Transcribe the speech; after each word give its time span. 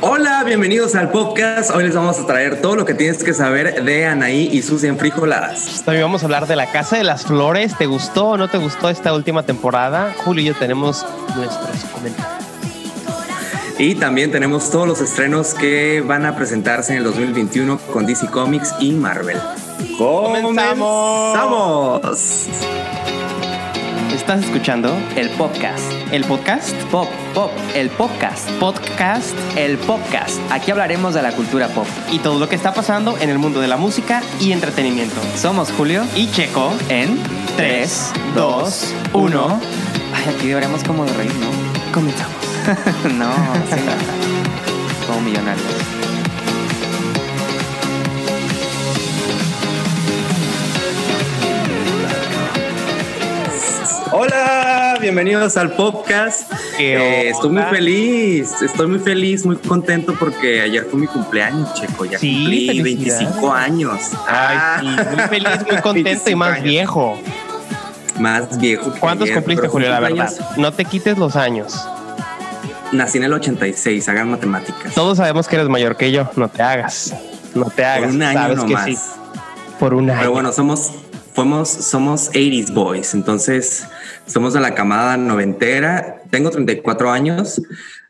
Hola, 0.00 0.44
bienvenidos 0.44 0.94
al 0.94 1.10
podcast. 1.10 1.70
Hoy 1.70 1.84
les 1.84 1.94
vamos 1.94 2.18
a 2.18 2.26
traer 2.26 2.60
todo 2.60 2.76
lo 2.76 2.84
que 2.84 2.94
tienes 2.94 3.22
que 3.24 3.32
saber 3.34 3.84
de 3.84 4.06
Anaí 4.06 4.48
y 4.52 4.62
sus 4.62 4.84
enfrijoladas. 4.84 5.82
También 5.84 6.04
vamos 6.04 6.22
a 6.22 6.26
hablar 6.26 6.46
de 6.46 6.56
la 6.56 6.70
Casa 6.70 6.96
de 6.96 7.04
las 7.04 7.24
Flores. 7.24 7.76
¿Te 7.76 7.86
gustó 7.86 8.28
o 8.28 8.36
no 8.36 8.48
te 8.48 8.58
gustó 8.58 8.88
esta 8.88 9.12
última 9.12 9.44
temporada? 9.44 10.14
Julio 10.24 10.42
y 10.42 10.46
yo 10.46 10.54
tenemos 10.54 11.06
nuestros 11.34 11.84
comentarios. 11.92 12.44
Y 13.78 13.96
también 13.96 14.30
tenemos 14.30 14.70
todos 14.70 14.86
los 14.86 15.00
estrenos 15.00 15.54
que 15.54 16.00
van 16.00 16.26
a 16.26 16.36
presentarse 16.36 16.92
en 16.92 16.98
el 16.98 17.04
2021 17.04 17.78
con 17.92 18.06
DC 18.06 18.28
Comics 18.28 18.74
y 18.78 18.92
Marvel. 18.92 19.38
¡Comenzamos! 19.98 21.36
¡Comenzamos! 21.36 22.93
Estás 24.24 24.42
escuchando 24.42 24.98
el 25.16 25.28
podcast. 25.28 25.92
¿El 26.10 26.24
podcast? 26.24 26.74
Pop, 26.84 27.06
pop, 27.34 27.50
el 27.74 27.90
podcast. 27.90 28.48
Podcast, 28.52 29.36
el 29.54 29.76
podcast. 29.76 30.38
Aquí 30.50 30.70
hablaremos 30.70 31.12
de 31.12 31.20
la 31.20 31.32
cultura 31.32 31.68
pop. 31.68 31.86
Y 32.10 32.20
todo 32.20 32.38
lo 32.38 32.48
que 32.48 32.56
está 32.56 32.72
pasando 32.72 33.18
en 33.18 33.28
el 33.28 33.38
mundo 33.38 33.60
de 33.60 33.68
la 33.68 33.76
música 33.76 34.22
y 34.40 34.52
entretenimiento. 34.52 35.20
Somos 35.36 35.70
Julio 35.72 36.06
Y 36.16 36.30
Checo. 36.30 36.72
en 36.88 37.18
3, 37.58 38.12
2, 38.34 38.94
1. 39.12 39.60
Ay, 40.14 40.34
aquí 40.34 40.48
deberíamos 40.48 40.82
como 40.84 41.04
de 41.04 41.12
reír, 41.12 41.34
¿no? 41.34 41.92
Comenzamos. 41.92 42.34
no, 43.18 43.30
sí, 43.68 43.82
no. 43.84 45.06
Como 45.06 45.20
millonarios. 45.20 46.03
Hola, 54.16 54.96
bienvenidos 55.00 55.56
al 55.56 55.72
podcast. 55.72 56.48
¿Qué 56.76 56.94
Eh, 57.26 57.30
estoy 57.30 57.50
muy 57.50 57.64
feliz, 57.64 58.62
estoy 58.62 58.86
muy 58.86 59.00
feliz, 59.00 59.44
muy 59.44 59.56
contento 59.56 60.14
porque 60.16 60.60
ayer 60.62 60.84
fue 60.88 61.00
mi 61.00 61.08
cumpleaños, 61.08 61.74
Checo. 61.74 62.04
Ya 62.04 62.16
Sí, 62.20 62.32
cumplí 62.32 62.66
felicidades. 62.68 63.18
25 63.18 63.52
años. 63.52 64.00
Ay, 64.28 64.56
Ah, 64.60 64.76
sí, 64.80 64.86
muy 64.86 65.24
feliz, 65.28 65.48
muy 65.68 65.76
contento 65.82 65.98
y 65.98 66.02
25 66.04 66.38
más 66.38 66.52
años. 66.52 66.62
viejo. 66.64 67.18
Más 68.20 68.58
viejo. 68.60 68.94
que 68.94 69.00
¿Cuántos 69.00 69.24
ayer, 69.24 69.34
cumpliste, 69.34 69.66
Julio? 69.66 69.88
La 69.90 69.98
verdad. 69.98 70.32
No 70.58 70.72
te 70.72 70.84
quites 70.84 71.18
los 71.18 71.34
años. 71.34 71.76
Nací 72.92 73.18
en 73.18 73.24
el 73.24 73.32
86, 73.32 74.08
hagan 74.08 74.30
matemáticas. 74.30 74.94
Todos 74.94 75.16
sabemos 75.18 75.48
que 75.48 75.56
eres 75.56 75.68
mayor 75.68 75.96
que 75.96 76.12
yo. 76.12 76.30
No 76.36 76.46
te 76.48 76.62
hagas. 76.62 77.12
No 77.56 77.64
te 77.68 77.84
hagas. 77.84 78.04
Por 78.06 78.14
un 78.14 78.22
año 78.22 78.38
Sabes 78.38 78.60
que 78.60 78.66
nomás. 78.74 78.84
sí. 78.86 78.98
Por 79.80 79.94
un 79.94 80.08
año. 80.10 80.18
Pero 80.20 80.30
bueno, 80.30 80.52
somos, 80.52 80.92
fuimos, 81.34 81.68
somos 81.68 82.30
80s 82.30 82.72
boys, 82.72 83.14
entonces 83.14 83.88
somos 84.26 84.54
de 84.54 84.60
la 84.60 84.74
camada 84.74 85.16
noventera. 85.16 86.22
Tengo 86.30 86.50
34 86.50 87.10
años. 87.10 87.60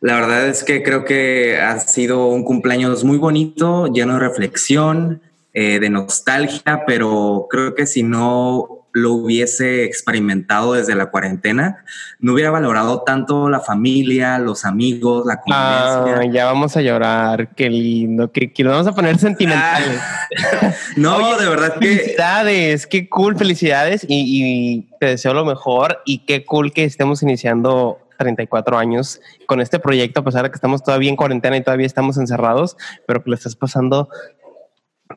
La 0.00 0.14
verdad 0.14 0.48
es 0.48 0.64
que 0.64 0.82
creo 0.82 1.04
que 1.04 1.58
ha 1.58 1.78
sido 1.80 2.26
un 2.26 2.44
cumpleaños 2.44 3.04
muy 3.04 3.18
bonito, 3.18 3.86
lleno 3.86 4.14
de 4.14 4.20
reflexión, 4.20 5.22
eh, 5.52 5.78
de 5.78 5.90
nostalgia, 5.90 6.84
pero 6.86 7.46
creo 7.48 7.74
que 7.74 7.86
si 7.86 8.02
no 8.02 8.83
lo 8.94 9.12
hubiese 9.12 9.84
experimentado 9.84 10.74
desde 10.74 10.94
la 10.94 11.06
cuarentena, 11.06 11.84
no 12.20 12.32
hubiera 12.32 12.52
valorado 12.52 13.02
tanto 13.02 13.48
la 13.50 13.58
familia, 13.58 14.38
los 14.38 14.64
amigos, 14.64 15.26
la 15.26 15.40
convivencia. 15.40 16.20
Ah, 16.20 16.32
ya 16.32 16.44
vamos 16.46 16.76
a 16.76 16.80
llorar. 16.80 17.48
Qué 17.56 17.68
lindo. 17.68 18.30
Que, 18.30 18.52
que 18.52 18.62
nos 18.62 18.72
vamos 18.72 18.86
a 18.86 18.94
poner 18.94 19.18
sentimentales. 19.18 20.00
no, 20.96 21.16
Oye, 21.16 21.42
de 21.42 21.50
verdad 21.50 21.74
que 21.74 21.88
Felicidades, 21.88 22.86
qué 22.86 23.08
cool, 23.08 23.36
felicidades 23.36 24.06
y, 24.08 24.86
y 24.86 24.96
te 25.00 25.06
deseo 25.06 25.34
lo 25.34 25.44
mejor 25.44 26.00
y 26.04 26.18
qué 26.18 26.44
cool 26.44 26.72
que 26.72 26.84
estemos 26.84 27.20
iniciando 27.24 27.98
34 28.16 28.78
años 28.78 29.20
con 29.46 29.60
este 29.60 29.80
proyecto, 29.80 30.20
a 30.20 30.24
pesar 30.24 30.44
de 30.44 30.50
que 30.50 30.54
estamos 30.54 30.84
todavía 30.84 31.10
en 31.10 31.16
cuarentena 31.16 31.56
y 31.56 31.64
todavía 31.64 31.86
estamos 31.86 32.16
encerrados, 32.16 32.76
pero 33.08 33.24
que 33.24 33.30
lo 33.30 33.34
estás 33.34 33.56
pasando 33.56 34.08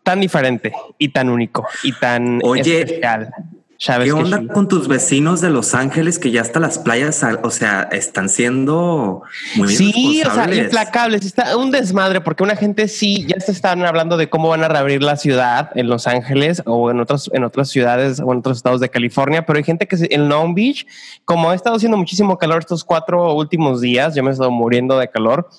tan 0.04 0.20
diferente 0.20 0.74
y 0.98 1.10
tan 1.10 1.30
único 1.30 1.68
y 1.84 1.94
tan 1.94 2.40
Oye, 2.44 2.82
especial. 2.82 3.32
¿Sabes 3.80 4.08
¿Qué 4.08 4.12
onda 4.14 4.42
con 4.54 4.68
tus 4.68 4.88
vecinos 4.88 5.40
de 5.40 5.52
Los 5.52 5.76
Ángeles 5.76 6.18
que 6.18 6.32
ya 6.32 6.42
hasta 6.42 6.60
las 6.60 6.80
playas, 6.80 7.24
o 7.44 7.52
sea, 7.52 7.84
están 7.92 8.28
siendo 8.28 9.22
muy 9.56 9.68
Sí, 9.70 10.24
o 10.26 10.34
sea, 10.34 10.52
implacables. 10.52 11.24
Está 11.24 11.56
un 11.58 11.70
desmadre 11.70 12.22
porque 12.22 12.42
una 12.42 12.56
gente 12.56 12.88
sí 12.88 13.26
ya 13.28 13.40
se 13.40 13.52
están 13.52 13.86
hablando 13.86 14.18
de 14.18 14.30
cómo 14.30 14.50
van 14.50 14.64
a 14.64 14.68
reabrir 14.68 15.04
la 15.04 15.16
ciudad 15.16 15.70
en 15.76 15.90
Los 15.90 16.08
Ángeles 16.08 16.64
o 16.66 16.90
en 16.90 17.00
otras 17.00 17.30
en 17.34 17.44
otras 17.44 17.70
ciudades 17.70 18.20
o 18.20 18.32
en 18.32 18.40
otros 18.40 18.58
estados 18.58 18.82
de 18.82 18.90
California, 18.90 19.46
pero 19.46 19.58
hay 19.58 19.64
gente 19.64 19.88
que 19.88 19.96
en 20.10 20.28
Long 20.28 20.56
Beach, 20.56 20.88
como 21.24 21.52
ha 21.52 21.56
estado 21.56 21.76
haciendo 21.76 21.98
muchísimo 21.98 22.38
calor 22.38 22.60
estos 22.60 22.84
cuatro 22.84 23.36
últimos 23.36 23.80
días, 23.82 24.16
yo 24.16 24.24
me 24.24 24.30
he 24.30 24.34
estado 24.34 24.50
muriendo 24.50 24.98
de 24.98 25.08
calor. 25.10 25.50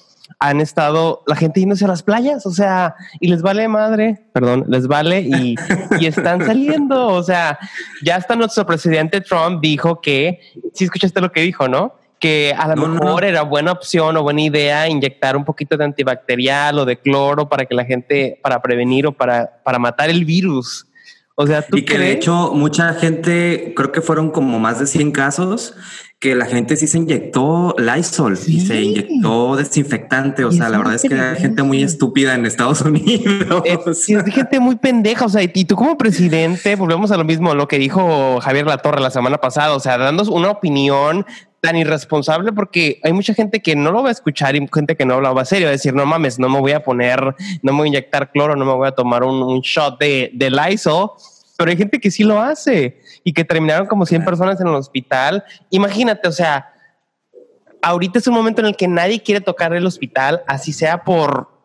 Han 0.41 0.61
estado 0.61 1.22
la 1.27 1.34
gente 1.37 1.61
yéndose 1.61 1.84
a 1.84 1.89
las 1.89 2.03
playas, 2.03 2.47
o 2.47 2.50
sea, 2.53 2.94
y 3.21 3.28
les 3.28 3.43
vale 3.43 3.66
madre, 3.69 4.27
perdón, 4.33 4.65
les 4.69 4.87
vale 4.87 5.21
y, 5.22 5.56
y 6.00 6.06
están 6.06 6.44
saliendo. 6.47 7.09
O 7.09 7.22
sea, 7.22 7.59
ya 8.05 8.16
hasta 8.16 8.37
nuestro 8.37 8.65
presidente 8.67 9.21
Trump 9.21 9.61
dijo 9.61 10.00
que, 10.00 10.41
si 10.75 10.84
escuchaste 10.84 11.21
lo 11.21 11.33
que 11.33 11.41
dijo, 11.43 11.69
¿no? 11.69 11.94
Que 12.21 12.55
a 12.56 12.69
lo 12.69 12.77
No, 12.77 12.88
mejor 12.88 13.22
no. 13.22 13.28
era 13.28 13.43
buena 13.43 13.72
opción 13.72 14.17
o 14.17 14.22
buena 14.22 14.41
idea 14.43 14.88
inyectar 14.88 15.37
un 15.37 15.44
poquito 15.44 15.77
de 15.77 15.84
antibacterial 15.84 16.78
o 16.81 16.84
de 16.84 16.99
cloro 17.00 17.49
para 17.49 17.65
que 17.67 17.75
la 17.75 17.84
gente, 17.84 18.38
para 18.43 18.61
prevenir 18.62 19.06
o 19.06 19.12
para, 19.12 19.61
para 19.65 19.78
matar 19.78 20.11
el 20.11 20.25
virus. 20.25 20.87
O 21.37 21.47
sea, 21.47 21.62
tú 21.62 21.78
Y 21.78 21.84
que 21.84 21.99
de 21.99 21.99
crees? 22.00 22.17
hecho 22.17 22.53
mucha 22.55 22.93
gente, 22.94 23.72
creo 23.77 23.93
que 23.93 24.00
fueron 24.00 24.31
como 24.33 24.59
más 24.59 24.81
de 24.81 24.87
100 24.87 25.12
casos, 25.12 25.75
que 26.21 26.34
la 26.34 26.47
gente 26.47 26.75
sí 26.77 26.89
se 26.89 26.99
inyectó 26.99 27.77
Lysol 27.79 28.33
y 28.34 28.37
Sí. 28.37 28.67
se 28.67 28.83
inyectó 28.83 29.55
desinfectante. 29.55 30.45
O 30.45 30.49
Y 30.51 30.56
sea, 30.56 30.69
la 30.69 30.79
verdad 30.79 30.95
es 30.97 31.03
que 31.03 31.15
hay 31.15 31.37
gente 31.37 31.62
muy 31.62 31.83
estúpida 31.84 32.34
en 32.34 32.45
Estados 32.45 32.81
Unidos. 32.83 33.62
Es, 33.65 34.09
es 34.09 34.25
gente 34.34 34.59
muy 34.59 34.77
pendeja, 34.77 35.27
o 35.27 35.29
sea, 35.29 35.43
y 35.45 35.49
tú 35.65 35.77
como 35.77 35.97
presidente, 35.97 36.75
volvemos 36.75 37.12
a 37.12 37.17
lo 37.17 37.25
mismo, 37.25 37.55
lo 37.55 37.69
que 37.69 37.79
dijo 37.79 38.41
Javier 38.41 38.67
Latorre 38.67 39.01
la 39.01 39.11
semana 39.11 39.39
pasada, 39.39 39.75
o 39.77 39.81
sea, 39.81 39.97
dando 39.97 40.25
una 40.33 40.51
opinión 40.51 41.25
tan 41.61 41.77
irresponsable 41.77 42.53
porque 42.53 43.00
hay 43.05 43.12
mucha 43.12 43.35
gente 43.35 43.61
que 43.61 43.75
no 43.77 43.91
lo 43.93 44.03
va 44.03 44.09
a 44.09 44.12
escuchar 44.12 44.55
y 44.56 44.69
gente 44.73 44.97
que 44.97 45.05
no 45.05 45.15
hablaba 45.15 45.45
serio, 45.45 45.67
va 45.67 45.71
a 45.71 45.73
decir, 45.73 45.95
no 45.95 46.05
mames, 46.06 46.39
no 46.41 46.49
me 46.49 46.59
voy 46.61 46.73
a 46.73 46.83
poner, 46.83 47.21
no 47.62 47.73
me 47.73 47.79
voy 47.79 47.87
a 47.87 47.89
inyectar 47.89 48.31
cloro, 48.33 48.56
no 48.56 48.65
me 48.65 48.73
voy 48.75 48.89
a 48.89 48.93
tomar 48.93 49.23
un, 49.23 49.43
un 49.43 49.61
shot 49.61 49.99
de, 50.00 50.31
de 50.35 50.50
Lysol, 50.50 51.11
pero 51.56 51.71
hay 51.71 51.77
gente 51.77 51.99
que 52.00 52.11
sí 52.12 52.23
lo 52.25 52.41
hace 52.41 53.00
y 53.25 53.33
que 53.33 53.45
terminaron 53.45 53.87
como 53.87 54.06
100 54.06 54.25
personas 54.25 54.61
en 54.61 54.69
el 54.69 54.75
hospital. 54.75 55.45
Imagínate, 55.71 56.29
o 56.29 56.33
sea, 56.33 56.73
ahorita 57.83 58.19
es 58.19 58.27
un 58.27 58.34
momento 58.34 58.61
en 58.61 58.67
el 58.69 58.77
que 58.77 58.89
nadie 58.89 59.23
quiere 59.23 59.41
tocar 59.41 59.75
el 59.75 59.87
hospital, 59.87 60.43
así 60.47 60.73
sea 60.73 61.05
por 61.05 61.56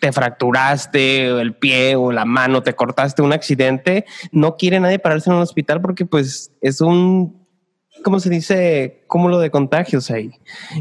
te 0.00 0.12
fracturaste 0.12 1.26
el 1.40 1.54
pie 1.56 1.96
o 1.96 2.12
la 2.12 2.24
mano, 2.24 2.62
te 2.62 2.74
cortaste 2.74 3.20
un 3.22 3.32
accidente, 3.32 4.04
no 4.30 4.56
quiere 4.56 4.78
nadie 4.78 4.98
pararse 5.00 5.28
en 5.28 5.36
un 5.36 5.42
hospital 5.42 5.80
porque 5.80 6.06
pues 6.06 6.52
es 6.60 6.80
un, 6.80 7.44
¿cómo 8.04 8.20
se 8.20 8.30
dice? 8.30 9.02
Cúmulo 9.08 9.40
de 9.40 9.50
contagios 9.50 10.10
ahí. 10.10 10.30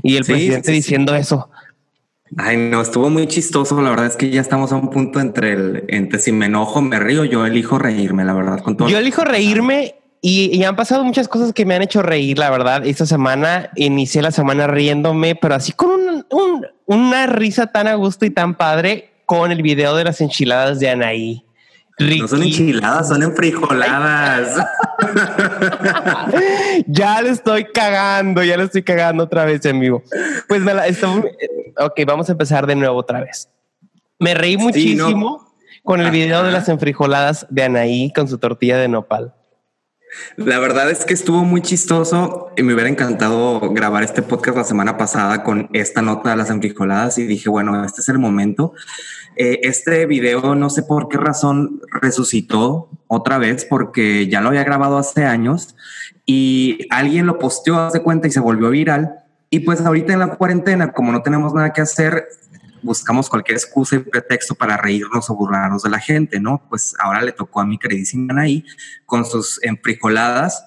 Y 0.04 0.18
el 0.18 0.24
Sí, 0.24 0.34
presidente 0.34 0.68
sí, 0.68 0.72
sí. 0.74 0.78
diciendo 0.78 1.16
eso. 1.16 1.50
Ay, 2.36 2.58
no, 2.58 2.82
estuvo 2.82 3.10
muy 3.10 3.28
chistoso. 3.28 3.80
La 3.82 3.90
verdad 3.92 4.08
es 4.08 4.16
que 4.18 4.30
ya 4.30 4.42
estamos 4.42 4.72
a 4.72 4.76
un 4.76 4.90
punto 4.90 5.20
entre 5.20 5.54
el, 5.54 5.84
entre 5.88 6.20
si 6.20 6.32
me 6.32 6.48
enojo, 6.48 6.82
me 6.82 7.00
río, 7.00 7.24
yo 7.24 7.46
elijo 7.46 7.80
reírme, 7.80 8.26
la 8.26 8.34
verdad, 8.34 8.60
con 8.60 8.76
todo. 8.76 8.90
Yo 8.90 8.98
elijo 8.98 9.24
reírme 9.24 9.96
y, 10.22 10.50
y 10.54 10.64
han 10.66 10.76
pasado 10.76 11.04
muchas 11.06 11.28
cosas 11.28 11.54
que 11.54 11.66
me 11.66 11.76
han 11.76 11.82
hecho 11.84 12.02
reír, 12.02 12.38
la 12.38 12.50
verdad. 12.50 12.86
Esta 12.86 13.06
semana 13.06 13.70
inicié 13.76 14.22
la 14.22 14.32
semana 14.32 14.68
riéndome, 14.68 15.36
pero 15.36 15.56
así 15.56 15.72
con 15.72 15.90
un- 15.92 16.26
un- 16.32 16.66
una 16.86 17.28
risa 17.28 17.68
tan 17.68 17.88
a 17.88 17.96
gusto 17.96 18.26
y 18.26 18.30
tan 18.32 18.56
padre 18.56 19.12
con 19.26 19.52
el 19.52 19.62
video 19.62 19.96
de 19.96 20.04
las 20.06 20.20
enchiladas 20.22 20.80
de 20.80 20.90
Anaí. 20.90 21.44
No 22.20 22.28
son 22.28 22.44
enchiladas, 22.44 23.08
son 23.08 23.24
enfrijoladas. 23.24 24.66
ya 26.88 27.22
le 27.22 27.30
estoy 27.30 27.66
cagando, 27.66 28.44
ya 28.44 28.58
le 28.58 28.64
estoy 28.66 28.84
cagando 28.84 29.24
otra 29.24 29.46
vez 29.46 29.66
en 29.66 29.80
vivo. 29.80 30.04
Pues 30.48 30.62
me 30.62 30.74
la, 30.74 30.88
está- 30.88 31.10
ok, 31.10 32.00
vamos 32.06 32.30
a 32.30 32.34
empezar 32.34 32.66
de 32.68 32.76
nuevo 32.76 32.98
otra 32.98 33.22
vez. 33.22 33.50
Me 34.20 34.34
reí 34.34 34.54
Sí, 34.54 34.64
muchísimo 34.64 35.54
con 35.84 36.02
el 36.02 36.12
video 36.12 36.44
de 36.44 36.52
las 36.52 36.68
enfrijoladas 36.70 37.46
de 37.50 37.64
Anaí 37.64 38.12
con 38.14 38.28
su 38.28 38.38
tortilla 38.38 38.78
de 38.78 38.88
nopal. 38.88 39.34
La 40.38 40.58
verdad 40.60 40.90
es 40.90 41.06
que 41.06 41.14
estuvo 41.14 41.44
muy 41.44 41.62
chistoso 41.62 42.50
y 42.56 42.64
me 42.64 42.74
hubiera 42.74 42.90
encantado 42.90 43.60
grabar 43.72 44.04
este 44.04 44.22
podcast 44.22 44.58
la 44.58 44.64
semana 44.64 44.98
pasada 44.98 45.44
con 45.44 45.70
esta 45.74 46.02
nota 46.02 46.30
de 46.32 46.38
las 46.38 46.50
enfrijoladas 46.50 47.18
y 47.18 47.26
dije, 47.26 47.50
bueno, 47.50 47.84
este 47.84 48.02
es 48.02 48.10
el 48.10 48.18
momento. 48.18 48.74
Eh, 49.38 49.60
este 49.64 50.06
video 50.08 50.56
no 50.56 50.70
sé 50.70 50.82
por 50.82 51.10
qué 51.10 51.18
razón 51.18 51.82
resucitó 52.02 52.90
otra 53.08 53.38
vez 53.38 53.66
porque 53.66 54.28
ya 54.28 54.42
lo 54.42 54.50
había 54.50 54.64
grabado 54.64 54.98
hace 54.98 55.26
años 55.26 55.76
y 56.26 56.88
alguien 56.90 57.28
lo 57.28 57.38
posteó 57.38 57.80
hace 57.80 58.02
cuenta 58.02 58.28
y 58.28 58.32
se 58.32 58.40
volvió 58.40 58.70
viral. 58.70 59.24
Y 59.50 59.60
pues 59.60 59.80
ahorita 59.82 60.12
en 60.12 60.20
la 60.20 60.36
cuarentena, 60.36 60.92
como 60.92 61.12
no 61.12 61.22
tenemos 61.22 61.54
nada 61.54 61.72
que 61.72 61.82
hacer, 61.82 62.28
buscamos 62.82 63.30
cualquier 63.30 63.58
excusa 63.58 63.96
y 63.96 64.00
pretexto 64.00 64.56
para 64.56 64.76
reírnos 64.76 65.30
o 65.30 65.36
burlarnos 65.36 65.84
de 65.84 65.90
la 65.90 66.00
gente, 66.00 66.40
¿no? 66.40 66.64
Pues 66.68 66.96
ahora 67.00 67.22
le 67.22 67.32
tocó 67.32 67.62
a 67.62 67.66
mi 67.66 67.78
queridísima 67.78 68.34
Anaí 68.34 68.66
con 69.06 69.24
sus 69.24 69.64
enfrijoladas. 69.64 70.66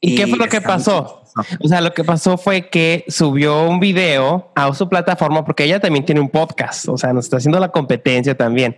¿Y, 0.00 0.16
qué 0.16 0.26
fue 0.26 0.38
lo 0.38 0.48
que 0.48 0.60
pasó? 0.60 1.19
O 1.60 1.68
sea, 1.68 1.80
lo 1.80 1.92
que 1.92 2.04
pasó 2.04 2.36
fue 2.36 2.68
que 2.68 3.04
subió 3.08 3.68
un 3.68 3.80
video 3.80 4.50
a 4.54 4.72
su 4.74 4.88
plataforma 4.88 5.44
porque 5.44 5.64
ella 5.64 5.80
también 5.80 6.04
tiene 6.04 6.20
un 6.20 6.28
podcast. 6.28 6.88
O 6.88 6.96
sea, 6.96 7.12
nos 7.12 7.26
está 7.26 7.38
haciendo 7.38 7.58
la 7.58 7.70
competencia 7.70 8.36
también. 8.36 8.76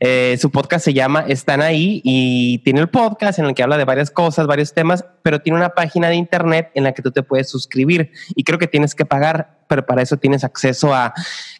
Eh, 0.00 0.36
su 0.40 0.50
podcast 0.50 0.84
se 0.84 0.92
llama 0.92 1.24
Están 1.28 1.62
ahí 1.62 2.00
y 2.04 2.58
tiene 2.58 2.80
el 2.80 2.88
podcast 2.88 3.38
en 3.38 3.46
el 3.46 3.54
que 3.54 3.62
habla 3.62 3.76
de 3.76 3.84
varias 3.84 4.10
cosas, 4.10 4.46
varios 4.46 4.74
temas, 4.74 5.04
pero 5.22 5.40
tiene 5.40 5.58
una 5.58 5.70
página 5.70 6.08
de 6.08 6.16
internet 6.16 6.70
en 6.74 6.84
la 6.84 6.92
que 6.92 7.02
tú 7.02 7.10
te 7.10 7.22
puedes 7.22 7.48
suscribir 7.48 8.12
y 8.34 8.44
creo 8.44 8.58
que 8.58 8.66
tienes 8.66 8.94
que 8.94 9.04
pagar, 9.04 9.58
pero 9.68 9.86
para 9.86 10.02
eso 10.02 10.16
tienes 10.16 10.44
acceso 10.44 10.94
a 10.94 11.14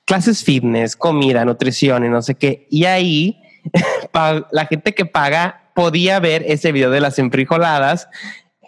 clases 0.04 0.44
fitness, 0.44 0.96
comida, 0.96 1.44
nutrición 1.44 2.04
y 2.04 2.08
no 2.08 2.22
sé 2.22 2.34
qué. 2.34 2.66
Y 2.70 2.84
ahí 2.84 3.40
la 4.50 4.66
gente 4.66 4.94
que 4.94 5.06
paga 5.06 5.62
podía 5.74 6.20
ver 6.20 6.44
ese 6.46 6.72
video 6.72 6.90
de 6.90 7.00
las 7.00 7.18
enfrijoladas, 7.18 8.08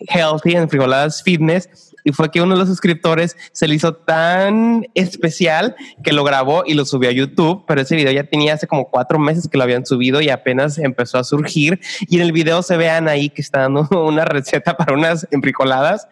healthy, 0.09 0.57
enfrijoladas 0.57 1.23
fitness, 1.23 1.69
y 2.05 2.13
fue 2.13 2.31
que 2.31 2.43
uno 2.43 2.55
de 2.55 2.61
los 2.61 2.69
suscriptores 2.69 3.37
se 3.53 3.67
le 3.67 3.75
hizo 3.75 3.95
tan 3.95 4.87
especial 4.95 5.75
que 6.03 6.13
lo 6.13 6.23
grabó 6.23 6.63
y 6.67 6.75
lo 6.75 6.85
subió 6.85 7.09
a 7.09 7.13
YouTube, 7.13 7.65
pero 7.67 7.81
ese 7.81 7.97
video 7.97 8.13
ya 8.13 8.25
tenía 8.25 8.53
hace 8.53 8.67
como 8.67 8.91
cuatro 8.91 9.19
meses 9.19 9.49
que 9.49 9.57
lo 9.57 9.65
habían 9.65 9.87
subido 9.87 10.21
y 10.21 10.29
apenas 10.29 10.77
empezó 10.77 11.17
a 11.17 11.25
surgir. 11.25 11.81
Y 12.09 12.17
en 12.17 12.23
el 12.23 12.33
video 12.33 12.63
se 12.63 12.77
vean 12.77 13.09
ahí 13.09 13.31
que 13.31 13.41
está 13.41 13.61
dando 13.61 13.89
una 14.07 14.27
receta 14.27 14.77
para 14.77 14.93
unas 14.93 15.27
enfrijoladas 15.31 16.07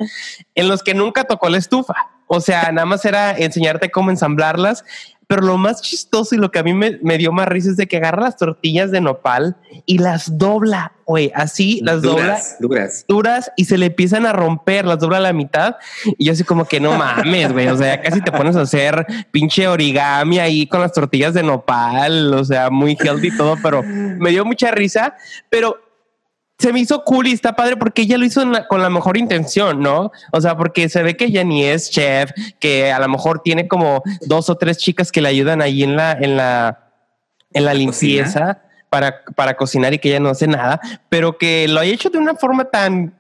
en 0.55 0.69
los 0.69 0.83
que 0.83 0.95
nunca 0.95 1.25
tocó 1.25 1.51
la 1.51 1.59
estufa. 1.59 1.95
O 2.27 2.41
sea, 2.41 2.73
nada 2.73 2.87
más 2.87 3.05
era 3.05 3.37
enseñarte 3.37 3.91
cómo 3.91 4.11
ensamblarlas 4.11 4.85
pero 5.33 5.47
lo 5.47 5.57
más 5.57 5.81
chistoso 5.81 6.35
y 6.35 6.39
lo 6.39 6.51
que 6.51 6.59
a 6.59 6.63
mí 6.63 6.75
me, 6.75 7.17
dio 7.17 7.33
más 7.33 7.49
risa 7.49 7.71
es 7.71 7.79
de 7.79 7.87
que 7.87 7.97
agarra 7.97 8.21
las 8.21 8.37
tortillas 8.37 8.91
de 8.91 9.01
nopal 9.01 9.57
y 9.87 9.97
las 9.97 10.37
dobla, 10.37 10.93
güey, 11.07 11.33
así 11.35 11.81
las 11.83 12.03
dobla 12.03 12.39
duras, 12.61 13.07
duras 13.09 13.51
y 13.57 13.65
se 13.65 13.79
le 13.79 13.87
empiezan 13.87 14.27
a 14.27 14.35
romper, 14.35 14.85
las 14.85 14.99
dobla 14.99 15.17
a 15.17 15.21
la 15.21 15.33
mitad. 15.33 15.77
Y 16.19 16.27
yo 16.27 16.33
así 16.35 16.45
como 16.45 16.67
que 16.67 16.81
no 16.81 16.99
mames, 16.99 17.51
güey, 17.51 17.67
o 17.69 17.79
sea, 17.79 18.03
casi 18.03 18.21
te 18.21 18.31
pones 18.31 18.57
a 18.57 18.61
hacer 18.61 19.07
pinche 19.31 19.67
origami 19.69 20.39
ahí 20.39 20.67
con 20.67 20.83
las 20.83 20.93
tortillas 20.93 21.33
de 21.33 21.43
nopal, 21.43 22.35
o 22.35 22.45
sea, 22.45 22.69
muy 22.69 22.95
healthy 23.01 23.29
y 23.29 23.37
todo, 23.39 23.57
pero 23.63 23.83
me 23.83 24.29
dio 24.29 24.45
mucha 24.45 24.71
risa, 24.71 25.17
pero 25.49 25.79
se 26.63 26.73
me 26.73 26.79
hizo 26.79 27.03
cool 27.03 27.27
y 27.27 27.33
está 27.33 27.57
padre 27.57 27.77
porque 27.77 28.03
ella 28.03 28.17
lo 28.17 28.25
hizo 28.25 28.41
con 28.69 28.81
la 28.81 28.89
mejor 28.89 29.17
intención, 29.17 29.81
¿no? 29.81 30.13
O 30.31 30.41
sea, 30.41 30.57
porque 30.57 30.89
se 30.89 31.03
ve 31.03 31.17
que 31.17 31.25
ella 31.25 31.43
ni 31.43 31.65
es 31.65 31.91
chef, 31.91 32.31
que 32.61 32.93
a 32.93 33.01
lo 33.01 33.09
mejor 33.09 33.41
tiene 33.43 33.67
como 33.67 34.03
dos 34.21 34.49
o 34.49 34.57
tres 34.57 34.79
chicas 34.79 35.11
que 35.11 35.21
le 35.21 35.29
ayudan 35.29 35.61
ahí 35.61 35.83
en 35.83 35.97
la, 35.97 36.13
en 36.13 36.37
la, 36.37 36.93
en 37.53 37.65
la 37.65 37.75
limpieza 37.75 38.63
para, 38.89 39.25
para 39.35 39.57
cocinar 39.57 39.93
y 39.93 39.99
que 39.99 40.11
ella 40.11 40.21
no 40.21 40.29
hace 40.29 40.47
nada, 40.47 40.81
pero 41.09 41.37
que 41.37 41.67
lo 41.67 41.81
haya 41.81 41.93
hecho 41.93 42.11
de 42.11 42.19
una 42.19 42.37
forma 42.37 42.65
tan 42.67 43.13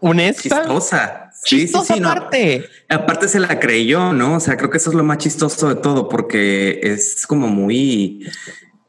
honesta. 0.00 0.62
Chistosa. 0.62 1.30
Chistosa 1.44 1.94
aparte. 1.94 2.64
Aparte 2.88 3.28
se 3.28 3.38
la 3.38 3.60
creyó, 3.60 4.12
¿no? 4.12 4.36
O 4.36 4.40
sea, 4.40 4.56
creo 4.56 4.70
que 4.70 4.78
eso 4.78 4.90
es 4.90 4.96
lo 4.96 5.04
más 5.04 5.18
chistoso 5.18 5.68
de 5.68 5.76
todo 5.76 6.08
porque 6.08 6.80
es 6.82 7.24
como 7.26 7.46
muy 7.46 8.26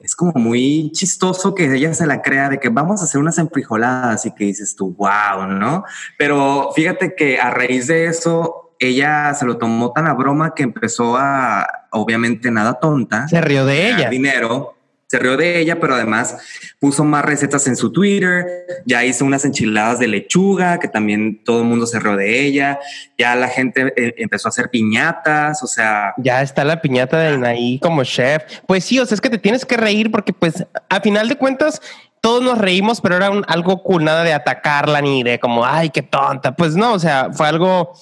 es 0.05 0.15
como 0.15 0.33
muy 0.35 0.91
chistoso 0.91 1.55
que 1.55 1.65
ella 1.75 1.93
se 1.95 2.05
la 2.05 2.21
crea 2.21 2.47
de 2.47 2.59
que 2.59 2.69
vamos 2.69 3.01
a 3.01 3.05
hacer 3.05 3.19
unas 3.19 3.39
enfrijoladas 3.39 4.25
y 4.27 4.31
que 4.35 4.45
dices 4.45 4.75
tú, 4.75 4.95
wow, 4.95 5.47
¿no? 5.47 5.83
Pero 6.17 6.69
fíjate 6.75 7.15
que 7.15 7.39
a 7.39 7.49
raíz 7.49 7.87
de 7.87 8.05
eso, 8.05 8.75
ella 8.77 9.33
se 9.33 9.45
lo 9.45 9.57
tomó 9.57 9.91
tan 9.93 10.05
a 10.07 10.13
broma 10.13 10.53
que 10.53 10.61
empezó 10.61 11.17
a, 11.17 11.87
obviamente, 11.91 12.51
nada 12.51 12.75
tonta. 12.75 13.27
Se 13.27 13.41
rió 13.41 13.65
de 13.65 13.89
ella. 13.89 14.09
Dinero 14.09 14.75
se 15.07 15.19
rió 15.19 15.37
de 15.37 15.59
ella, 15.59 15.79
pero 15.79 15.95
además 15.95 16.37
puso 16.79 17.03
más 17.03 17.23
recetas 17.23 17.67
en 17.67 17.75
su 17.75 17.91
Twitter, 17.91 18.45
ya 18.85 19.05
hizo 19.05 19.23
unas 19.23 19.45
enchiladas 19.45 19.99
de 19.99 20.07
lechuga, 20.07 20.79
que 20.79 20.87
también 20.87 21.43
todo 21.43 21.59
el 21.59 21.65
mundo 21.65 21.85
se 21.85 21.99
rió 21.99 22.15
de 22.15 22.45
ella, 22.45 22.79
ya 23.17 23.35
la 23.35 23.47
gente 23.47 23.93
eh, 23.95 24.15
empezó 24.17 24.47
a 24.47 24.49
hacer 24.49 24.69
piñatas, 24.69 25.61
o 25.63 25.67
sea... 25.67 26.13
Ya 26.17 26.41
está 26.41 26.63
la 26.63 26.81
piñata 26.81 27.17
de 27.19 27.47
ahí 27.47 27.79
como 27.79 28.03
chef. 28.03 28.43
Pues 28.67 28.83
sí, 28.83 28.99
o 28.99 29.05
sea, 29.05 29.15
es 29.15 29.21
que 29.21 29.29
te 29.29 29.37
tienes 29.37 29.65
que 29.65 29.77
reír 29.77 30.09
porque 30.09 30.33
pues 30.33 30.65
a 30.89 31.01
final 31.01 31.29
de 31.29 31.35
cuentas 31.35 31.81
todos 32.21 32.41
nos 32.41 32.57
reímos, 32.57 33.01
pero 33.01 33.17
era 33.17 33.27
algo 33.47 33.83
cool, 33.83 34.03
nada 34.03 34.23
de 34.23 34.33
atacarla 34.33 34.99
ni 34.99 35.21
de 35.21 35.39
como, 35.39 35.63
ay, 35.63 35.91
qué 35.91 36.01
tonta. 36.01 36.55
Pues 36.55 36.75
no, 36.75 36.93
o 36.93 36.99
sea, 36.99 37.29
fue 37.31 37.47
algo 37.47 37.93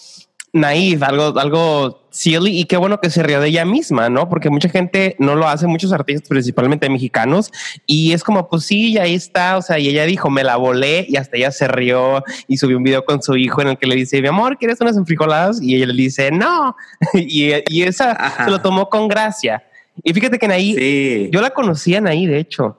naif, 0.54 1.04
algo, 1.04 1.38
algo 1.38 2.03
silly 2.14 2.60
y 2.60 2.66
qué 2.66 2.78
bueno 2.78 3.00
que 3.02 3.10
se 3.10 3.24
rió 3.24 3.42
de 3.42 3.50
ella 3.50 3.66
misma, 3.66 4.10
¿no? 4.10 4.30
Porque 4.30 4.50
mucha 4.50 4.70
gente 4.70 5.16
no 5.20 5.36
lo 5.36 5.48
hace, 5.48 5.68
muchos 5.68 5.92
artistas, 5.92 6.30
principalmente 6.30 6.90
mexicanos, 6.90 7.52
y 7.86 8.14
es 8.14 8.24
como, 8.24 8.48
pues 8.48 8.66
sí, 8.66 8.98
ahí 8.98 9.16
está, 9.16 9.58
o 9.58 9.62
sea, 9.62 9.80
y 9.80 9.90
ella 9.90 10.06
dijo, 10.06 10.30
me 10.30 10.44
la 10.44 10.56
volé 10.56 11.06
y 11.10 11.18
hasta 11.18 11.38
ella 11.38 11.52
se 11.52 11.68
rió 11.68 12.24
y 12.48 12.58
subió 12.58 12.78
un 12.78 12.84
video 12.84 13.04
con 13.04 13.22
su 13.22 13.36
hijo 13.36 13.62
en 13.62 13.70
el 13.70 13.78
que 13.78 13.88
le 13.88 13.96
dice, 13.96 14.22
mi 14.22 14.28
amor, 14.28 14.58
¿quieres 14.58 14.80
unas 14.80 14.96
enfrijoladas? 14.96 15.62
Y 15.62 15.76
ella 15.76 15.88
le 15.88 15.94
dice, 15.94 16.32
no, 16.32 16.76
y, 17.14 17.52
y, 17.68 17.84
esa 17.84 18.46
se 18.46 18.52
lo 18.52 18.62
tomó 18.62 18.90
con 18.90 19.08
gracia. 19.08 19.64
Y 20.04 20.14
fíjate 20.14 20.40
que 20.40 20.46
Anaí, 20.46 21.30
yo 21.32 21.42
la 21.42 21.50
conocía 21.50 21.98
Anaí, 21.98 22.26
de 22.26 22.40
hecho. 22.40 22.78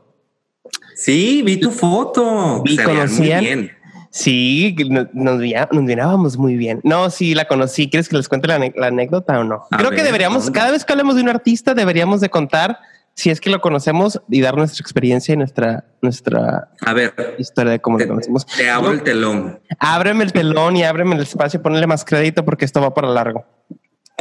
Sí, 0.94 1.42
vi 1.44 1.58
tu 1.58 1.70
foto. 1.70 2.62
Vi, 2.62 2.76
conocían, 2.76 3.70
Sí, 4.14 4.76
nos, 4.88 5.12
nos, 5.12 5.82
mirábamos 5.82 6.36
muy 6.36 6.56
bien. 6.56 6.80
No, 6.84 7.10
sí, 7.10 7.34
la 7.34 7.46
conocí. 7.46 7.90
¿Quieres 7.90 8.08
que 8.08 8.16
les 8.16 8.28
cuente 8.28 8.46
la, 8.46 8.86
anécdota 8.86 9.40
o 9.40 9.42
no? 9.42 9.66
Creo 9.76 9.90
que 9.90 10.04
deberíamos, 10.04 10.52
cada 10.52 10.70
vez 10.70 10.84
que 10.84 10.92
hablemos 10.92 11.16
de 11.16 11.22
un 11.22 11.30
artista, 11.30 11.74
deberíamos 11.74 12.20
de 12.20 12.28
contar 12.28 12.78
si 13.14 13.30
es 13.30 13.40
que 13.40 13.50
lo 13.50 13.60
conocemos 13.60 14.22
y 14.30 14.40
dar 14.40 14.56
nuestra 14.56 14.80
experiencia 14.82 15.34
y 15.34 15.36
nuestra, 15.36 15.86
nuestra 16.00 16.68
a 16.86 16.92
ver, 16.92 17.12
historia 17.38 17.72
de 17.72 17.80
cómo 17.80 17.98
lo 17.98 18.06
conocemos. 18.06 18.46
Te 18.46 18.70
abro 18.70 18.92
el 18.92 19.02
telón. 19.02 19.58
Ábreme 19.80 20.22
el 20.22 20.32
telón 20.32 20.76
y 20.76 20.84
ábreme 20.84 21.16
el 21.16 21.22
espacio, 21.22 21.60
ponle 21.60 21.84
más 21.88 22.04
crédito 22.04 22.44
porque 22.44 22.66
esto 22.66 22.80
va 22.80 22.94
para 22.94 23.08
largo. 23.08 23.44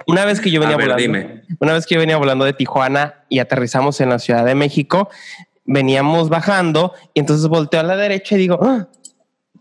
Una 0.08 0.26
vez 0.26 0.42
que 0.42 0.50
yo 0.50 0.60
venía 0.60 0.76
volando, 0.76 1.20
una 1.60 1.74
vez 1.74 1.86
que 1.86 1.94
yo 1.94 2.00
venía 2.00 2.18
volando 2.18 2.46
de 2.46 2.54
Tijuana 2.54 3.26
y 3.30 3.38
aterrizamos 3.38 4.02
en 4.02 4.10
la 4.10 4.18
Ciudad 4.18 4.44
de 4.44 4.56
México, 4.56 5.12
veníamos 5.66 6.30
bajando 6.30 6.94
y 7.14 7.20
entonces 7.20 7.48
volteo 7.48 7.82
a 7.82 7.84
la 7.84 7.96
derecha 7.96 8.34
y 8.34 8.40
digo, 8.40 8.58
¡Ah! 8.60 8.88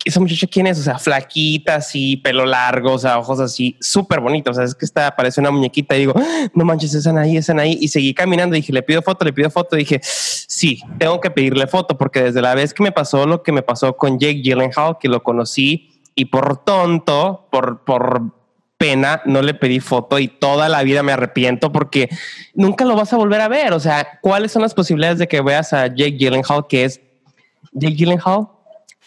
Esa 0.05 0.21
muchacha 0.21 0.47
quién 0.47 0.67
es, 0.67 0.79
o 0.79 0.83
sea, 0.83 0.99
flaquita, 0.99 1.77
así, 1.77 2.17
pelo 2.17 2.45
largo, 2.45 2.93
o 2.93 2.99
sea, 2.99 3.19
ojos 3.19 3.41
así, 3.41 3.77
súper 3.81 4.21
bonitos, 4.21 4.53
o 4.53 4.55
sea, 4.55 4.65
es 4.65 4.75
que 4.75 4.85
está, 4.85 5.15
parece 5.15 5.41
una 5.41 5.51
muñequita 5.51 5.97
y 5.97 6.01
digo, 6.01 6.15
ah, 6.17 6.49
no 6.55 6.65
manches, 6.65 6.95
esa 6.95 7.19
ahí, 7.19 7.37
esa 7.37 7.53
ahí, 7.55 7.79
y 7.81 7.89
seguí 7.89 8.15
caminando, 8.15 8.57
dije, 8.57 8.73
le 8.73 8.83
pido 8.83 9.03
foto, 9.03 9.25
le 9.25 9.33
pido 9.33 9.51
foto, 9.51 9.77
dije, 9.77 10.01
sí, 10.03 10.81
tengo 10.99 11.21
que 11.21 11.31
pedirle 11.31 11.67
foto, 11.67 11.97
porque 11.97 12.23
desde 12.23 12.43
la 12.43 12.55
vez 12.55 12.75
que 12.75 12.83
me 12.83 12.93
pasó 12.93 13.27
lo 13.27 13.43
que 13.43 13.53
me 13.53 13.63
pasó 13.63 13.97
con 13.97 14.19
Jake 14.19 14.43
Gyllenhaal, 14.43 14.99
que 15.01 15.09
lo 15.09 15.23
conocí, 15.23 15.91
y 16.15 16.27
por 16.27 16.65
tonto, 16.65 17.49
por, 17.51 17.85
por 17.85 18.33
pena, 18.77 19.23
no 19.25 19.43
le 19.43 19.55
pedí 19.55 19.79
foto 19.79 20.19
y 20.19 20.27
toda 20.27 20.69
la 20.69 20.83
vida 20.83 21.05
me 21.05 21.13
arrepiento 21.13 21.71
porque 21.71 22.11
nunca 22.53 22.85
lo 22.85 22.97
vas 22.97 23.13
a 23.13 23.17
volver 23.17 23.41
a 23.41 23.47
ver, 23.47 23.73
o 23.73 23.81
sea, 23.81 24.19
¿cuáles 24.21 24.51
son 24.51 24.63
las 24.63 24.75
posibilidades 24.75 25.19
de 25.21 25.29
que 25.29 25.41
veas 25.41 25.73
a 25.73 25.87
Jake 25.87 26.17
Gyllenhaal, 26.19 26.67
que 26.67 26.85
es 26.85 27.01
Jake 27.73 27.95
Gyllenhaal? 27.95 28.49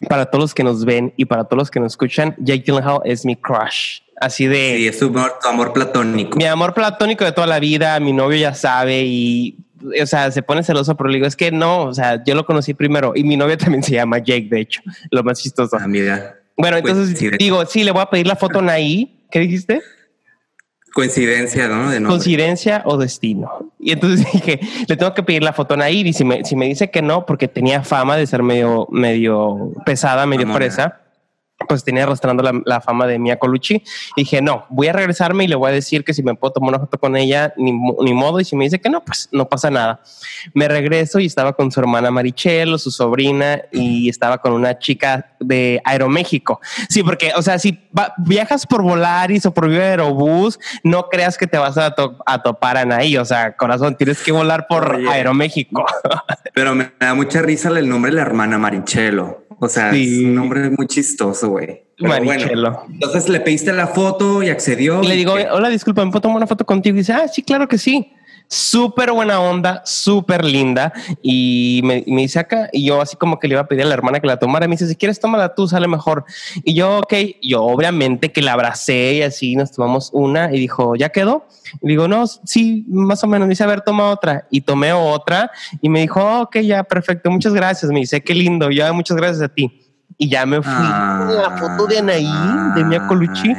Para 0.09 0.25
todos 0.25 0.43
los 0.43 0.53
que 0.53 0.63
nos 0.63 0.85
ven 0.85 1.13
y 1.17 1.25
para 1.25 1.45
todos 1.45 1.57
los 1.57 1.71
que 1.71 1.79
nos 1.79 1.93
escuchan, 1.93 2.35
Jake 2.37 2.63
Gyllenhaal 2.65 3.01
es 3.05 3.25
mi 3.25 3.35
crush. 3.35 4.01
Así 4.19 4.47
de... 4.47 4.75
Sí, 4.77 4.87
es 4.87 4.99
tu 4.99 5.13
amor, 5.47 5.73
platónico. 5.73 6.37
Mi 6.37 6.45
amor 6.45 6.73
platónico 6.73 7.25
de 7.25 7.31
toda 7.31 7.47
la 7.47 7.59
vida, 7.59 7.99
mi 7.99 8.13
novio 8.13 8.37
ya 8.37 8.53
sabe 8.53 9.03
y, 9.05 9.57
o 10.01 10.05
sea, 10.05 10.31
se 10.31 10.41
pone 10.41 10.63
celoso, 10.63 10.95
pero 10.95 11.09
le 11.09 11.15
digo, 11.15 11.27
es 11.27 11.35
que 11.35 11.51
no, 11.51 11.83
o 11.83 11.93
sea, 11.93 12.23
yo 12.23 12.35
lo 12.35 12.45
conocí 12.45 12.73
primero 12.73 13.13
y 13.15 13.23
mi 13.23 13.37
novio 13.37 13.57
también 13.57 13.83
se 13.83 13.93
llama 13.93 14.19
Jake, 14.19 14.47
de 14.49 14.61
hecho, 14.61 14.81
lo 15.11 15.23
más 15.23 15.41
chistoso. 15.41 15.77
Ah, 15.79 15.87
mira. 15.87 16.39
Bueno, 16.57 16.77
pues 16.81 16.93
entonces 16.93 17.37
digo, 17.37 17.65
sí, 17.65 17.83
le 17.83 17.91
voy 17.91 18.01
a 18.01 18.09
pedir 18.09 18.27
la 18.27 18.35
foto 18.35 18.59
a 18.59 18.61
Naí. 18.61 19.19
¿Qué 19.29 19.39
dijiste? 19.39 19.81
Coincidencia, 20.95 21.67
¿no? 21.67 21.89
De 21.89 22.01
Coincidencia 22.01 22.81
o 22.85 22.95
destino. 22.95 23.69
Y 23.81 23.91
entonces 23.91 24.25
dije, 24.33 24.61
le 24.87 24.95
tengo 24.95 25.13
que 25.13 25.23
pedir 25.23 25.43
la 25.43 25.51
foto 25.51 25.73
a 25.73 25.77
Nair 25.77 26.07
y 26.07 26.13
si 26.13 26.23
me, 26.23 26.45
si 26.45 26.55
me 26.55 26.67
dice 26.67 26.89
que 26.89 27.01
no, 27.01 27.25
porque 27.25 27.49
tenía 27.49 27.83
fama 27.83 28.15
de 28.15 28.25
ser 28.25 28.43
medio, 28.43 28.87
medio 28.91 29.73
pesada, 29.85 30.25
medio 30.25 30.53
presa, 30.53 31.01
pues 31.67 31.83
tenía 31.83 32.03
arrastrando 32.03 32.43
la, 32.65 32.81
fama 32.81 33.07
de 33.07 33.19
Mia 33.19 33.37
Colucci. 33.37 33.83
dije, 34.15 34.41
no, 34.41 34.65
voy 34.69 34.87
a 34.87 34.93
regresarme 34.93 35.45
y 35.45 35.47
le 35.47 35.55
voy 35.55 35.69
a 35.69 35.73
decir 35.73 36.03
que 36.03 36.13
si 36.13 36.23
me 36.23 36.35
puedo 36.35 36.53
tomar 36.53 36.69
una 36.69 36.79
foto 36.79 36.97
con 36.97 37.15
ella, 37.15 37.53
ni, 37.57 37.71
ni, 37.71 38.13
modo. 38.13 38.39
Y 38.39 38.45
si 38.45 38.55
me 38.55 38.65
dice 38.65 38.79
que 38.79 38.89
no, 38.89 39.03
pues 39.03 39.29
no 39.31 39.47
pasa 39.47 39.69
nada. 39.69 40.01
Me 40.53 40.67
regreso 40.67 41.19
y 41.19 41.25
estaba 41.25 41.53
con 41.53 41.71
su 41.71 41.79
hermana 41.79 42.11
Marichelo, 42.11 42.77
su 42.77 42.91
sobrina, 42.91 43.61
y 43.71 44.09
estaba 44.09 44.37
con 44.37 44.53
una 44.53 44.77
chica 44.77 45.33
de 45.39 45.81
Aeroméxico. 45.83 46.59
Sí, 46.89 47.03
porque, 47.03 47.31
o 47.35 47.41
sea, 47.41 47.59
si 47.59 47.79
viajas 48.17 48.65
por 48.65 48.81
Volaris 48.81 49.45
o 49.45 49.53
por 49.53 49.69
Viva 49.69 49.83
Aerobús, 49.83 50.59
no 50.83 51.09
creas 51.09 51.37
que 51.37 51.47
te 51.47 51.57
vas 51.57 51.77
a, 51.77 51.95
a 52.25 52.43
topar 52.43 52.77
a 52.77 52.85
ahí. 52.95 53.17
O 53.17 53.25
sea, 53.25 53.55
corazón, 53.55 53.95
tienes 53.95 54.21
que 54.21 54.31
volar 54.31 54.67
por 54.67 54.95
Aeroméxico. 55.09 55.85
Pero 56.53 56.75
me 56.75 56.91
da 56.99 57.13
mucha 57.13 57.41
risa 57.41 57.69
el 57.69 57.89
nombre 57.89 58.11
de 58.11 58.17
la 58.17 58.21
hermana 58.21 58.57
Marichelo. 58.57 59.45
O 59.59 59.69
sea, 59.69 59.91
es 59.91 60.17
un 60.19 60.35
nombre 60.35 60.69
muy 60.69 60.87
chistoso, 60.87 61.54
güey. 61.55 61.83
Bueno, 61.99 62.83
entonces 62.91 63.29
le 63.29 63.39
pediste 63.39 63.71
la 63.71 63.87
foto 63.87 64.43
y 64.43 64.49
accedió. 64.49 65.01
Y 65.01 65.07
le 65.07 65.15
digo, 65.15 65.33
hola, 65.33 65.69
disculpa, 65.69 66.03
¿me 66.03 66.11
puedo 66.11 66.21
tomar 66.21 66.37
una 66.37 66.47
foto 66.47 66.65
contigo? 66.65 66.95
Y 66.95 66.99
dice, 66.99 67.13
ah, 67.13 67.27
sí, 67.27 67.41
claro 67.41 67.67
que 67.67 67.77
sí. 67.77 68.11
súper 68.47 69.13
buena 69.13 69.39
onda, 69.39 69.81
súper 69.85 70.43
linda. 70.43 70.91
Y 71.21 71.79
me, 71.85 72.03
me, 72.05 72.23
dice 72.23 72.39
acá, 72.39 72.69
y 72.73 72.85
yo 72.85 73.01
así 73.01 73.15
como 73.15 73.39
que 73.39 73.47
le 73.47 73.53
iba 73.53 73.61
a 73.61 73.67
pedir 73.67 73.83
a 73.83 73.87
la 73.87 73.93
hermana 73.93 74.19
que 74.19 74.27
la 74.27 74.37
tomara. 74.37 74.67
Me 74.67 74.75
dice, 74.75 74.87
si 74.87 74.95
quieres, 74.97 75.21
tómala 75.21 75.55
tú, 75.55 75.69
sale 75.69 75.87
mejor. 75.87 76.25
Y 76.65 76.73
yo, 76.75 76.99
ok, 76.99 77.13
yo 77.41 77.63
obviamente 77.63 78.33
que 78.33 78.41
la 78.41 78.53
abracé 78.53 79.13
y 79.13 79.21
así 79.21 79.55
nos 79.55 79.71
tomamos 79.71 80.09
una 80.11 80.53
y 80.53 80.59
dijo, 80.59 80.97
¿ya 80.97 81.09
quedó? 81.09 81.47
Y 81.81 81.87
digo, 81.87 82.09
no, 82.09 82.27
sí, 82.27 82.83
más 82.89 83.23
o 83.23 83.27
menos. 83.27 83.47
Me 83.47 83.53
dice, 83.53 83.63
a 83.63 83.67
ver, 83.67 83.81
toma 83.81 84.09
otra. 84.11 84.47
Y 84.51 84.61
tomé 84.61 84.91
otra 84.91 85.49
y 85.81 85.87
me 85.87 86.01
dijo, 86.01 86.41
ok, 86.41 86.57
ya, 86.57 86.83
perfecto, 86.83 87.31
muchas 87.31 87.53
gracias. 87.53 87.89
Me 87.89 88.01
dice, 88.01 88.21
qué 88.21 88.35
lindo, 88.35 88.69
ya, 88.69 88.91
muchas 88.91 89.15
gracias 89.15 89.41
a 89.41 89.47
ti 89.47 89.84
y 90.17 90.29
ya 90.29 90.45
me 90.45 90.61
fui 90.61 90.71
a 90.73 91.27
la 91.29 91.57
foto 91.57 91.87
de 91.87 91.99
Anaí, 91.99 92.27
de 92.75 92.83
Mia 92.85 93.05
Colucci, 93.07 93.53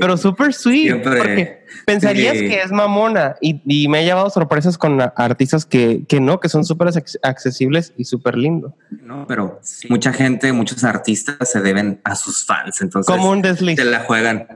pero 0.00 0.16
súper 0.16 0.52
sweet, 0.54 1.02
porque 1.02 1.64
pensarías 1.84 2.34
que 2.34 2.60
es 2.60 2.70
mamona 2.70 3.36
y, 3.40 3.88
me 3.88 3.98
ha 3.98 4.02
llevado 4.02 4.30
sorpresas 4.30 4.78
con 4.78 5.00
artistas 5.00 5.66
que, 5.66 6.04
que 6.08 6.20
no, 6.20 6.40
que 6.40 6.48
son 6.48 6.64
súper 6.64 6.88
accesibles 7.22 7.92
y 7.96 8.04
súper 8.04 8.36
lindos. 8.36 8.72
No, 8.90 9.26
pero 9.26 9.60
mucha 9.88 10.12
gente, 10.12 10.52
muchos 10.52 10.84
artistas 10.84 11.36
se 11.50 11.60
deben 11.60 12.00
a 12.04 12.14
sus 12.14 12.44
fans, 12.44 12.80
entonces 12.80 13.12
como 13.12 13.30
un 13.30 13.42
desliz. 13.42 13.76
Se 13.76 13.84
la 13.84 14.00
juegan. 14.00 14.46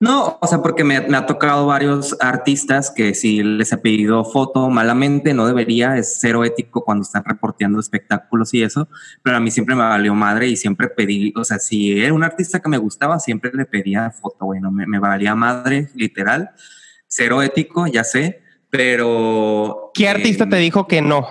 No, 0.00 0.38
o 0.40 0.46
sea, 0.46 0.62
porque 0.62 0.82
me, 0.82 0.96
ha 0.96 1.26
tocado 1.26 1.66
varios 1.66 2.16
artistas 2.20 2.90
que 2.90 3.14
si 3.14 3.42
les 3.42 3.70
he 3.70 3.76
pedido 3.76 4.24
foto 4.24 4.70
malamente, 4.70 5.34
no 5.34 5.46
debería, 5.46 5.98
es 5.98 6.16
cero 6.18 6.42
ético 6.42 6.82
cuando 6.86 7.02
están 7.02 7.22
reporteando 7.22 7.78
espectáculos 7.78 8.54
y 8.54 8.62
eso, 8.62 8.88
pero 9.22 9.36
a 9.36 9.40
mí 9.40 9.50
siempre 9.50 9.74
me 9.74 9.82
valió 9.82 10.14
madre 10.14 10.48
y 10.48 10.56
siempre 10.56 10.88
pedí, 10.88 11.34
o 11.36 11.44
sea, 11.44 11.58
si 11.58 12.00
era 12.00 12.14
un 12.14 12.24
artista 12.24 12.60
que 12.60 12.70
me 12.70 12.78
gustaba, 12.78 13.20
siempre 13.20 13.50
le 13.52 13.66
pedía 13.66 14.10
foto, 14.10 14.46
bueno, 14.46 14.70
me, 14.70 14.86
me 14.86 14.98
valía 14.98 15.34
madre, 15.34 15.90
literal, 15.94 16.52
cero 17.06 17.42
ético, 17.42 17.86
ya 17.86 18.02
sé, 18.02 18.40
pero... 18.70 19.90
¿Qué 19.92 20.08
artista 20.08 20.48
te 20.48 20.56
dijo 20.56 20.86
que 20.86 21.02
no? 21.02 21.28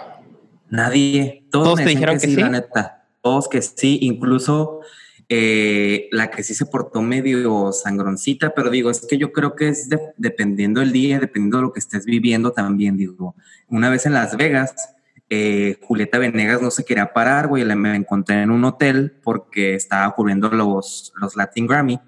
Nadie, 0.70 1.48
todos, 1.50 1.80
te 1.80 1.86
dijeron 1.86 2.20
que, 2.20 2.28
sí, 2.28 2.36
la 2.36 2.50
neta, 2.50 3.04
todos 3.24 3.48
que 3.48 3.64
sí, 3.64 3.98
incluso 4.04 4.82
eh, 5.32 6.10
la 6.12 6.32
que 6.32 6.42
sí 6.42 6.56
se 6.56 6.66
portó 6.66 7.04
medio 7.04 7.72
sangroncita, 7.72 8.56
pero 8.56 8.72
digo, 8.72 8.90
es 8.90 9.06
que 9.08 9.20
yo 9.20 9.32
creo 9.32 9.56
que 9.56 9.70
es 9.70 9.88
dependiendo 10.18 10.80
del 10.80 10.92
día, 10.92 11.20
dependiendo 11.20 11.58
de 11.58 11.64
lo 11.64 11.72
que 11.72 11.80
estés 11.80 12.06
viviendo 12.06 12.52
también, 12.52 12.98
digo, 12.98 13.36
una 13.68 13.92
vez 13.92 14.08
en 14.08 14.14
Las 14.14 14.36
Vegas, 14.36 14.96
eh, 15.30 15.78
Julieta 15.84 16.18
Venegas 16.18 16.64
no 16.64 16.72
se 16.72 16.84
quería 16.84 17.14
parar, 17.14 17.48
güey, 17.48 17.64
me 17.64 17.96
encontré 17.96 18.42
en 18.42 18.50
un 18.50 18.66
hotel 18.66 19.20
porque 19.24 19.76
estaba 19.76 20.12
cubriendo 20.16 20.50
los, 20.50 21.14
los 21.22 21.36
Latin 21.36 21.68
Grammy 21.68 22.00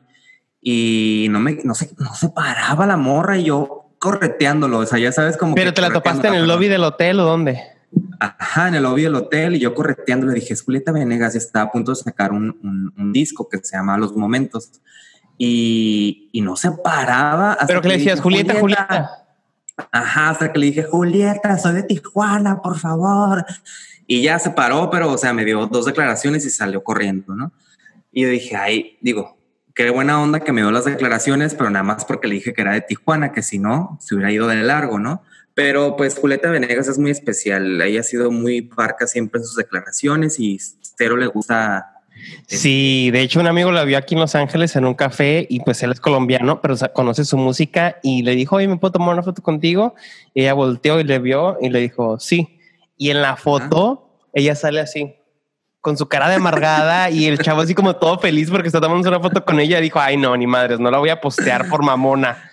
y 0.59 1.27
no 1.29 1.39
me, 1.39 1.59
no 1.63 1.75
se, 1.75 1.91
no 1.99 2.15
se 2.15 2.29
paraba 2.29 2.87
la 2.87 2.97
morra 2.97 3.37
y 3.37 3.43
yo 3.43 3.91
correteándolo, 3.99 4.79
o 4.79 4.85
sea, 4.87 4.97
ya 4.97 5.11
sabes 5.11 5.37
como... 5.37 5.53
Pero 5.53 5.75
te 5.75 5.81
la 5.81 5.91
topaste 5.91 6.27
en 6.27 6.33
el 6.33 6.47
lobby 6.47 6.67
del 6.67 6.83
hotel 6.83 7.19
o 7.19 7.23
dónde? 7.23 7.61
Ajá, 8.19 8.67
en 8.67 8.75
el 8.75 8.83
lobby 8.83 9.03
del 9.03 9.15
hotel 9.15 9.55
y 9.55 9.59
yo 9.59 9.73
correteando 9.73 10.27
le 10.27 10.35
dije, 10.35 10.55
Julieta 10.55 10.91
Venegas 10.91 11.35
está 11.35 11.63
a 11.63 11.71
punto 11.71 11.91
de 11.91 11.95
sacar 11.95 12.31
un, 12.31 12.93
un, 12.95 13.11
disco 13.11 13.49
que 13.49 13.57
se 13.57 13.75
llama 13.75 13.97
Los 13.97 14.15
Momentos 14.15 14.71
y, 15.37 16.29
y 16.31 16.41
no 16.41 16.55
se 16.55 16.71
paraba. 16.71 17.57
Pero 17.65 17.81
que 17.81 17.87
le 17.89 17.97
decías, 17.97 18.21
Julieta, 18.21 18.59
Julieta, 18.59 19.21
Ajá, 19.91 20.29
hasta 20.29 20.51
que 20.51 20.59
le 20.59 20.67
dije, 20.67 20.83
Julieta, 20.83 21.57
soy 21.57 21.73
de 21.73 21.83
Tijuana, 21.83 22.61
por 22.61 22.77
favor. 22.77 23.45
Y 24.07 24.21
ya 24.21 24.39
se 24.39 24.51
paró, 24.51 24.89
pero, 24.89 25.11
o 25.11 25.17
sea, 25.17 25.33
me 25.33 25.45
dio 25.45 25.65
dos 25.67 25.85
declaraciones 25.85 26.45
y 26.45 26.49
salió 26.49 26.83
corriendo, 26.83 27.33
¿no? 27.35 27.51
Y 28.11 28.23
yo 28.23 28.29
dije, 28.29 28.55
ay, 28.55 28.97
digo, 29.01 29.37
qué 29.73 29.89
buena 29.89 30.21
onda 30.21 30.41
que 30.41 30.51
me 30.51 30.61
dio 30.61 30.71
las 30.71 30.85
declaraciones, 30.85 31.55
pero 31.55 31.69
nada 31.69 31.83
más 31.83 32.05
porque 32.05 32.27
le 32.27 32.35
dije 32.35 32.53
que 32.53 32.61
era 32.61 32.73
de 32.73 32.81
Tijuana, 32.81 33.31
que 33.31 33.41
si 33.41 33.57
no, 33.57 33.97
se 34.01 34.15
hubiera 34.15 34.31
ido 34.31 34.47
de 34.47 34.57
largo, 34.57 34.99
¿no? 34.99 35.23
Pero 35.61 35.95
pues 35.95 36.17
Julieta 36.17 36.49
Venegas 36.49 36.87
es 36.87 36.97
muy 36.97 37.11
especial. 37.11 37.79
Ella 37.83 37.99
ha 37.99 38.03
sido 38.03 38.31
muy 38.31 38.63
parca 38.63 39.05
siempre 39.05 39.39
en 39.39 39.45
sus 39.45 39.55
declaraciones 39.55 40.39
y 40.39 40.57
cero 40.97 41.17
le 41.17 41.27
gusta. 41.27 42.01
Sí, 42.47 43.11
de 43.11 43.21
hecho 43.21 43.39
un 43.39 43.45
amigo 43.45 43.71
la 43.71 43.83
vio 43.83 43.99
aquí 43.99 44.15
en 44.15 44.21
Los 44.21 44.33
Ángeles 44.33 44.75
en 44.75 44.85
un 44.85 44.95
café 44.95 45.45
y 45.47 45.59
pues 45.59 45.83
él 45.83 45.91
es 45.91 45.99
colombiano, 45.99 46.61
pero 46.61 46.75
conoce 46.95 47.25
su 47.25 47.37
música 47.37 47.97
y 48.01 48.23
le 48.23 48.31
dijo, 48.31 48.55
oye, 48.55 48.67
¿me 48.67 48.77
puedo 48.77 48.93
tomar 48.93 49.13
una 49.13 49.21
foto 49.21 49.43
contigo? 49.43 49.93
Y 50.33 50.41
ella 50.41 50.53
volteó 50.53 50.99
y 50.99 51.03
le 51.03 51.19
vio 51.19 51.57
y 51.61 51.69
le 51.69 51.79
dijo, 51.79 52.19
sí. 52.19 52.59
Y 52.97 53.11
en 53.11 53.21
la 53.21 53.35
foto 53.35 54.17
ella 54.33 54.55
sale 54.55 54.79
así, 54.79 55.13
con 55.79 55.95
su 55.95 56.07
cara 56.07 56.27
de 56.27 56.35
amargada 56.35 57.11
y 57.11 57.27
el 57.27 57.37
chavo 57.37 57.61
así 57.61 57.75
como 57.75 57.95
todo 57.97 58.17
feliz 58.17 58.49
porque 58.49 58.67
está 58.67 58.81
tomando 58.81 59.07
una 59.07 59.19
foto 59.19 59.45
con 59.45 59.59
ella. 59.59 59.79
Dijo, 59.79 59.99
ay 59.99 60.17
no, 60.17 60.35
ni 60.35 60.47
madres, 60.47 60.79
no 60.79 60.89
la 60.89 60.97
voy 60.97 61.09
a 61.09 61.21
postear 61.21 61.69
por 61.69 61.83
mamona. 61.83 62.50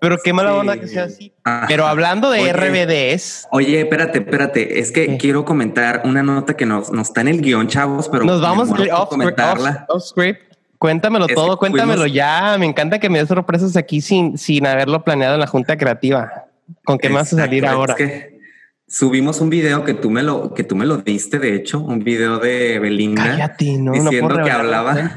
Pero 0.00 0.18
qué 0.22 0.32
mala 0.32 0.54
onda 0.54 0.78
que 0.78 0.86
sea 0.86 1.04
así. 1.04 1.32
Pero 1.66 1.86
hablando 1.86 2.30
de 2.30 2.52
RBDs. 2.52 3.48
Oye, 3.50 3.80
espérate, 3.80 4.18
espérate. 4.18 4.80
Es 4.80 4.92
que 4.92 5.16
quiero 5.16 5.44
comentar 5.44 6.02
una 6.04 6.22
nota 6.22 6.56
que 6.56 6.66
nos, 6.66 6.90
está 6.90 7.20
en 7.22 7.28
el 7.28 7.40
guion, 7.40 7.68
chavos, 7.68 8.08
pero 8.08 8.24
nos 8.24 8.40
vamos 8.40 8.70
a 8.70 9.06
comentarla. 9.06 9.86
script. 10.00 10.48
Cuéntamelo 10.78 11.26
todo, 11.26 11.58
cuéntamelo 11.58 12.06
ya. 12.06 12.56
Me 12.58 12.66
encanta 12.66 12.98
que 13.00 13.08
me 13.08 13.18
des 13.18 13.28
sorpresas 13.28 13.76
aquí 13.76 14.00
sin, 14.00 14.38
sin 14.38 14.66
haberlo 14.66 15.02
planeado 15.02 15.34
en 15.34 15.40
la 15.40 15.48
junta 15.48 15.76
creativa. 15.76 16.46
¿Con 16.84 16.98
qué 16.98 17.08
más 17.08 17.32
a 17.32 17.36
salir 17.36 17.66
ahora? 17.66 17.94
que 17.94 18.38
subimos 18.86 19.40
un 19.40 19.50
video 19.50 19.84
que 19.84 19.94
tú 19.94 20.10
me 20.10 20.22
lo 20.22 20.54
que 20.54 20.64
tú 20.64 20.74
me 20.74 20.86
lo 20.86 20.98
diste, 20.98 21.38
de 21.38 21.54
hecho, 21.54 21.80
un 21.80 22.02
video 22.02 22.38
de 22.38 22.78
Belinda 22.78 23.22
Cállate, 23.22 23.76
no, 23.78 23.92
diciendo 23.92 24.42
que 24.42 24.50
hablaba 24.50 25.14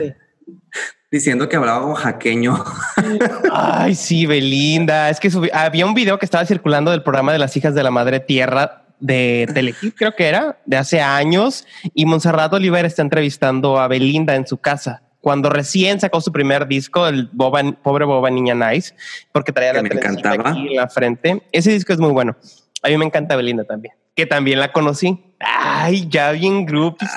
diciendo 1.11 1.49
que 1.49 1.57
hablaba 1.57 1.85
oaxaqueño. 1.85 2.63
Ay, 3.51 3.95
sí, 3.95 4.25
Belinda. 4.25 5.09
Es 5.09 5.19
que 5.19 5.29
había 5.53 5.85
un 5.85 5.93
video 5.93 6.17
que 6.17 6.25
estaba 6.25 6.45
circulando 6.45 6.91
del 6.91 7.03
programa 7.03 7.33
de 7.33 7.39
las 7.39 7.55
hijas 7.57 7.75
de 7.75 7.83
la 7.83 7.91
madre 7.91 8.19
tierra 8.19 8.85
de 8.99 9.47
Telehit, 9.53 9.95
creo 9.95 10.15
que 10.15 10.27
era, 10.27 10.59
de 10.65 10.77
hace 10.77 11.01
años, 11.01 11.65
y 11.95 12.05
Monserrat 12.05 12.53
Oliver 12.53 12.85
está 12.85 13.01
entrevistando 13.01 13.79
a 13.79 13.87
Belinda 13.87 14.35
en 14.35 14.45
su 14.45 14.57
casa 14.57 15.01
cuando 15.21 15.49
recién 15.49 15.99
sacó 15.99 16.19
su 16.19 16.31
primer 16.31 16.67
disco, 16.67 17.07
el 17.07 17.29
Boba, 17.31 17.61
pobre 17.83 18.05
Boba 18.05 18.29
Niña 18.29 18.55
Nice, 18.55 18.95
porque 19.31 19.51
traía 19.51 19.73
la 19.73 19.83
me 19.83 19.89
encantaba. 19.89 20.49
aquí 20.49 20.67
en 20.67 20.75
la 20.75 20.89
frente. 20.89 21.43
Ese 21.51 21.71
disco 21.71 21.93
es 21.93 21.99
muy 21.99 22.11
bueno. 22.11 22.35
A 22.83 22.89
mí 22.89 22.97
me 22.97 23.05
encanta 23.05 23.35
Belinda 23.35 23.63
también, 23.63 23.93
que 24.15 24.25
también 24.25 24.59
la 24.59 24.71
conocí. 24.71 25.23
Ay, 25.39 26.07
ya 26.09 26.31
bien 26.31 26.65
groupies 26.65 27.09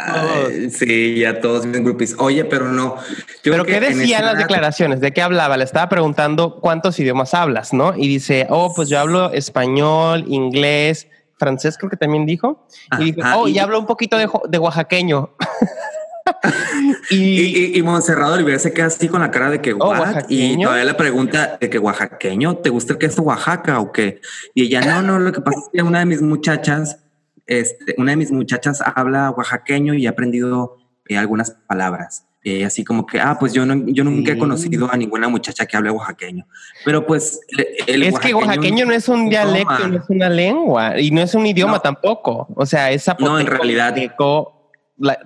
sí, 0.71 1.18
ya 1.18 1.40
todos 1.40 1.71
bien 1.71 1.85
groupies. 1.85 2.16
Oye, 2.18 2.44
pero 2.44 2.68
no. 2.68 2.97
pero 3.42 3.64
¿qué 3.64 3.80
decían 3.80 4.25
las 4.25 4.38
declaraciones? 4.38 5.00
¿De 5.00 5.12
qué 5.12 5.23
hablaba? 5.23 5.56
Le 5.56 5.64
estaba 5.64 5.88
preguntando 5.88 6.61
cuántos 6.61 6.99
idiomas 6.99 7.35
hablas, 7.35 7.73
¿no? 7.73 7.94
Y 7.97 8.09
dice, 8.09 8.47
oh, 8.50 8.73
pues 8.75 8.88
yo 8.88 8.99
hablo 8.99 9.33
español, 9.33 10.25
inglés, 10.28 11.09
francés, 11.38 11.76
creo 11.78 11.90
que 11.90 11.97
también 11.97 12.26
dijo. 12.26 12.66
y 12.99 13.12
dijo, 13.12 13.28
oh, 13.37 13.49
y, 13.49 13.59
hablo 13.59 13.78
un 13.78 13.87
poquito 13.87 14.16
de, 14.16 14.28
de 14.49 14.59
oaxaqueño. 14.59 15.30
y, 17.11 17.78
y, 17.78 17.83
Monserrado 17.83 18.35
Oliveira 18.35 18.59
se 18.59 18.73
queda 18.73 18.87
así 18.87 19.09
con 19.09 19.21
la 19.21 19.31
cara 19.31 19.50
de 19.50 19.61
que 19.61 19.75
oh, 19.75 19.95
y 20.28 20.61
todavía 20.61 20.85
le 20.85 20.95
pregunta 20.95 21.59
de 21.61 21.69
que 21.69 21.78
oaxaqueño, 21.78 22.57
¿te 22.57 22.71
gusta 22.71 22.95
el 22.95 22.99
queso 22.99 23.23
Oaxaca 23.23 23.78
o 23.78 23.93
qué? 23.93 24.23
Y 24.54 24.62
ella, 24.62 24.81
no, 24.81 25.02
no, 25.02 25.19
lo 25.19 25.33
que 25.33 25.43
pasa 25.43 25.59
es 25.59 25.69
que 25.73 25.83
una 25.83 25.99
de 25.99 26.07
mis 26.07 26.23
muchachas 26.23 27.04
este, 27.47 27.95
una 27.99 28.12
de 28.12 28.16
mis 28.16 28.33
muchachas 28.33 28.83
habla 28.95 29.31
oaxaqueño 29.31 29.95
y 29.95 30.07
ha 30.07 30.11
aprendido 30.11 30.78
eh, 31.09 31.16
algunas 31.19 31.50
palabras. 31.66 32.26
Eh, 32.43 32.64
así 32.64 32.85
como 32.85 33.07
que, 33.07 33.19
ah, 33.21 33.38
pues 33.40 33.54
yo, 33.54 33.64
no, 33.64 33.87
yo 33.87 34.04
nunca 34.04 34.33
he 34.33 34.38
conocido 34.38 34.90
a 34.93 34.99
ninguna 34.99 35.28
muchacha 35.28 35.64
que 35.64 35.78
hable 35.78 35.90
oaxaqueño. 35.90 36.47
Pero 36.85 37.07
pues 37.07 37.40
el 37.87 38.02
Es 38.02 38.19
que 38.19 38.35
oaxaqueño 38.35 38.85
no 38.85 38.93
es 38.93 39.09
un 39.09 39.31
dialecto, 39.31 39.88
no 39.88 39.97
es 39.97 40.11
una 40.11 40.28
lengua 40.28 41.00
y 41.00 41.11
no 41.11 41.23
es 41.23 41.35
un 41.35 41.47
idioma 41.47 41.81
tampoco. 41.81 42.47
O 42.54 42.66
sea, 42.66 42.90
esa 42.90 43.16
No, 43.19 43.40
en 43.40 43.47
realidad. 43.47 43.95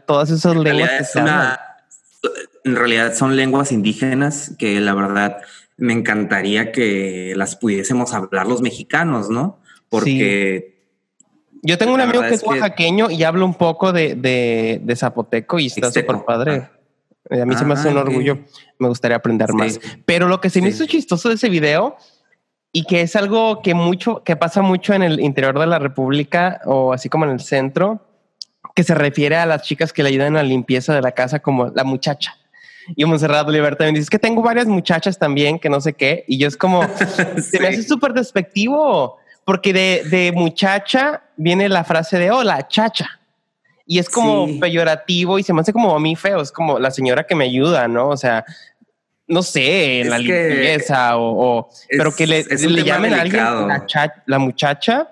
Todas 0.07 0.31
esas 0.31 0.57
lenguas. 0.57 1.15
en 2.65 2.77
realidad 2.77 3.15
son 3.15 3.37
lenguas 3.37 3.73
indígenas 3.73 4.55
que 4.59 4.81
la 4.81 4.95
verdad 4.95 5.39
me 5.77 5.93
encantaría 5.93 6.73
que 6.73 7.33
las 7.37 7.57
pudiésemos 7.57 8.13
hablar 8.13 8.47
los 8.47 8.61
mexicanos, 8.61 9.31
¿no? 9.31 9.61
Porque... 9.89 10.77
Yo 11.63 11.77
tengo 11.79 11.95
un 11.95 12.01
amigo 12.01 12.23
que 12.23 12.35
es 12.35 12.43
oaxaqueño 12.45 13.11
y 13.11 13.25
habla 13.25 13.45
un 13.45 13.55
poco 13.55 13.93
de, 13.93 14.15
de, 14.15 14.97
zapoteco 14.97 15.59
y 15.59 15.67
está 15.67 15.91
súper 15.91 16.25
padre. 16.25 16.69
A 17.31 17.45
mí 17.45 17.57
se 17.57 17.65
me 17.65 17.75
hace 17.75 17.89
un 17.89 17.99
ah, 17.99 18.03
orgullo. 18.03 18.39
Me 18.79 18.89
gustaría 18.89 19.17
aprender 19.17 19.53
más. 19.53 19.81
Pero 20.07 20.29
lo 20.29 20.41
que 20.41 20.51
se 20.51 20.63
me 20.63 20.69
hizo 20.69 20.87
chistoso 20.87 21.29
de 21.29 21.35
ese 21.35 21.49
video 21.49 21.97
y 22.73 22.85
que 22.85 23.01
es 23.01 23.17
algo 23.17 23.61
que 23.61 23.75
mucho, 23.75 24.23
que 24.25 24.37
pasa 24.37 24.63
mucho 24.63 24.95
en 24.95 25.03
el 25.03 25.21
interior 25.21 25.59
de 25.59 25.67
la 25.67 25.79
República 25.79 26.61
o 26.65 26.93
así 26.93 27.09
como 27.09 27.25
en 27.25 27.33
el 27.33 27.41
centro, 27.41 28.08
que 28.79 28.85
se 28.85 28.95
refiere 28.95 29.35
a 29.35 29.45
las 29.45 29.63
chicas 29.63 29.93
que 29.93 30.05
le 30.05 30.11
ayudan 30.11 30.37
a 30.37 30.43
la 30.45 30.49
limpieza 30.49 30.95
de 30.95 31.03
la 31.03 31.11
casa 31.11 31.41
como 31.41 31.67
la 31.67 31.83
muchacha. 31.83 32.37
Y 32.95 33.05
Monserrat 33.05 33.49
Oliver 33.49 33.75
también 33.75 33.97
dice 33.97 34.09
que 34.09 34.21
tengo 34.21 34.41
varias 34.41 34.69
muchachas 34.69 35.19
también 35.19 35.59
que 35.59 35.69
no 35.69 35.81
sé 35.81 35.95
qué. 35.95 36.25
Y 36.29 36.39
yo 36.39 36.47
es 36.47 36.57
como, 36.57 36.85
se 37.43 37.59
me 37.59 37.67
hace 37.67 37.83
súper 37.83 38.13
despectivo 38.13 39.17
porque 39.45 39.73
de, 39.73 40.05
de, 40.09 40.31
muchacha 40.31 41.25
viene 41.37 41.69
la 41.69 41.83
frase 41.83 42.21
de 42.21 42.31
hola, 42.31 42.69
chacha. 42.69 43.19
Y 43.85 43.99
es 43.99 44.09
como 44.09 44.47
peyorativo 44.61 45.41
y 45.41 45.43
se 45.43 45.53
me 45.53 45.63
hace 45.63 45.73
como 45.73 45.93
a 45.93 45.99
mí 45.99 46.15
feo. 46.15 46.41
Es 46.41 46.53
como 46.53 46.79
la 46.79 46.93
señora 46.93 47.25
que 47.25 47.35
me 47.35 47.47
ayuda, 47.47 47.89
¿no? 47.89 48.11
O 48.11 48.17
sea, 48.17 48.45
no 49.27 49.43
sé, 49.43 50.03
en 50.03 50.11
la 50.11 50.19
limpieza 50.19 51.17
o, 51.17 51.69
pero 51.91 52.15
que 52.15 52.29
le, 52.29 52.45
le 52.45 52.85
llamen 52.85 53.13
a 53.13 53.23
alguien 53.23 53.43
la, 53.43 54.15
la, 54.25 54.39
muchacha 54.39 55.09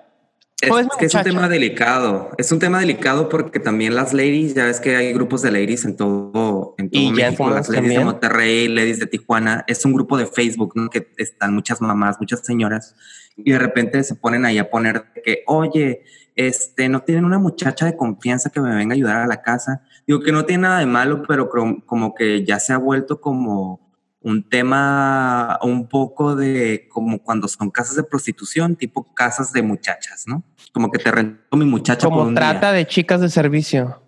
Es, 0.59 0.71
que 0.97 1.05
es 1.05 1.13
un 1.13 1.23
tema 1.23 1.47
delicado. 1.47 2.31
Es 2.39 2.51
un 2.51 2.57
tema 2.57 2.79
delicado 2.79 3.29
porque 3.29 3.59
también 3.59 3.93
las 3.93 4.11
ladies, 4.11 4.55
ya 4.55 4.65
ves 4.65 4.79
que 4.79 4.95
hay 4.95 5.13
grupos 5.13 5.43
de 5.43 5.51
ladies 5.51 5.85
en 5.85 5.95
todo, 5.95 6.73
en 6.79 6.89
todo 6.89 7.01
Y 7.01 7.11
México, 7.11 7.47
las 7.49 7.69
ladies 7.69 7.75
también. 7.75 7.99
de 7.99 8.05
Monterrey, 8.05 8.67
ladies 8.67 8.99
de 8.99 9.05
Tijuana. 9.05 9.63
Es 9.67 9.85
un 9.85 9.93
grupo 9.93 10.17
de 10.17 10.25
Facebook, 10.25 10.73
¿no? 10.75 10.89
Que 10.89 11.09
están 11.17 11.53
muchas 11.53 11.79
mamás, 11.79 12.17
muchas 12.19 12.39
señoras, 12.43 12.95
y 13.35 13.51
de 13.51 13.59
repente 13.59 14.03
se 14.03 14.15
ponen 14.15 14.45
ahí 14.45 14.57
a 14.57 14.71
poner 14.71 15.05
que, 15.23 15.43
oye, 15.45 16.01
este, 16.35 16.89
no 16.89 17.01
tienen 17.01 17.25
una 17.25 17.37
muchacha 17.37 17.85
de 17.85 17.95
confianza 17.95 18.49
que 18.49 18.59
me 18.59 18.75
venga 18.75 18.93
a 18.93 18.95
ayudar 18.95 19.17
a 19.17 19.27
la 19.27 19.43
casa. 19.43 19.83
Digo 20.07 20.21
que 20.21 20.31
no 20.31 20.45
tiene 20.45 20.63
nada 20.63 20.79
de 20.79 20.87
malo, 20.87 21.21
pero 21.27 21.49
como 21.85 22.15
que 22.15 22.43
ya 22.43 22.59
se 22.59 22.73
ha 22.73 22.77
vuelto 22.77 23.21
como 23.21 23.86
un 24.27 24.43
tema 24.43 25.57
un 25.61 25.87
poco 25.87 26.35
de 26.35 26.87
como 26.91 27.19
cuando 27.19 27.47
son 27.47 27.69
casas 27.71 27.95
de 27.95 28.03
prostitución, 28.03 28.75
tipo 28.75 29.03
casas 29.13 29.53
de 29.53 29.61
muchachas, 29.61 30.23
¿no? 30.27 30.43
Como 30.73 30.91
que 30.91 30.99
te 30.99 31.09
rento 31.11 31.55
mi 31.55 31.63
muchacha 31.65 32.07
por 32.07 32.17
Como 32.17 32.29
un 32.29 32.35
trata 32.35 32.71
día. 32.71 32.79
de 32.79 32.87
chicas 32.87 33.21
de 33.21 33.29
servicio. 33.29 34.01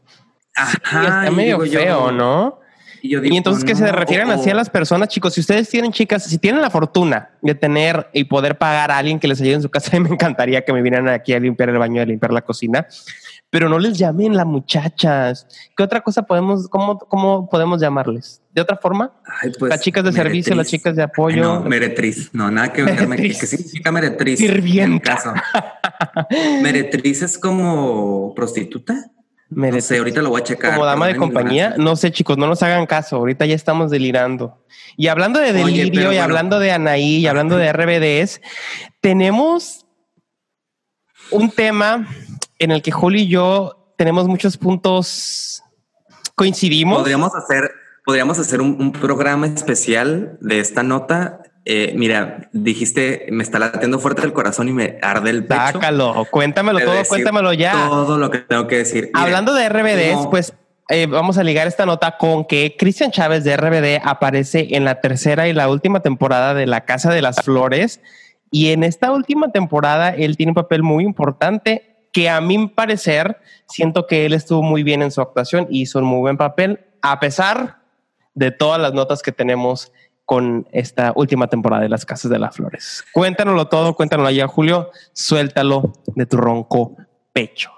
Ajá, 0.55 1.01
está 1.23 1.31
y 1.31 1.35
medio 1.35 1.63
yo- 1.63 1.79
feo, 1.79 2.11
¿no? 2.11 2.59
Y, 3.01 3.11
yo 3.11 3.19
Y 3.19 3.21
digo, 3.21 3.37
entonces 3.37 3.63
que 3.63 3.75
se 3.75 3.89
refieren 3.93 4.29
o- 4.29 4.33
así 4.33 4.49
a 4.49 4.53
las 4.53 4.69
personas, 4.69 5.07
chicos, 5.07 5.33
si 5.33 5.39
ustedes 5.39 5.69
tienen 5.69 5.93
chicas, 5.93 6.23
si 6.25 6.37
tienen 6.37 6.61
la 6.61 6.69
fortuna 6.69 7.29
de 7.41 7.55
tener 7.55 8.09
y 8.11 8.25
poder 8.25 8.57
pagar 8.57 8.91
a 8.91 8.97
alguien 8.97 9.19
que 9.21 9.27
les 9.29 9.39
ayude 9.39 9.53
en 9.53 9.61
su 9.61 9.69
casa, 9.69 9.91
me 10.01 10.09
encantaría 10.09 10.65
que 10.65 10.73
me 10.73 10.81
vinieran 10.81 11.07
aquí 11.07 11.31
a 11.33 11.39
limpiar 11.39 11.69
el 11.69 11.77
baño, 11.77 12.01
a 12.01 12.05
limpiar 12.05 12.33
la 12.33 12.41
cocina, 12.41 12.85
pero 13.49 13.67
no 13.67 13.79
les 13.79 13.97
llamen 13.97 14.35
las 14.35 14.45
muchachas. 14.45 15.47
¿Qué 15.75 15.83
otra 15.83 16.01
cosa 16.01 16.23
podemos, 16.23 16.67
cómo, 16.67 16.99
cómo 16.99 17.49
podemos 17.49 17.81
llamarles? 17.81 18.41
¿De 18.53 18.61
otra 18.61 18.77
forma? 18.77 19.11
Ay, 19.41 19.51
pues, 19.57 19.69
las 19.69 19.81
chicas 19.81 20.03
de 20.03 20.11
servicio, 20.11 20.55
las 20.55 20.67
chicas 20.67 20.95
de 20.95 21.03
apoyo. 21.03 21.41
no, 21.41 21.61
meretriz. 21.61 22.29
No, 22.33 22.51
nada 22.51 22.71
que 22.71 22.83
ver. 22.83 23.07
¿Qué 23.17 23.33
significa 23.33 23.91
meretriz? 23.91 24.39
Sirvienta. 24.39 24.83
En 24.85 24.93
mi 24.93 24.99
caso. 24.99 25.33
meretriz 26.61 27.23
es 27.23 27.37
como 27.37 28.33
prostituta. 28.35 28.93
No 29.51 29.61
Meretriz. 29.61 29.85
sé, 29.85 29.97
ahorita 29.97 30.21
lo 30.21 30.29
voy 30.29 30.41
a 30.41 30.43
checar. 30.43 30.73
Como 30.73 30.85
dama 30.85 31.07
de 31.07 31.15
compañía, 31.15 31.73
no 31.75 31.95
sé, 31.95 32.11
chicos, 32.11 32.37
no 32.37 32.45
nos 32.45 32.61
hagan 32.61 32.85
caso. 32.85 33.15
Ahorita 33.15 33.47
ya 33.47 33.55
estamos 33.55 33.89
delirando. 33.89 34.63
Y 34.95 35.07
hablando 35.07 35.39
de 35.39 35.49
Oye, 35.63 35.85
delirio, 35.85 36.13
y 36.13 36.17
hablando 36.17 36.59
de 36.59 36.71
Anaí, 36.71 37.17
y 37.17 37.25
hablando 37.27 37.57
de 37.57 37.73
RBDs, 37.73 38.41
tenemos 39.01 39.87
un 41.31 41.49
tema 41.49 42.07
en 42.59 42.71
el 42.71 42.81
que 42.81 42.91
Julio 42.91 43.21
y 43.21 43.27
yo 43.27 43.93
tenemos 43.97 44.27
muchos 44.27 44.57
puntos. 44.57 45.63
Coincidimos. 46.35 46.99
Podríamos 46.99 47.35
hacer, 47.35 47.71
podríamos 48.05 48.39
hacer 48.39 48.61
un, 48.61 48.77
un 48.79 48.91
programa 48.91 49.47
especial 49.47 50.37
de 50.41 50.59
esta 50.59 50.83
nota. 50.83 51.41
Eh, 51.65 51.93
mira, 51.95 52.49
dijiste, 52.53 53.27
me 53.31 53.43
está 53.43 53.59
latiendo 53.59 53.99
fuerte 53.99 54.23
el 54.23 54.33
corazón 54.33 54.69
y 54.69 54.71
me 54.71 54.97
arde 55.01 55.29
el 55.29 55.45
pecho. 55.45 55.61
Sácalo, 55.73 56.25
cuéntamelo 56.31 56.79
todo, 56.79 57.03
cuéntamelo 57.07 57.53
ya. 57.53 57.73
Todo 57.73 58.17
lo 58.17 58.31
que 58.31 58.39
tengo 58.39 58.67
que 58.67 58.77
decir. 58.77 59.09
Mira, 59.13 59.21
Hablando 59.25 59.53
de 59.53 59.67
RBDs, 59.69 60.13
como- 60.15 60.29
pues 60.29 60.53
eh, 60.87 61.05
vamos 61.05 61.37
a 61.37 61.43
ligar 61.43 61.67
esta 61.67 61.85
nota 61.85 62.17
con 62.17 62.45
que 62.45 62.75
Cristian 62.79 63.11
Chávez 63.11 63.43
de 63.43 63.55
RBD 63.55 64.01
aparece 64.03 64.69
en 64.71 64.85
la 64.85 65.01
tercera 65.01 65.47
y 65.47 65.53
la 65.53 65.69
última 65.69 65.99
temporada 65.99 66.53
de 66.55 66.65
La 66.65 66.85
Casa 66.85 67.11
de 67.11 67.21
las 67.21 67.43
Flores. 67.43 68.01
Y 68.49 68.69
en 68.71 68.83
esta 68.83 69.11
última 69.11 69.51
temporada 69.51 70.09
él 70.09 70.35
tiene 70.37 70.51
un 70.51 70.55
papel 70.55 70.81
muy 70.81 71.03
importante 71.03 71.88
que 72.19 72.27
a 72.27 72.41
mi 72.41 72.67
parecer 72.67 73.37
siento 73.65 74.05
que 74.05 74.25
él 74.25 74.33
estuvo 74.33 74.61
muy 74.61 74.83
bien 74.83 75.01
en 75.01 75.09
su 75.09 75.21
actuación 75.21 75.67
y 75.69 75.83
hizo 75.83 75.99
un 75.99 76.05
muy 76.05 76.19
buen 76.19 76.35
papel 76.35 76.81
a 77.01 77.17
pesar 77.17 77.79
de 78.33 78.51
todas 78.51 78.77
las 78.77 78.93
notas 78.93 79.21
que 79.21 79.31
tenemos 79.31 79.93
con 80.25 80.67
esta 80.73 81.13
última 81.15 81.47
temporada 81.47 81.83
de 81.83 81.87
Las 81.87 82.05
Casas 82.05 82.29
de 82.29 82.37
las 82.37 82.57
Flores. 82.57 83.05
Cuéntanoslo 83.13 83.69
todo, 83.69 83.95
cuéntanoslo 83.95 84.27
allá, 84.27 84.49
Julio. 84.49 84.91
Suéltalo 85.13 85.93
de 86.07 86.25
tu 86.25 86.35
ronco 86.35 86.97
pecho. 87.31 87.71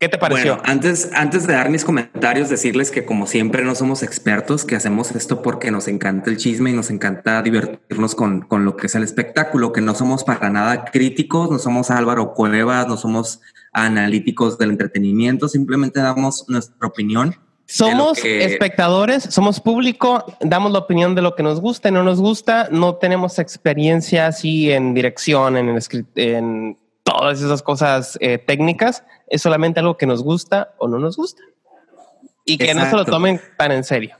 ¿Qué 0.00 0.08
te 0.08 0.16
pareció? 0.16 0.56
Bueno, 0.56 0.62
antes, 0.64 1.10
antes 1.12 1.46
de 1.46 1.52
dar 1.52 1.68
mis 1.68 1.84
comentarios, 1.84 2.48
decirles 2.48 2.90
que 2.90 3.04
como 3.04 3.26
siempre 3.26 3.62
no 3.62 3.74
somos 3.74 4.02
expertos, 4.02 4.64
que 4.64 4.74
hacemos 4.74 5.10
esto 5.12 5.42
porque 5.42 5.70
nos 5.70 5.88
encanta 5.88 6.30
el 6.30 6.38
chisme 6.38 6.70
y 6.70 6.72
nos 6.72 6.88
encanta 6.88 7.42
divertirnos 7.42 8.14
con, 8.14 8.40
con 8.40 8.64
lo 8.64 8.78
que 8.78 8.86
es 8.86 8.94
el 8.94 9.02
espectáculo, 9.02 9.74
que 9.74 9.82
no 9.82 9.94
somos 9.94 10.24
para 10.24 10.48
nada 10.48 10.86
críticos, 10.86 11.50
no 11.50 11.58
somos 11.58 11.90
Álvaro 11.90 12.32
Cuevas, 12.32 12.88
no 12.88 12.96
somos 12.96 13.42
analíticos 13.74 14.56
del 14.56 14.70
entretenimiento, 14.70 15.48
simplemente 15.48 16.00
damos 16.00 16.46
nuestra 16.48 16.88
opinión. 16.88 17.36
Somos 17.66 18.18
que- 18.22 18.42
espectadores, 18.46 19.24
somos 19.24 19.60
público, 19.60 20.24
damos 20.40 20.72
la 20.72 20.78
opinión 20.78 21.14
de 21.14 21.20
lo 21.20 21.36
que 21.36 21.42
nos 21.42 21.60
gusta 21.60 21.90
y 21.90 21.92
no 21.92 22.02
nos 22.02 22.20
gusta, 22.22 22.68
no 22.72 22.94
tenemos 22.94 23.38
experiencia 23.38 24.28
así 24.28 24.72
en 24.72 24.94
dirección, 24.94 25.58
en, 25.58 25.78
en 26.16 26.78
todas 27.18 27.40
esas 27.40 27.62
cosas 27.62 28.18
eh, 28.20 28.38
técnicas, 28.38 29.04
es 29.28 29.42
solamente 29.42 29.80
algo 29.80 29.96
que 29.96 30.06
nos 30.06 30.22
gusta 30.22 30.74
o 30.78 30.88
no 30.88 30.98
nos 30.98 31.16
gusta. 31.16 31.42
Y 32.44 32.58
que 32.58 32.74
no 32.74 32.88
se 32.88 32.96
lo 32.96 33.04
tomen 33.04 33.40
tan 33.56 33.72
en 33.72 33.84
serio. 33.84 34.16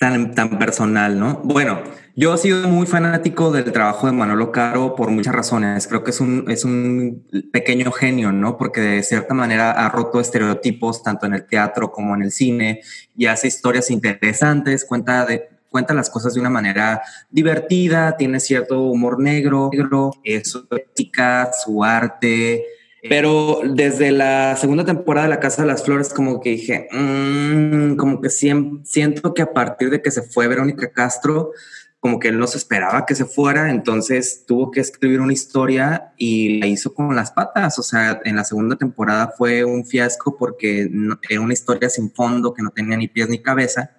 tan, 0.00 0.34
tan 0.34 0.58
personal, 0.58 1.18
¿no? 1.18 1.40
Bueno, 1.44 1.80
yo 2.18 2.34
he 2.34 2.38
sido 2.38 2.66
muy 2.66 2.86
fanático 2.86 3.50
del 3.50 3.70
trabajo 3.72 4.06
de 4.06 4.12
Manolo 4.14 4.50
Caro 4.50 4.94
por 4.94 5.10
muchas 5.10 5.34
razones. 5.34 5.86
Creo 5.86 6.02
que 6.02 6.12
es 6.12 6.20
un, 6.20 6.46
es 6.48 6.64
un 6.64 7.26
pequeño 7.52 7.92
genio, 7.92 8.32
¿no? 8.32 8.56
Porque 8.56 8.80
de 8.80 9.02
cierta 9.02 9.34
manera 9.34 9.72
ha 9.72 9.90
roto 9.90 10.18
estereotipos 10.18 11.02
tanto 11.02 11.26
en 11.26 11.34
el 11.34 11.46
teatro 11.46 11.92
como 11.92 12.14
en 12.14 12.22
el 12.22 12.30
cine 12.30 12.80
y 13.14 13.26
hace 13.26 13.48
historias 13.48 13.90
interesantes, 13.90 14.86
cuenta 14.86 15.26
de 15.26 15.55
cuenta 15.76 15.94
las 15.94 16.10
cosas 16.10 16.32
de 16.34 16.40
una 16.40 16.50
manera 16.50 17.02
divertida, 17.30 18.16
tiene 18.16 18.40
cierto 18.40 18.80
humor 18.80 19.20
negro, 19.20 19.68
negro 19.72 20.10
eh, 20.24 20.42
su 20.44 20.66
ética, 20.70 21.50
su 21.52 21.84
arte, 21.84 22.64
pero 23.08 23.60
desde 23.62 24.10
la 24.10 24.56
segunda 24.56 24.84
temporada 24.84 25.28
de 25.28 25.34
La 25.34 25.40
Casa 25.40 25.62
de 25.62 25.68
las 25.68 25.84
Flores, 25.84 26.08
como 26.12 26.40
que 26.40 26.50
dije, 26.50 26.88
mm, 26.90 27.96
como 27.96 28.20
que 28.20 28.30
siento 28.30 29.32
que 29.34 29.42
a 29.42 29.52
partir 29.52 29.90
de 29.90 30.00
que 30.02 30.10
se 30.10 30.22
fue 30.22 30.48
Verónica 30.48 30.90
Castro, 30.90 31.52
como 32.00 32.18
que 32.18 32.28
él 32.28 32.38
no 32.38 32.46
se 32.46 32.58
esperaba 32.58 33.04
que 33.06 33.14
se 33.14 33.24
fuera, 33.24 33.70
entonces 33.70 34.44
tuvo 34.46 34.70
que 34.70 34.80
escribir 34.80 35.20
una 35.20 35.32
historia 35.32 36.12
y 36.16 36.58
la 36.58 36.66
hizo 36.66 36.94
con 36.94 37.14
las 37.16 37.32
patas. 37.32 37.78
O 37.78 37.82
sea, 37.82 38.20
en 38.24 38.36
la 38.36 38.44
segunda 38.44 38.76
temporada 38.76 39.32
fue 39.36 39.64
un 39.64 39.84
fiasco 39.84 40.36
porque 40.36 40.88
no- 40.90 41.18
era 41.28 41.40
una 41.40 41.52
historia 41.54 41.88
sin 41.90 42.10
fondo 42.12 42.54
que 42.54 42.62
no 42.62 42.70
tenía 42.70 42.96
ni 42.96 43.08
pies 43.08 43.28
ni 43.28 43.40
cabeza. 43.40 43.90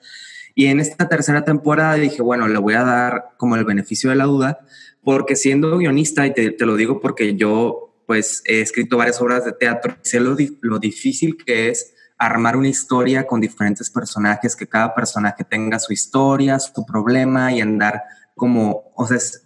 Y 0.58 0.65
en 0.65 0.80
esta 0.80 1.08
tercera 1.08 1.46
temporada 1.46 1.93
dije, 1.93 2.24
bueno, 2.24 2.48
le 2.48 2.58
voy 2.58 2.74
a 2.74 2.84
dar 2.84 3.30
como 3.38 3.56
el 3.56 3.63
beneficio 3.63 4.10
de 4.10 4.15
la 4.15 4.24
duda, 4.24 4.60
porque 5.04 5.36
siendo 5.36 5.78
guionista, 5.78 6.26
y 6.26 6.34
te, 6.34 6.56
lo 6.65 6.76
digo 6.76 7.00
porque 7.00 7.36
yo 7.36 7.93
pues 8.08 8.41
he 8.43 8.62
escrito 8.62 8.98
varias 8.98 9.22
obras 9.22 9.46
de 9.46 9.52
teatro, 9.52 9.98
sé 10.02 10.20
lo, 10.20 10.36
lo 10.62 10.80
difícil 10.80 11.38
que 11.38 11.70
es 11.70 11.93
armar 12.17 12.58
una 12.58 12.70
historia 12.70 13.28
con 13.28 13.39
diferentes 13.39 13.91
personajes, 13.91 14.56
que 14.56 14.65
cada 14.65 14.96
personaje 14.96 15.43
tenga 15.43 15.78
su 15.78 15.93
historia, 15.93 16.58
su 16.58 16.84
problema 16.88 17.54
y 17.54 17.62
andar 17.62 18.02
como, 18.34 18.86
o 18.96 19.06
sea, 19.06 19.17
es- 19.17 19.43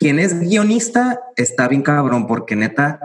quien 0.00 0.18
es 0.18 0.40
guionista 0.40 1.20
está 1.36 1.68
bien 1.68 1.82
cabrón, 1.82 2.26
porque 2.26 2.56
neta, 2.56 2.98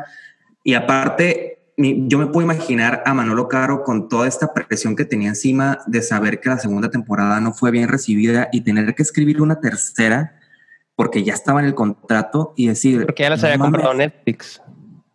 y 0.64 0.74
aparte, 0.74 1.60
yo 2.08 2.18
me 2.18 2.28
puedo 2.28 2.42
imaginar 2.46 3.04
a 3.06 3.14
Manolo 3.14 3.48
Caro 3.48 3.84
con 3.84 4.08
toda 4.10 4.28
esta 4.28 4.54
presión 4.54 4.96
que 4.96 5.06
tenía 5.06 5.30
encima 5.30 5.80
de 5.88 6.02
saber 6.02 6.40
que 6.40 6.50
la 6.50 6.58
segunda 6.60 6.90
temporada 6.90 7.40
no 7.40 7.54
fue 7.54 7.72
bien 7.72 7.88
recibida 7.90 8.50
y 8.52 8.62
tener 8.62 8.94
que 8.96 9.04
escribir 9.04 9.42
una 9.42 9.60
tercera 9.60 10.40
porque 10.96 11.24
ya 11.24 11.34
estaba 11.34 11.60
en 11.60 11.66
el 11.68 11.76
contrato 11.76 12.54
y 12.56 12.68
decir... 12.68 13.06
Porque 13.06 13.24
ya 13.24 13.32
las 13.32 13.42
"No 13.42 13.48
había 13.48 13.58
mames". 13.58 13.72
comprado 13.74 13.94
Netflix. 13.96 14.62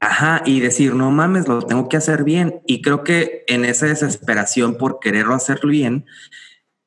Ajá, 0.01 0.43
y 0.45 0.61
decir, 0.61 0.95
no 0.95 1.11
mames, 1.11 1.49
lo 1.49 1.63
tengo 1.63 1.89
que 1.89 1.97
hacer 1.97 2.23
bien. 2.25 2.61
Y 2.67 2.83
creo 2.83 3.03
que 3.05 3.45
en 3.49 3.65
esa 3.65 3.87
desesperación 3.87 4.77
por 4.77 5.01
quererlo 5.01 5.35
hacerlo 5.35 5.71
bien, 5.71 6.05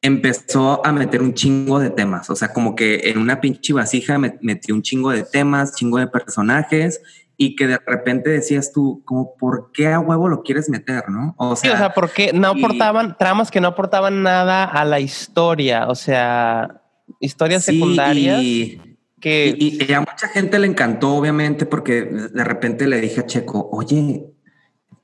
empezó 0.01 0.85
a 0.85 0.91
meter 0.91 1.21
un 1.21 1.33
chingo 1.33 1.79
de 1.79 1.89
temas. 1.89 2.29
O 2.29 2.35
sea, 2.35 2.53
como 2.53 2.75
que 2.75 3.01
en 3.09 3.17
una 3.19 3.39
pinche 3.41 3.73
vasija 3.73 4.17
me- 4.17 4.37
metió 4.41 4.73
un 4.73 4.81
chingo 4.81 5.11
de 5.11 5.23
temas, 5.23 5.75
chingo 5.75 5.97
de 5.99 6.07
personajes, 6.07 7.01
y 7.43 7.55
que 7.55 7.65
de 7.65 7.79
repente 7.87 8.29
decías 8.29 8.71
tú, 8.71 9.01
como, 9.03 9.35
¿por 9.35 9.71
qué 9.73 9.87
a 9.87 9.99
huevo 9.99 10.29
lo 10.29 10.43
quieres 10.43 10.69
meter, 10.69 11.09
no? 11.09 11.33
O 11.39 11.55
Sí, 11.55 11.69
o 11.69 11.75
sea, 11.75 11.91
porque 11.91 12.33
no 12.33 12.53
y- 12.55 12.59
aportaban 12.63 13.17
tramas 13.17 13.49
que 13.49 13.59
no 13.59 13.69
aportaban 13.69 14.21
nada 14.21 14.63
a 14.63 14.85
la 14.85 14.99
historia, 14.99 15.87
o 15.87 15.95
sea, 15.95 16.83
historias 17.19 17.63
sí, 17.65 17.71
secundarias 17.73 18.39
y- 18.43 18.79
que 19.19 19.55
Y, 19.57 19.83
y 19.83 19.91
a 19.93 20.01
mucha 20.01 20.27
gente 20.27 20.59
le 20.59 20.67
encantó, 20.67 21.15
obviamente, 21.15 21.65
porque 21.65 22.03
de 22.05 22.43
repente 22.43 22.85
le 22.85 23.01
dije 23.01 23.21
a 23.21 23.25
Checo, 23.25 23.69
oye, 23.71 24.27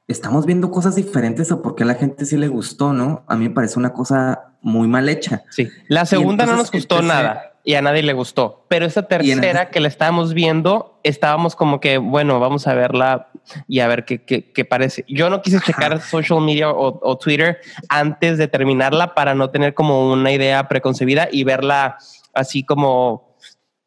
estamos 0.08 0.46
viendo 0.46 0.70
cosas 0.70 0.94
diferentes 0.96 1.52
o 1.52 1.64
por 1.64 1.74
qué 1.74 1.84
a 1.84 1.88
la 1.88 1.96
gente 1.96 2.24
sí 2.26 2.38
le 2.38 2.50
gustó, 2.50 2.94
¿no? 2.94 3.24
A 3.28 3.36
mí 3.36 3.50
me 3.50 3.54
parece 3.56 3.80
una 3.80 3.94
cosa 3.94 4.54
muy 4.62 4.88
mal 4.88 5.10
hecha. 5.10 5.42
sí. 5.50 5.70
La 5.88 6.06
segunda 6.06 6.46
no 6.46 6.56
nos 6.56 6.70
gustó 6.72 7.02
nada 7.02 7.54
y 7.68 7.76
a 7.76 7.82
nadie 7.82 8.02
le 8.02 8.14
gustó, 8.14 8.64
pero 8.70 8.86
en- 8.86 9.08
tercera 9.10 9.70
que 9.70 9.82
la 9.82 9.90
estábamos 9.90 10.34
viendo, 10.34 11.02
estábamos 11.04 11.54
como 11.54 11.82
que, 11.82 11.98
bueno, 11.98 12.40
vamos 12.40 12.66
a 12.66 12.74
verla 12.74 13.28
y 13.68 13.82
a 13.82 13.88
ver 13.90 14.06
qué, 14.06 14.24
qué, 14.24 14.54
qué 14.54 14.64
parece. 14.64 15.04
Yo 15.10 15.30
no 15.30 15.42
quise 15.42 15.60
checar 15.60 16.00
social 16.02 16.40
media 16.40 16.70
o, 16.72 16.98
o 17.02 17.18
Twitter 17.18 17.58
antes 17.90 18.38
de 18.38 18.48
terminarla 18.48 19.14
para 19.14 19.36
no 19.36 19.50
tener 19.50 19.74
como 19.74 20.10
una 20.14 20.32
idea 20.32 20.66
preconcebida 20.70 21.28
y 21.30 21.44
verla 21.44 21.98
así 22.34 22.64
como 22.64 23.36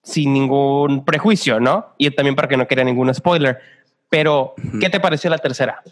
sin 0.02 0.34
ningún 0.34 1.02
prejuicio, 1.06 1.58
¿no? 1.58 1.94
Y 1.96 2.10
también 2.10 2.36
para 2.36 2.48
que 2.48 2.58
no 2.58 2.68
quede 2.68 2.84
ningún 2.84 3.14
spoiler. 3.14 3.60
Pero, 4.10 4.52
¿qué 4.78 4.90
te 4.90 5.00
pareció 5.00 5.30
la 5.30 5.38
tercera? 5.38 5.82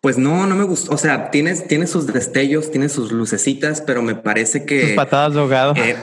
Pues 0.00 0.18
no, 0.18 0.46
no 0.46 0.54
me 0.54 0.62
gustó. 0.62 0.94
O 0.94 0.98
sea, 0.98 1.32
tiene, 1.32 1.52
tiene 1.56 1.88
sus 1.88 2.06
destellos, 2.06 2.70
tiene 2.70 2.88
sus 2.88 3.10
lucecitas, 3.10 3.80
pero 3.80 4.02
me 4.02 4.14
parece 4.14 4.64
que. 4.64 4.86
Sus 4.86 4.92
patadas 4.92 5.34
de 5.34 5.40
ahogado. 5.40 5.74
Eh, 5.74 5.96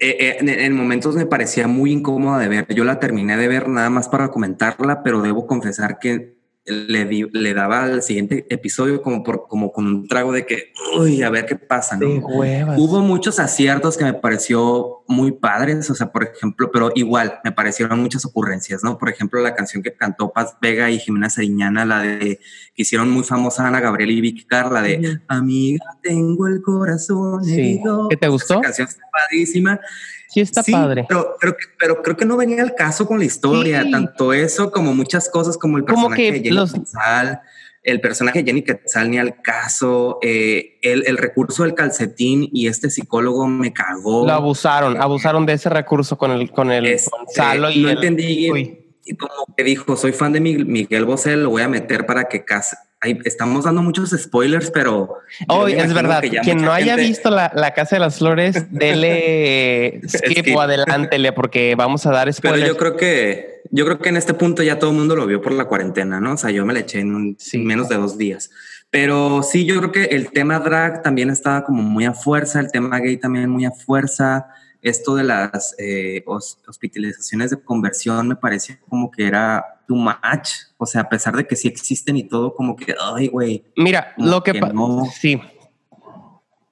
en, 0.00 0.48
en, 0.48 0.72
momentos 0.74 1.14
me 1.14 1.26
parecía 1.26 1.68
muy 1.68 1.92
incómoda 1.92 2.38
de 2.38 2.48
ver. 2.48 2.74
Yo 2.74 2.84
la 2.84 3.00
terminé 3.00 3.36
de 3.36 3.48
ver 3.48 3.68
nada 3.68 3.90
más 3.90 4.08
para 4.08 4.30
comentarla, 4.30 5.02
pero 5.02 5.22
debo 5.22 5.46
confesar 5.46 5.98
que 5.98 6.37
le, 6.68 7.28
le 7.32 7.54
daba 7.54 7.84
al 7.84 8.02
siguiente 8.02 8.46
episodio 8.48 9.02
como, 9.02 9.22
por, 9.22 9.46
como 9.48 9.72
con 9.72 9.86
un 9.86 10.08
trago 10.08 10.32
de 10.32 10.46
que, 10.46 10.72
uy, 10.98 11.22
a 11.22 11.30
ver 11.30 11.46
qué 11.46 11.56
pasa. 11.56 11.96
¿no? 11.96 12.08
Hubo 12.26 13.00
muchos 13.00 13.38
aciertos 13.38 13.96
que 13.96 14.04
me 14.04 14.14
pareció 14.14 15.02
muy 15.06 15.32
padres, 15.32 15.88
o 15.90 15.94
sea, 15.94 16.12
por 16.12 16.24
ejemplo, 16.24 16.70
pero 16.72 16.92
igual 16.94 17.40
me 17.42 17.52
parecieron 17.52 18.00
muchas 18.00 18.24
ocurrencias, 18.24 18.84
¿no? 18.84 18.98
Por 18.98 19.08
ejemplo, 19.08 19.40
la 19.40 19.54
canción 19.54 19.82
que 19.82 19.94
cantó 19.94 20.32
Paz 20.32 20.56
Vega 20.60 20.90
y 20.90 20.98
Jimena 20.98 21.30
Seriñana, 21.30 21.84
la 21.84 22.00
de 22.00 22.40
que 22.74 22.82
hicieron 22.82 23.10
muy 23.10 23.24
famosa 23.24 23.66
Ana 23.66 23.80
Gabriel 23.80 24.10
y 24.10 24.20
Vicky 24.20 24.44
Carr, 24.44 24.70
la 24.70 24.82
de 24.82 25.20
Amiga, 25.28 25.84
tengo 26.02 26.46
el 26.46 26.60
corazón. 26.62 27.44
Sí. 27.44 27.80
¿Qué 28.10 28.16
te 28.16 28.28
gustó? 28.28 28.54
Esa 28.54 28.62
canción 28.62 28.88
está 28.88 29.02
padrísima. 29.10 29.80
Sí, 30.28 30.40
está 30.40 30.62
padre. 30.62 31.06
Pero, 31.08 31.36
pero, 31.40 31.56
pero, 31.78 32.02
creo 32.02 32.16
que 32.16 32.26
no 32.26 32.36
venía 32.36 32.62
al 32.62 32.74
caso 32.74 33.06
con 33.06 33.18
la 33.18 33.24
historia, 33.24 33.82
sí. 33.82 33.90
tanto 33.90 34.34
eso 34.34 34.70
como 34.70 34.94
muchas 34.94 35.30
cosas 35.30 35.56
como 35.56 35.78
el 35.78 35.84
personaje 35.84 36.32
de 36.32 36.40
Jenny 36.40 36.57
los... 36.58 36.72
Quetzal, 36.72 37.40
el 37.82 38.00
personaje 38.00 38.40
de 38.42 38.46
Jenny 38.46 38.62
Quetzal 38.62 39.10
ni 39.10 39.18
al 39.18 39.40
caso, 39.40 40.18
eh, 40.22 40.78
el, 40.82 41.04
el, 41.06 41.16
recurso 41.16 41.62
del 41.62 41.74
calcetín 41.74 42.48
y 42.52 42.66
este 42.66 42.90
psicólogo 42.90 43.46
me 43.46 43.72
cagó. 43.72 44.26
Lo 44.26 44.32
abusaron, 44.32 45.00
abusaron 45.00 45.46
de 45.46 45.54
ese 45.54 45.70
recurso 45.70 46.18
con 46.18 46.30
el, 46.32 46.50
con 46.50 46.70
el 46.70 46.86
este, 46.86 47.10
Gonzalo 47.10 47.70
y 47.70 47.82
no 47.82 47.88
el, 47.88 47.96
entendí. 47.96 48.84
Y 49.04 49.16
como 49.16 49.46
que 49.56 49.64
dijo, 49.64 49.96
soy 49.96 50.12
fan 50.12 50.32
de 50.32 50.40
Miguel 50.40 51.06
Bosé, 51.06 51.36
lo 51.36 51.50
voy 51.50 51.62
a 51.62 51.68
meter 51.68 52.04
para 52.04 52.24
que 52.24 52.44
case. 52.44 52.76
Ay, 53.00 53.16
estamos 53.24 53.64
dando 53.64 53.80
muchos 53.80 54.10
spoilers, 54.10 54.72
pero. 54.72 55.18
Oh, 55.46 55.68
es 55.68 55.94
verdad. 55.94 56.20
Que 56.20 56.40
Quien 56.40 56.62
no 56.62 56.72
haya 56.72 56.96
gente... 56.96 57.08
visto 57.08 57.30
la, 57.30 57.52
la, 57.54 57.72
Casa 57.72 57.94
de 57.96 58.00
las 58.00 58.18
Flores, 58.18 58.66
dele 58.72 60.00
skip, 60.08 60.38
skip. 60.38 60.56
o 60.56 60.60
adelántele, 60.60 61.32
porque 61.32 61.76
vamos 61.76 62.06
a 62.06 62.10
dar 62.10 62.32
spoilers. 62.32 62.60
Pero 62.60 62.72
yo 62.72 62.76
creo 62.76 62.96
que, 62.96 63.62
yo 63.70 63.84
creo 63.84 64.00
que 64.00 64.08
en 64.08 64.16
este 64.16 64.34
punto 64.34 64.64
ya 64.64 64.80
todo 64.80 64.90
el 64.90 64.96
mundo 64.96 65.14
lo 65.14 65.26
vio 65.26 65.40
por 65.40 65.52
la 65.52 65.66
cuarentena, 65.66 66.20
¿no? 66.20 66.32
O 66.32 66.36
sea, 66.36 66.50
yo 66.50 66.66
me 66.66 66.72
la 66.72 66.80
eché 66.80 66.98
en 66.98 67.14
un, 67.14 67.36
sí. 67.38 67.58
menos 67.58 67.88
de 67.88 67.96
dos 67.96 68.18
días. 68.18 68.50
Pero 68.90 69.44
sí, 69.44 69.64
yo 69.64 69.78
creo 69.78 69.92
que 69.92 70.04
el 70.16 70.32
tema 70.32 70.58
drag 70.58 71.02
también 71.02 71.30
estaba 71.30 71.64
como 71.64 71.82
muy 71.82 72.04
a 72.04 72.14
fuerza, 72.14 72.58
el 72.58 72.72
tema 72.72 72.98
gay 72.98 73.16
también 73.18 73.48
muy 73.48 73.64
a 73.64 73.70
fuerza. 73.70 74.48
Esto 74.82 75.14
de 75.14 75.24
las 75.24 75.74
eh, 75.78 76.24
hospitalizaciones 76.26 77.50
de 77.50 77.60
conversión 77.60 78.28
me 78.28 78.36
parecía 78.36 78.78
como 78.88 79.10
que 79.10 79.26
era 79.26 79.77
too 79.88 79.96
much. 79.96 80.50
O 80.76 80.86
sea, 80.86 81.00
a 81.00 81.08
pesar 81.08 81.34
de 81.34 81.46
que 81.46 81.56
sí 81.56 81.66
existen 81.66 82.16
y 82.16 82.28
todo, 82.28 82.54
como 82.54 82.76
que, 82.76 82.94
ay, 83.00 83.26
güey. 83.28 83.64
Mira, 83.76 84.14
lo 84.18 84.42
que, 84.44 84.52
que 84.52 84.60
no. 84.60 85.06
sí. 85.06 85.40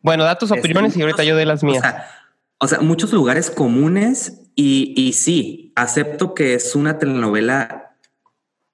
Bueno, 0.02 0.22
da 0.22 0.38
tus 0.38 0.52
opiniones 0.52 0.92
es, 0.92 0.98
y 0.98 1.02
ahorita 1.02 1.24
yo 1.24 1.34
doy 1.34 1.46
las 1.46 1.64
mías. 1.64 1.78
O 1.78 1.80
sea, 1.80 2.10
o 2.58 2.68
sea, 2.68 2.80
muchos 2.80 3.12
lugares 3.12 3.50
comunes 3.50 4.42
y, 4.54 4.94
y 4.96 5.14
sí, 5.14 5.72
acepto 5.74 6.34
que 6.34 6.54
es 6.54 6.76
una 6.76 6.98
telenovela 6.98 7.96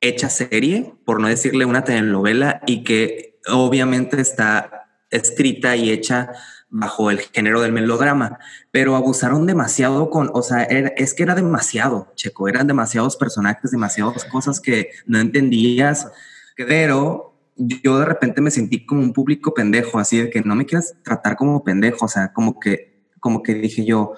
hecha 0.01 0.29
serie, 0.29 0.95
por 1.07 1.21
no 1.21 1.29
decirle 1.29 1.65
una 1.65 1.85
telenovela, 1.85 2.61
y 2.67 2.85
que 2.85 3.39
obviamente 3.49 4.21
está 4.21 4.89
escrita 5.11 5.77
y 5.77 5.91
hecha 5.91 6.33
bajo 6.73 7.11
el 7.11 7.21
género 7.21 7.61
del 7.61 7.71
melodrama, 7.71 8.39
pero 8.71 8.97
abusaron 8.97 9.47
demasiado 9.47 10.09
con, 10.09 10.31
o 10.33 10.43
sea, 10.43 10.63
es 10.63 11.13
que 11.13 11.23
era 11.23 11.35
demasiado, 11.35 12.11
Checo, 12.17 12.49
eran 12.49 12.67
demasiados 12.67 13.17
personajes, 13.17 13.71
demasiadas 13.71 14.25
cosas 14.25 14.59
que 14.59 14.89
no 15.07 15.21
entendías, 15.21 16.11
pero 16.57 17.35
yo 17.57 17.99
de 17.99 18.07
repente 18.07 18.41
me 18.41 18.51
sentí 18.51 18.87
como 18.87 19.03
un 19.03 19.13
público 19.13 19.53
pendejo, 19.53 19.99
así 19.99 20.19
de 20.19 20.31
que 20.31 20.41
no 20.41 20.55
me 20.55 20.65
quieras 20.65 20.95
tratar 21.05 21.37
como 21.37 21.63
pendejo, 21.63 22.07
o 22.07 22.09
sea, 22.09 22.33
como 22.33 22.59
que, 22.59 23.03
como 23.21 23.43
que 23.43 23.55
dije 23.55 23.85
yo, 23.85 24.15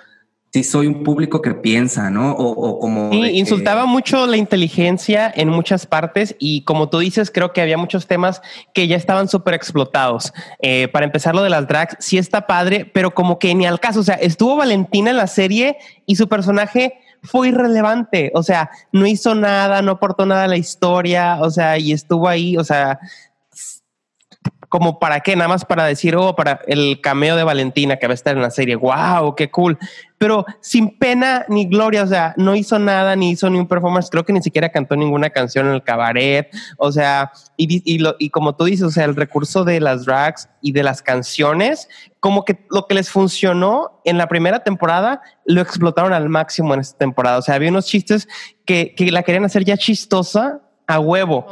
sí 0.55 0.63
soy 0.63 0.87
un 0.87 1.03
público 1.03 1.43
que 1.43 1.53
piensa, 1.53 2.11
¿no? 2.11 2.31
O, 2.31 2.47
o 2.47 2.79
como... 2.79 3.11
Sí, 3.11 3.23
insultaba 3.31 3.83
que... 3.83 3.89
mucho 3.89 4.25
la 4.29 4.37
inteligencia 4.37 5.33
en 5.35 5.49
muchas 5.49 5.85
partes 5.85 6.37
y 6.39 6.63
como 6.63 6.89
tú 6.89 7.01
dices, 7.01 7.33
creo 7.33 7.53
que 7.53 7.61
había 7.61 7.77
muchos 7.77 8.07
temas 8.07 8.41
que 8.73 8.87
ya 8.87 8.95
estaban 8.97 9.27
súper 9.27 9.55
explotados. 9.55 10.33
Eh, 10.63 10.87
para 10.93 11.07
empezar, 11.07 11.35
lo 11.35 11.43
de 11.43 11.51
las 11.51 11.67
drags 11.67 11.97
sí 11.99 12.19
está 12.19 12.47
padre, 12.47 12.89
pero 12.95 13.13
como 13.13 13.41
que 13.41 13.53
ni 13.57 13.67
al 13.67 13.81
caso, 13.81 13.99
o 13.99 14.05
sea, 14.05 14.15
estuvo 14.15 14.55
Valentina 14.55 15.11
en 15.11 15.17
la 15.17 15.27
serie 15.27 15.77
y 16.07 16.15
su 16.15 16.29
personaje 16.29 17.01
fue 17.25 17.49
irrelevante, 17.49 18.31
o 18.33 18.45
sea, 18.45 18.71
no 18.93 19.09
hizo 19.09 19.35
nada, 19.35 19.83
no 19.83 19.93
aportó 19.93 20.25
nada 20.25 20.45
a 20.45 20.49
la 20.49 20.57
historia, 20.57 21.39
o 21.41 21.51
sea, 21.51 21.79
y 21.79 21.91
estuvo 21.91 22.29
ahí, 22.29 22.57
o 22.59 22.63
sea, 22.63 23.01
como 24.75 24.99
para 24.99 25.21
qué, 25.21 25.37
nada 25.37 25.47
más 25.47 25.65
para 25.65 25.85
decir, 25.85 26.17
oh, 26.17 26.35
para 26.35 26.61
el 26.67 27.01
cameo 27.01 27.37
de 27.37 27.45
Valentina 27.45 27.97
que 27.97 28.09
va 28.09 28.11
a 28.11 28.15
estar 28.15 28.35
en 28.35 28.43
la 28.43 28.51
serie, 28.51 28.75
wow, 28.75 29.37
qué 29.37 29.49
cool, 29.49 29.79
pero 30.25 30.47
sin 30.63 30.97
pena 30.97 31.45
ni 31.51 31.67
gloria, 31.67 32.03
o 32.03 32.07
sea, 32.07 32.33
no 32.39 32.57
hizo 32.57 32.79
nada, 32.79 33.15
ni 33.15 33.33
hizo 33.33 33.51
ni 33.51 33.59
un 33.59 33.69
performance, 33.69 34.09
creo 34.11 34.25
que 34.25 34.33
ni 34.33 34.41
siquiera 34.41 34.71
cantó 34.71 34.97
ninguna 34.97 35.29
canción 35.29 35.67
en 35.67 35.75
el 35.75 35.83
cabaret, 35.83 36.49
o 36.79 36.91
sea, 36.91 37.31
y, 37.59 37.83
y, 37.85 37.99
lo, 37.99 38.17
y 38.19 38.31
como 38.31 38.57
tú 38.57 38.65
dices, 38.65 38.87
o 38.87 38.91
sea, 38.91 39.05
el 39.05 39.17
recurso 39.17 39.65
de 39.65 39.81
las 39.81 40.07
drags 40.07 40.49
y 40.63 40.73
de 40.73 40.83
las 40.83 41.03
canciones, 41.03 41.91
como 42.21 42.47
que 42.47 42.65
lo 42.71 42.87
que 42.87 42.95
les 42.95 43.11
funcionó 43.11 44.01
en 44.07 44.17
la 44.17 44.27
primera 44.27 44.65
temporada, 44.65 45.21
lo 45.45 45.61
explotaron 45.61 46.15
al 46.15 46.31
máximo 46.31 46.73
en 46.73 46.81
esta 46.81 46.97
temporada, 46.97 47.37
o 47.37 47.43
sea, 47.43 47.57
había 47.57 47.69
unos 47.69 47.85
chistes 47.85 48.27
que, 48.65 48.95
que 48.97 49.13
la 49.13 49.25
querían 49.25 49.45
hacer 49.45 49.63
ya 49.67 49.77
chistosa 49.77 50.63
a 50.87 51.01
huevo 51.01 51.47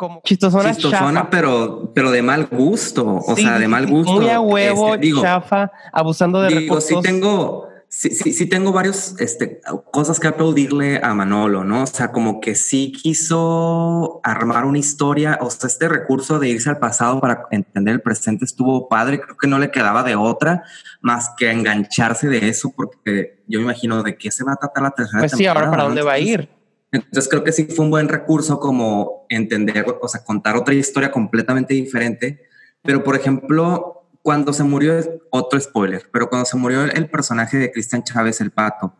como 0.00 0.22
chistosona, 0.24 0.74
chistosona 0.74 1.28
pero, 1.28 1.92
pero 1.94 2.10
de 2.10 2.22
mal 2.22 2.46
gusto, 2.46 3.16
o 3.16 3.36
sí, 3.36 3.42
sea, 3.42 3.58
de 3.58 3.68
mal 3.68 3.86
gusto. 3.86 4.12
Muy 4.14 4.30
a 4.30 4.40
huevo, 4.40 4.94
este, 4.94 5.06
digo, 5.06 5.20
chafa, 5.20 5.70
abusando 5.92 6.40
de 6.40 6.48
digo, 6.48 6.60
recursos. 6.60 6.88
Sí 6.88 7.02
tengo, 7.02 7.68
sí, 7.90 8.10
sí, 8.10 8.32
sí 8.32 8.46
tengo 8.46 8.72
varios 8.72 9.16
este, 9.18 9.60
cosas 9.90 10.20
que 10.20 10.28
aplaudirle 10.28 11.00
a 11.02 11.12
Manolo, 11.12 11.64
¿no? 11.64 11.82
O 11.82 11.86
sea, 11.86 12.12
como 12.12 12.40
que 12.40 12.54
sí 12.54 12.92
quiso 12.92 14.20
armar 14.22 14.64
una 14.64 14.78
historia, 14.78 15.38
o 15.42 15.50
sea, 15.50 15.66
este 15.66 15.88
recurso 15.88 16.38
de 16.38 16.48
irse 16.48 16.70
al 16.70 16.78
pasado 16.78 17.20
para 17.20 17.46
entender 17.50 17.94
el 17.94 18.00
presente 18.00 18.44
estuvo 18.44 18.88
padre, 18.88 19.20
creo 19.20 19.36
que 19.36 19.48
no 19.48 19.58
le 19.58 19.72
quedaba 19.72 20.04
de 20.04 20.14
otra 20.14 20.62
más 21.00 21.30
que 21.36 21.50
engancharse 21.50 22.28
de 22.28 22.48
eso, 22.48 22.72
porque 22.74 23.42
yo 23.48 23.58
me 23.58 23.64
imagino 23.64 24.02
de 24.04 24.16
qué 24.16 24.30
se 24.30 24.44
va 24.44 24.52
a 24.52 24.56
tratar 24.56 24.84
la 24.84 24.90
tercera 24.92 25.20
pues 25.20 25.32
temporada. 25.32 25.54
sí, 25.54 25.58
ahora 25.58 25.70
para 25.70 25.84
dónde 25.84 26.02
va 26.02 26.12
a 26.12 26.18
ir. 26.18 26.48
Entonces 26.92 27.28
creo 27.28 27.44
que 27.44 27.52
sí 27.52 27.64
fue 27.64 27.84
un 27.84 27.90
buen 27.90 28.08
recurso 28.08 28.58
como 28.60 29.26
entender, 29.28 29.84
o 30.00 30.08
sea, 30.08 30.24
contar 30.24 30.56
otra 30.56 30.74
historia 30.74 31.10
completamente 31.10 31.74
diferente. 31.74 32.46
Pero 32.82 33.04
por 33.04 33.16
ejemplo, 33.16 33.99
cuando 34.22 34.52
se 34.52 34.64
murió, 34.64 35.00
otro 35.30 35.58
spoiler, 35.58 36.08
pero 36.12 36.28
cuando 36.28 36.46
se 36.46 36.56
murió 36.56 36.84
el, 36.84 37.08
personaje 37.08 37.56
de 37.58 37.72
Cristian 37.72 38.02
Chávez, 38.02 38.40
el 38.40 38.50
pato, 38.50 38.94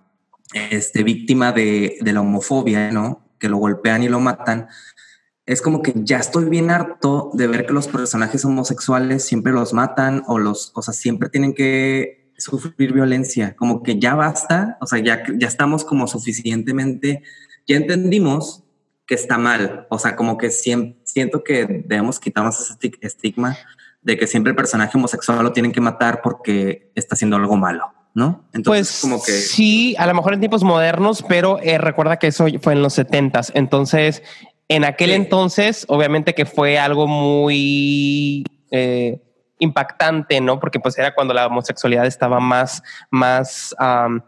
este, 0.55 1.03
víctima 1.03 1.53
de, 1.53 1.99
de, 2.01 2.13
la 2.13 2.21
homofobia, 2.21 2.91
¿no? 2.91 3.27
Que 3.39 3.49
lo 3.49 3.59
golpean 3.59 4.03
y 4.03 4.09
lo 4.09 4.21
matan. 4.21 4.69
Es 5.47 5.63
como 5.63 5.83
que 5.83 5.93
ya 5.97 6.19
estoy 6.19 6.47
bien 6.47 6.71
harto 6.71 7.31
de 7.35 7.47
ver 7.47 7.67
que 7.67 7.73
los 7.73 7.89
personajes 7.89 8.45
homosexuales 8.45 9.25
siempre 9.25 9.53
los 9.53 9.73
matan 9.73 10.23
o 10.27 10.39
los, 10.39 10.73
o 10.75 10.83
sea, 10.83 10.95
siempre 10.95 11.29
tienen 11.29 11.55
que 11.55 12.33
sufrir 12.39 12.93
violencia. 12.93 13.55
Como 13.57 13.83
que 13.83 13.99
ya 13.99 14.15
basta, 14.15 14.79
o 14.81 14.87
sea, 14.87 14.99
ya, 14.99 15.23
ya 15.37 15.49
estamos 15.49 15.85
como 15.85 16.07
suficientemente 16.07 17.23
ya 17.71 17.77
entendimos 17.77 18.65
que 19.07 19.15
está 19.15 19.39
mal. 19.39 19.87
O 19.91 19.99
sea, 19.99 20.17
como 20.17 20.37
que 20.37 20.51
siempre, 20.51 21.01
siento 21.05 21.45
que 21.45 21.85
debemos 21.87 22.19
quitarnos 22.19 22.61
ese 22.61 22.93
estigma 23.01 23.57
de 24.03 24.17
que 24.17 24.27
siempre 24.27 24.51
el 24.51 24.57
personaje 24.57 24.97
homosexual 24.97 25.43
lo 25.43 25.53
tienen 25.53 25.73
que 25.73 25.81
matar 25.81 26.21
porque 26.23 26.91
está 26.95 27.15
haciendo 27.15 27.37
algo 27.37 27.57
malo. 27.57 27.93
¿No? 28.13 28.45
Entonces, 28.53 28.89
pues 28.89 29.01
como 29.03 29.23
que 29.23 29.31
sí, 29.31 29.95
a 29.97 30.05
lo 30.05 30.15
mejor 30.15 30.35
en 30.35 30.41
tiempos 30.41 30.65
modernos, 30.65 31.25
pero 31.29 31.61
eh, 31.63 31.79
recuerda 31.79 32.19
que 32.19 32.27
eso 32.27 32.47
fue 32.61 32.73
en 32.73 32.83
los 32.83 32.95
setentas. 32.95 33.53
Entonces, 33.55 34.25
en 34.67 34.85
aquel 34.85 35.11
sí. 35.11 35.17
entonces, 35.17 35.85
obviamente 35.89 36.35
que 36.35 36.45
fue 36.45 36.77
algo 36.77 37.07
muy 37.07 38.45
eh, 38.73 39.23
impactante, 39.61 40.41
¿no? 40.41 40.59
Porque 40.59 40.81
pues 40.81 40.99
era 40.99 41.15
cuando 41.15 41.35
la 41.35 41.47
homosexualidad 41.47 42.07
estaba 42.07 42.41
más, 42.41 42.83
más 43.11 43.75
um, 43.79 44.21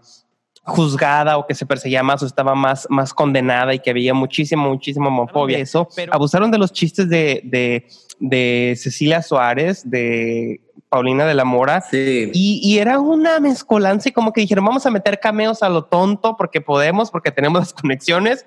juzgada 0.65 1.39
o 1.39 1.47
que 1.47 1.55
se 1.55 1.67
perseguía 1.67 2.03
más 2.03 2.23
o 2.23 2.27
estaba 2.27 2.55
más, 2.55 2.87
más 2.89 3.13
condenada 3.13 3.75
y 3.75 3.81
que 3.81 3.91
había 3.91 4.15
muchísima, 4.15 4.63
muchísima 4.63 5.09
homofobia. 5.09 5.59
Eso, 5.59 5.89
pero 5.97 6.15
abusaron 6.15 6.51
de 6.51 6.59
los 6.59 6.73
chistes 6.73 7.09
de, 7.09 7.41
de, 7.45 7.87
de 8.23 8.75
Cecilia 8.79 9.21
Suárez, 9.21 9.83
de 9.91 10.61
Paulina 10.89 11.27
de 11.27 11.35
la 11.35 11.45
Mora. 11.45 11.81
Sí. 11.81 12.31
Y, 12.33 12.61
y, 12.63 12.79
era 12.79 13.01
una 13.01 13.41
mezcolanza 13.41 14.09
y 14.09 14.13
como 14.13 14.33
que 14.33 14.41
dijeron, 14.43 14.65
vamos 14.65 14.87
a 14.87 14.91
meter 14.91 15.19
cameos 15.19 15.63
a 15.63 15.69
lo 15.69 15.85
tonto 15.85 16.37
porque 16.37 16.61
podemos, 16.61 17.11
porque 17.11 17.33
tenemos 17.33 17.61
las 17.61 17.73
conexiones. 17.81 18.47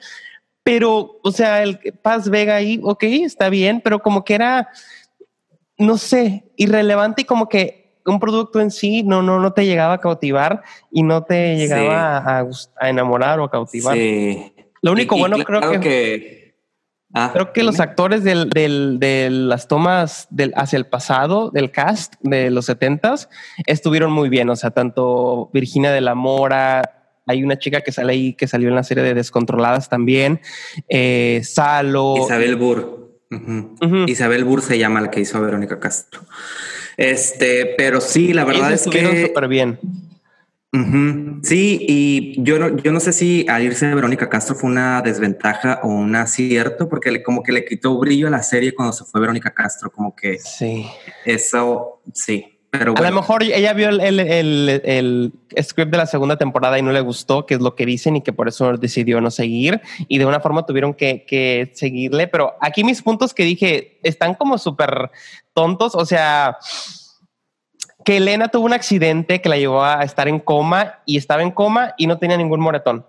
Pero, 0.64 1.20
o 1.22 1.32
sea, 1.32 1.62
el 1.62 1.78
Paz 2.02 2.30
Vega 2.30 2.56
ahí, 2.56 2.80
ok, 2.82 3.04
está 3.04 3.50
bien, 3.50 3.82
pero 3.84 4.00
como 4.00 4.24
que 4.24 4.34
era, 4.34 4.70
no 5.78 5.98
sé, 5.98 6.46
irrelevante 6.56 7.24
y 7.24 7.26
como 7.26 7.50
que 7.50 8.00
un 8.06 8.20
producto 8.20 8.62
en 8.62 8.72
sí 8.72 9.04
no, 9.04 9.22
no, 9.22 9.40
no 9.40 9.54
te 9.54 9.66
llegaba 9.66 9.96
a 9.96 10.00
cautivar 10.00 10.64
y 10.90 11.04
no 11.04 11.24
te 11.24 11.58
llegaba 11.58 12.46
sí. 12.48 12.50
a, 12.80 12.86
a, 12.86 12.90
enamorar 12.90 13.40
o 13.40 13.44
a 13.44 13.52
cautivar. 13.52 13.96
Sí. 13.96 14.54
Lo 14.82 14.94
único 14.94 15.16
Y- 15.16 15.18
y 15.18 15.22
bueno 15.22 15.38
creo 15.44 15.60
claro 15.60 15.80
que, 15.82 16.45
Ah, 17.18 17.30
creo 17.34 17.54
que 17.54 17.64
los 17.64 17.80
actores 17.80 18.24
del, 18.24 18.50
del- 18.50 19.00
de 19.00 19.30
las 19.32 19.68
tomas 19.68 20.28
del, 20.30 20.52
hacia 20.56 20.76
el 20.78 20.86
pasado 20.86 21.50
del 21.50 21.72
cast 21.72 22.14
de 22.22 22.50
los 22.52 22.66
setentas 22.66 23.30
estuvieron 23.66 24.12
muy 24.12 24.28
bien. 24.30 24.50
O 24.50 24.56
sea, 24.58 24.72
tanto 24.72 25.50
Virginia 25.54 25.92
de 25.92 26.02
la 26.02 26.14
Mora, 26.14 26.82
hay 27.26 27.44
una 27.44 27.58
chica 27.58 27.82
que 27.82 27.92
sale 27.92 28.12
ahí 28.14 28.34
que 28.34 28.48
salió 28.48 28.68
en 28.70 28.76
la 28.76 28.84
serie 28.84 29.04
de 29.04 29.14
Descontroladas 29.14 29.88
también. 29.90 30.42
eh, 30.90 31.42
Salo. 31.44 32.16
Isabel 32.18 32.56
Burr. 32.58 33.06
Isabel 34.08 34.44
Burr 34.44 34.62
se 34.62 34.78
llama 34.78 35.02
la 35.02 35.10
que 35.10 35.20
hizo 35.22 35.38
a 35.38 35.42
Verónica 35.42 35.80
Castro. 35.80 36.22
Este, 36.98 37.74
pero 37.78 38.00
sí, 38.02 38.34
la 38.34 38.46
verdad 38.46 38.70
ellos 38.70 38.82
es 38.82 38.88
estuvieron 38.88 39.14
que 39.14 39.28
súper 39.28 39.48
bien. 39.48 39.80
Sí, 41.44 41.86
y 41.88 42.44
yo 42.44 42.58
no, 42.60 42.76
yo 42.78 42.92
no 42.92 43.00
sé 43.00 43.14
si 43.14 43.46
al 43.48 43.64
irse 43.64 43.88
de 43.88 43.96
Verónica 43.96 44.30
Castro 44.30 44.56
fue 44.56 44.70
una 44.70 45.02
desventaja 45.02 45.80
o 45.84 45.88
un 45.90 46.16
acierto, 46.16 46.90
porque 46.90 47.12
le- 47.12 47.24
como 47.24 47.44
que 47.44 47.52
le 47.52 47.66
quitó 47.66 47.98
brillo 47.98 48.28
a 48.28 48.32
la 48.32 48.44
serie 48.44 48.74
cuando 48.74 48.94
se 48.94 49.06
fue 49.06 49.22
Verónica 49.22 49.52
Castro, 49.54 49.90
como 49.92 50.16
que 50.16 50.38
Sí. 50.40 50.86
eso, 51.26 52.02
sí, 52.14 52.58
pero 52.72 52.92
A 52.92 52.96
bueno. 52.96 53.10
lo 53.12 53.22
mejor 53.22 53.44
ella 53.44 53.74
vio 53.74 53.90
el, 53.90 54.00
el, 54.02 54.20
el- 54.20 55.32
el 55.56 55.64
script 55.64 55.92
de 55.92 55.98
la 55.98 56.06
segunda 56.08 56.38
temporada 56.38 56.78
y 56.78 56.82
no 56.82 56.92
le 56.92 57.00
gustó, 57.02 57.46
que 57.46 57.54
es 57.54 57.62
lo 57.62 57.74
que 57.76 57.86
dicen, 57.86 58.18
y 58.18 58.22
que 58.22 58.34
por 58.34 58.48
eso 58.50 58.76
decidió 58.76 59.22
no 59.22 59.32
seguir. 59.32 59.80
Y 60.10 60.18
de 60.18 60.26
una 60.26 60.40
forma 60.42 60.66
tuvieron 60.66 60.94
que, 60.94 61.26
que 61.26 61.72
seguirle. 61.74 62.28
Pero 62.28 62.54
aquí 62.60 62.84
mis 62.84 63.02
puntos 63.02 63.34
que 63.34 63.44
dije 63.46 63.98
están 64.04 64.34
como 64.34 64.58
súper 64.58 65.10
tontos. 65.54 65.96
O 65.96 66.06
sea, 66.06 66.58
que 68.06 68.18
Elena 68.18 68.48
tuvo 68.48 68.66
un 68.66 68.74
accidente 68.74 69.42
que 69.42 69.50
la 69.50 69.58
llevó 69.58 69.84
a 69.84 70.04
estar 70.04 70.28
en 70.28 70.40
coma 70.40 71.00
y 71.06 71.18
estaba 71.18 71.42
en 71.42 71.52
coma 71.52 71.94
y 71.98 72.08
no 72.08 72.18
tenía 72.18 72.38
ningún 72.38 72.62
moretón. 72.62 73.06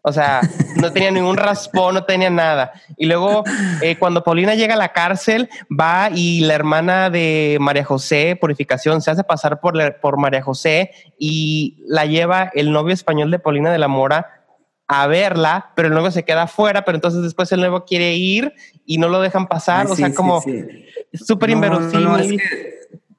O 0.00 0.12
sea, 0.12 0.40
no 0.76 0.90
tenía 0.92 1.10
ningún 1.10 1.36
raspón, 1.36 1.94
no 1.94 2.04
tenía 2.04 2.30
nada. 2.30 2.72
Y 2.96 3.04
luego, 3.06 3.44
eh, 3.82 3.96
cuando 3.98 4.22
Paulina 4.24 4.54
llega 4.54 4.74
a 4.74 4.78
la 4.78 4.92
cárcel, 4.92 5.50
va 5.68 6.08
y 6.14 6.40
la 6.40 6.54
hermana 6.54 7.10
de 7.10 7.58
María 7.60 7.84
José, 7.84 8.36
Purificación, 8.40 9.02
se 9.02 9.10
hace 9.10 9.24
pasar 9.24 9.60
por, 9.60 9.76
la- 9.76 10.00
por 10.00 10.16
María 10.16 10.40
José 10.40 10.92
y 11.18 11.82
la 11.86 12.06
lleva 12.06 12.50
el 12.54 12.72
novio 12.72 12.94
español 12.94 13.30
de 13.30 13.38
Paulina 13.40 13.70
de 13.70 13.78
la 13.78 13.88
Mora 13.88 14.44
a 14.86 15.06
verla, 15.08 15.72
pero 15.74 15.88
el 15.88 15.94
novio 15.94 16.10
se 16.12 16.24
queda 16.24 16.42
afuera, 16.44 16.82
pero 16.86 16.96
entonces 16.96 17.20
después 17.20 17.52
el 17.52 17.60
nuevo 17.60 17.84
quiere 17.84 18.14
ir 18.14 18.54
y 18.86 18.96
no 18.96 19.08
lo 19.10 19.20
dejan 19.20 19.46
pasar. 19.48 19.84
Ay, 19.86 19.92
o 19.92 19.96
sí, 19.96 20.02
sea, 20.04 20.14
como 20.14 20.40
sí. 20.40 20.64
súper 21.12 21.50
No, 21.50 21.56
inverosímil. 21.56 22.04
No, 22.04 22.10
no, 22.12 22.18
es 22.18 22.28
que 22.30 22.77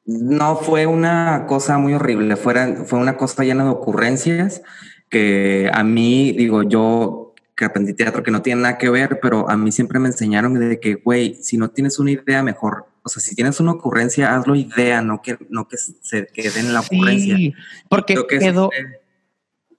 no, 0.10 0.56
fue 0.56 0.86
una 0.88 1.46
cosa 1.48 1.78
muy 1.78 1.94
horrible, 1.94 2.36
Fuera, 2.36 2.84
fue 2.86 3.00
una 3.00 3.16
cosa 3.18 3.44
llena 3.44 3.64
de 3.64 3.70
ocurrencias 3.70 4.62
que 5.10 5.70
a 5.74 5.84
mí, 5.84 6.32
digo, 6.34 6.64
yo 6.64 7.34
que 7.56 7.66
aprendí 7.66 7.94
teatro 7.94 8.24
que 8.24 8.32
no 8.32 8.42
tiene 8.42 8.62
nada 8.62 8.78
que 8.78 8.90
ver, 8.90 9.20
pero 9.22 9.50
a 9.50 9.58
mí 9.58 9.72
siempre 9.72 10.00
me 10.00 10.08
enseñaron 10.08 10.54
de 10.60 10.80
que, 10.80 10.96
güey, 10.96 11.36
si 11.36 11.58
no 11.58 11.70
tienes 11.70 12.00
una 12.00 12.12
idea, 12.12 12.42
mejor, 12.42 12.86
o 13.04 13.10
sea, 13.10 13.22
si 13.22 13.36
tienes 13.36 13.60
una 13.60 13.74
ocurrencia, 13.74 14.34
hazlo 14.36 14.56
idea, 14.56 15.02
no 15.02 15.22
que, 15.22 15.38
no 15.50 15.68
que 15.68 15.78
se 15.78 16.28
quede 16.28 16.60
en 16.62 16.74
la 16.74 16.80
ocurrencia. 16.80 17.36
Sí, 17.36 17.54
porque 17.90 18.14
Creo 18.14 18.28
que 18.28 18.40
quedó, 18.40 18.70
fue- 18.70 18.78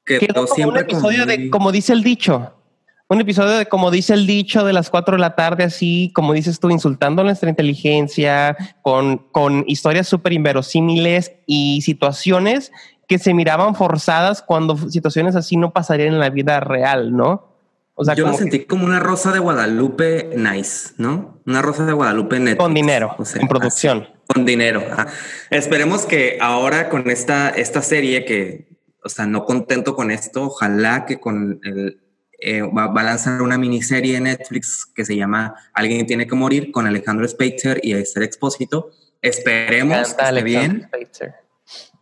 quedó, 0.04 0.20
quedó 0.20 0.34
como 0.34 0.42
un 0.50 0.54
siempre 0.54 0.84
como 0.86 0.98
episodio 0.98 1.26
de 1.26 1.50
como 1.50 1.72
dice 1.72 1.92
el 1.92 2.02
dicho. 2.02 2.54
Un 3.10 3.20
episodio 3.20 3.58
de 3.58 3.66
como 3.66 3.90
dice 3.90 4.14
el 4.14 4.24
dicho 4.24 4.64
de 4.64 4.72
las 4.72 4.88
cuatro 4.88 5.16
de 5.16 5.20
la 5.20 5.34
tarde, 5.34 5.64
así 5.64 6.12
como 6.14 6.32
dices 6.32 6.60
tú, 6.60 6.70
insultando 6.70 7.24
nuestra 7.24 7.50
inteligencia, 7.50 8.56
con, 8.82 9.18
con 9.32 9.64
historias 9.66 10.06
súper 10.06 10.32
inverosímiles 10.32 11.32
y 11.44 11.82
situaciones 11.82 12.70
que 13.08 13.18
se 13.18 13.34
miraban 13.34 13.74
forzadas 13.74 14.42
cuando 14.42 14.76
situaciones 14.76 15.34
así 15.34 15.56
no 15.56 15.72
pasarían 15.72 16.14
en 16.14 16.20
la 16.20 16.30
vida 16.30 16.60
real, 16.60 17.16
¿no? 17.16 17.48
O 17.94 18.04
sea, 18.04 18.14
yo 18.14 18.22
como 18.22 18.34
lo 18.34 18.38
sentí 18.38 18.60
como 18.60 18.84
una 18.84 19.00
rosa 19.00 19.32
de 19.32 19.40
Guadalupe 19.40 20.30
nice, 20.36 20.90
¿no? 20.96 21.40
Una 21.46 21.62
rosa 21.62 21.84
de 21.84 21.92
Guadalupe 21.92 22.38
Netflix. 22.38 22.58
con 22.58 22.74
dinero, 22.74 23.16
O 23.18 23.24
sea, 23.24 23.42
en 23.42 23.48
producción. 23.48 24.02
así, 24.02 24.12
con 24.28 24.46
dinero. 24.46 24.84
ajá. 24.88 25.08
Esperemos 25.50 26.06
que 26.06 26.38
ahora 26.40 26.88
con 26.88 27.10
esta, 27.10 27.48
esta 27.48 27.82
serie 27.82 28.24
que, 28.24 28.68
o 29.02 29.08
sea, 29.08 29.26
no 29.26 29.44
contento 29.44 29.96
con 29.96 30.12
esto, 30.12 30.44
ojalá 30.44 31.06
que 31.06 31.18
con 31.18 31.58
el, 31.64 31.98
eh, 32.40 32.62
va, 32.62 32.86
va 32.88 33.00
a 33.02 33.04
lanzar 33.04 33.42
una 33.42 33.58
miniserie 33.58 34.16
en 34.16 34.24
Netflix 34.24 34.86
que 34.86 35.04
se 35.04 35.16
llama 35.16 35.54
Alguien 35.74 36.06
tiene 36.06 36.26
que 36.26 36.34
morir 36.34 36.70
con 36.72 36.86
Alejandro 36.86 37.26
Speitzer 37.28 37.80
y 37.82 37.92
Esther 37.92 38.22
Expósito. 38.22 38.90
Esperemos 39.22 40.14
que 40.14 40.22
esté 40.24 40.42
bien 40.42 40.88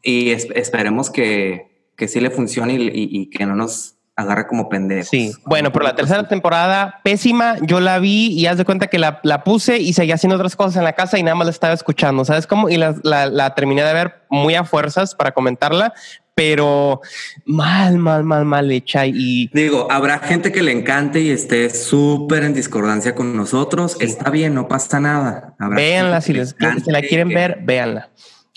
y 0.03 0.31
es- 0.31 0.47
esperemos 0.55 1.11
que, 1.11 1.91
que 1.97 2.09
sí 2.09 2.21
le 2.21 2.31
funcione 2.31 2.75
y, 2.75 2.83
y- 2.89 2.91
y 3.23 3.31
que 3.31 3.45
no 3.47 3.55
nos 3.57 3.95
agarre 4.17 4.49
como 4.49 4.69
pendejos. 4.69 5.09
Sí, 5.11 5.33
bueno, 5.45 5.73
pero 5.73 5.85
la 5.85 5.95
tercera 5.95 6.27
temporada 6.27 7.01
pésima, 7.05 7.55
yo 7.63 7.79
la 7.79 8.01
vi 8.01 8.33
y 8.33 8.47
haz 8.47 8.59
de 8.59 8.65
cuenta 8.65 8.89
que 8.89 8.99
la, 8.99 9.21
la 9.23 9.45
puse 9.45 9.79
y 9.79 9.93
seguía 9.93 10.17
haciendo 10.17 10.35
otras 10.35 10.57
cosas 10.57 10.75
en 10.77 10.83
la 10.85 10.93
casa 10.95 11.19
y 11.19 11.23
nada 11.23 11.37
más 11.37 11.47
la 11.47 11.53
estaba 11.53 11.73
escuchando, 11.73 12.25
¿sabes 12.25 12.47
cómo? 12.49 12.69
Y 12.69 12.77
la, 12.79 12.97
la- 13.05 13.27
la 13.27 13.55
terminé 13.55 13.85
de 13.85 13.93
ver 13.93 14.23
muy 14.29 14.55
a 14.57 14.65
fuerzas 14.65 15.15
para 15.15 15.31
comentarla, 15.33 15.95
pero 16.39 17.01
mal, 17.47 17.99
mal, 17.99 18.23
mal, 18.23 18.45
mal 18.45 18.71
hecha 18.71 19.05
y 19.07 19.51
Digo, 19.53 19.89
habrá 19.91 20.21
gente 20.21 20.53
que 20.53 20.63
le 20.63 20.71
encante 20.71 21.21
y 21.21 21.31
esté 21.31 21.69
súper 21.69 22.45
en 22.45 22.55
discordancia 22.55 23.17
con 23.17 23.37
nosotros. 23.37 23.97
Está 23.99 24.31
bien, 24.31 24.55
no 24.55 24.69
pasa 24.69 25.01
nada. 25.01 25.57
Habrá 25.59 25.75
véanla, 25.77 26.21
si, 26.21 26.33
les, 26.33 26.55
le 26.61 26.79
si 26.81 26.93
la 26.93 27.03
quieren 27.03 27.31
que- 27.31 27.35
ver, 27.35 27.59
véanla. 27.65 28.11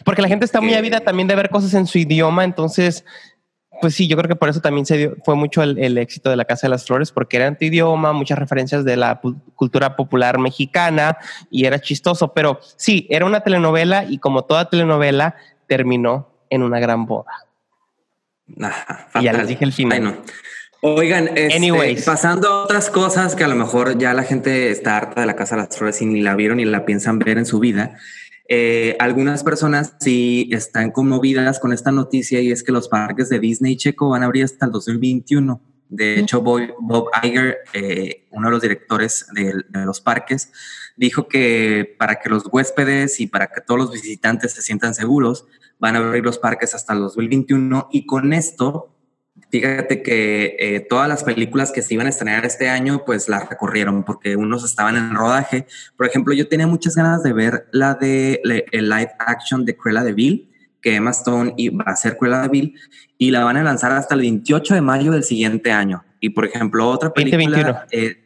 Porque 0.05 0.21
la 0.21 0.27
gente 0.27 0.45
está 0.45 0.61
muy 0.61 0.75
ávida 0.75 0.99
también 0.99 1.27
de 1.27 1.33
ver 1.33 1.49
cosas 1.49 1.73
en 1.73 1.87
su 1.87 1.97
idioma, 1.97 2.43
entonces... 2.43 3.03
Pues 3.81 3.95
sí, 3.95 4.07
yo 4.07 4.15
creo 4.15 4.27
que 4.27 4.35
por 4.35 4.47
eso 4.47 4.61
también 4.61 4.85
se 4.85 4.95
dio, 4.95 5.15
fue 5.25 5.33
mucho 5.33 5.63
el, 5.63 5.79
el 5.79 5.97
éxito 5.97 6.29
de 6.29 6.35
la 6.35 6.45
Casa 6.45 6.67
de 6.67 6.69
las 6.69 6.85
Flores, 6.85 7.11
porque 7.11 7.37
era 7.37 7.47
en 7.47 7.57
tu 7.57 7.65
idioma, 7.65 8.13
muchas 8.13 8.37
referencias 8.37 8.85
de 8.85 8.95
la 8.95 9.19
cultura 9.55 9.95
popular 9.95 10.37
mexicana 10.37 11.17
y 11.49 11.65
era 11.65 11.79
chistoso. 11.79 12.31
Pero 12.31 12.59
sí, 12.75 13.07
era 13.09 13.25
una 13.25 13.39
telenovela 13.41 14.05
y 14.07 14.19
como 14.19 14.43
toda 14.43 14.69
telenovela, 14.69 15.35
terminó 15.65 16.29
en 16.51 16.61
una 16.61 16.79
gran 16.79 17.07
boda. 17.07 17.31
Ajá, 18.59 19.09
Y 19.19 19.23
ya 19.23 19.33
les 19.33 19.47
dije 19.47 19.65
el 19.65 19.73
final. 19.73 19.97
Ay, 19.97 20.03
no. 20.03 20.17
Oigan, 20.83 21.29
este, 21.37 21.53
Anyways. 21.55 22.03
pasando 22.03 22.47
a 22.47 22.63
otras 22.63 22.89
cosas 22.89 23.35
que 23.35 23.43
a 23.43 23.47
lo 23.47 23.55
mejor 23.55 23.99
ya 23.99 24.15
la 24.15 24.23
gente 24.23 24.71
está 24.71 24.97
harta 24.97 25.21
de 25.21 25.27
la 25.27 25.35
Casa 25.35 25.55
de 25.55 25.61
las 25.61 25.77
Flores 25.77 26.01
y 26.01 26.07
ni 26.07 26.21
la 26.21 26.35
vieron 26.35 26.57
ni 26.57 26.65
la 26.65 26.85
piensan 26.85 27.19
ver 27.19 27.37
en 27.37 27.45
su 27.45 27.59
vida. 27.59 27.97
Eh, 28.49 28.97
algunas 28.99 29.43
personas 29.43 29.93
sí 29.99 30.49
están 30.51 30.91
conmovidas 30.91 31.59
con 31.59 31.71
esta 31.71 31.91
noticia 31.91 32.41
y 32.41 32.51
es 32.51 32.63
que 32.63 32.71
los 32.71 32.89
parques 32.89 33.29
de 33.29 33.39
Disney 33.39 33.77
Checo 33.77 34.09
van 34.09 34.23
a 34.23 34.25
abrir 34.25 34.43
hasta 34.43 34.65
el 34.65 34.71
2021. 34.71 35.61
De 35.87 36.19
hecho, 36.19 36.41
Bob, 36.41 36.61
Bob 36.79 37.09
Iger, 37.21 37.59
eh, 37.73 38.25
uno 38.31 38.47
de 38.47 38.51
los 38.51 38.61
directores 38.61 39.27
de, 39.33 39.63
de 39.69 39.85
los 39.85 40.01
parques, 40.01 40.51
dijo 40.97 41.27
que 41.27 41.95
para 41.99 42.15
que 42.15 42.29
los 42.29 42.43
huéspedes 42.51 43.19
y 43.19 43.27
para 43.27 43.47
que 43.47 43.61
todos 43.61 43.79
los 43.79 43.91
visitantes 43.91 44.53
se 44.53 44.61
sientan 44.61 44.95
seguros, 44.95 45.45
van 45.81 45.95
a 45.95 45.99
abrir 45.99 46.23
los 46.23 46.37
parques 46.37 46.75
hasta 46.75 46.93
el 46.93 46.99
2021 46.99 47.89
y 47.91 48.05
con 48.05 48.33
esto, 48.33 48.95
fíjate 49.49 50.03
que 50.03 50.55
eh, 50.59 50.79
todas 50.87 51.09
las 51.09 51.23
películas 51.23 51.71
que 51.71 51.81
se 51.81 51.95
iban 51.95 52.05
a 52.05 52.11
estrenar 52.11 52.45
este 52.45 52.69
año, 52.69 53.03
pues 53.03 53.27
las 53.27 53.49
recorrieron 53.49 54.03
porque 54.03 54.35
unos 54.35 54.63
estaban 54.63 54.95
en 54.95 55.15
rodaje. 55.15 55.65
Por 55.97 56.05
ejemplo, 56.05 56.35
yo 56.35 56.47
tenía 56.47 56.67
muchas 56.67 56.95
ganas 56.95 57.23
de 57.23 57.33
ver 57.33 57.67
la 57.71 57.95
de 57.95 58.41
el 58.71 58.89
live 58.89 59.11
action 59.17 59.65
de 59.65 59.75
Cruella 59.75 60.03
de 60.03 60.13
Vil, 60.13 60.51
que 60.81 60.95
Emma 60.95 61.09
Stone 61.09 61.55
iba 61.57 61.83
a 61.85 61.95
ser 61.95 62.15
Cruella 62.15 62.43
de 62.43 62.49
Vil 62.49 62.75
y 63.17 63.31
la 63.31 63.43
van 63.43 63.57
a 63.57 63.63
lanzar 63.63 63.91
hasta 63.91 64.13
el 64.13 64.21
28 64.21 64.75
de 64.75 64.81
mayo 64.81 65.11
del 65.11 65.23
siguiente 65.23 65.71
año. 65.71 66.05
Y 66.19 66.29
por 66.29 66.45
ejemplo, 66.45 66.87
otra 66.87 67.11
película... 67.11 67.57
2021. 67.57 67.79
eh, 67.91 68.17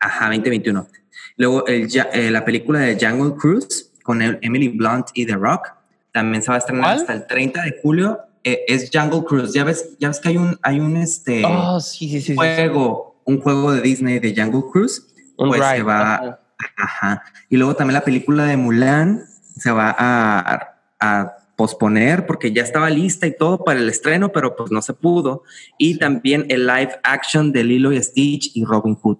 ajá, 0.00 0.24
2021. 0.26 0.88
Luego 1.36 1.64
el 1.68 1.88
eh, 2.12 2.30
la 2.32 2.44
película 2.44 2.80
de 2.80 2.98
Jungle 3.00 3.36
Cruise 3.36 3.92
con 4.02 4.20
Emily 4.20 4.68
Blunt 4.68 5.06
y 5.14 5.26
The 5.26 5.36
Rock 5.36 5.83
también 6.14 6.44
se 6.44 6.48
va 6.48 6.54
a 6.54 6.58
estrenar 6.58 6.84
¿Cuál? 6.84 6.98
hasta 6.98 7.12
el 7.12 7.26
30 7.26 7.62
de 7.62 7.80
julio. 7.82 8.20
Eh, 8.44 8.64
es 8.68 8.88
Jungle 8.92 9.24
Cruise. 9.24 9.52
Ya 9.52 9.64
ves, 9.64 9.96
ya 9.98 10.08
ves 10.08 10.20
que 10.20 10.28
hay 10.28 10.36
un, 10.36 10.56
hay 10.62 10.78
un 10.78 10.96
este 10.96 11.42
Oh, 11.44 11.80
sí, 11.80 12.08
sí, 12.08 12.20
sí. 12.20 12.26
sí. 12.26 12.34
juego, 12.36 13.20
un 13.24 13.40
juego 13.40 13.72
de 13.72 13.80
Disney 13.80 14.20
de 14.20 14.32
Jungle 14.32 14.62
Cruise. 14.70 15.08
Un 15.36 15.48
pues 15.48 15.60
ride, 15.60 15.78
se 15.78 15.82
va, 15.82 16.14
ajá. 16.14 16.40
ajá. 16.76 17.22
Y 17.50 17.56
luego 17.56 17.74
también 17.74 17.94
la 17.94 18.04
película 18.04 18.44
de 18.44 18.56
Mulan 18.56 19.24
se 19.56 19.72
va 19.72 19.92
a, 19.98 20.76
a 21.00 21.32
posponer 21.56 22.26
porque 22.26 22.52
ya 22.52 22.62
estaba 22.62 22.88
lista 22.90 23.26
y 23.26 23.36
todo 23.36 23.64
para 23.64 23.80
el 23.80 23.88
estreno, 23.88 24.30
pero 24.30 24.54
pues 24.54 24.70
no 24.70 24.82
se 24.82 24.94
pudo. 24.94 25.42
Y 25.78 25.98
también 25.98 26.46
el 26.48 26.68
live 26.68 26.92
action 27.02 27.50
de 27.50 27.64
Lilo 27.64 27.92
y 27.92 28.00
Stitch 28.00 28.52
y 28.54 28.64
Robin 28.64 28.94
Hood. 28.94 29.18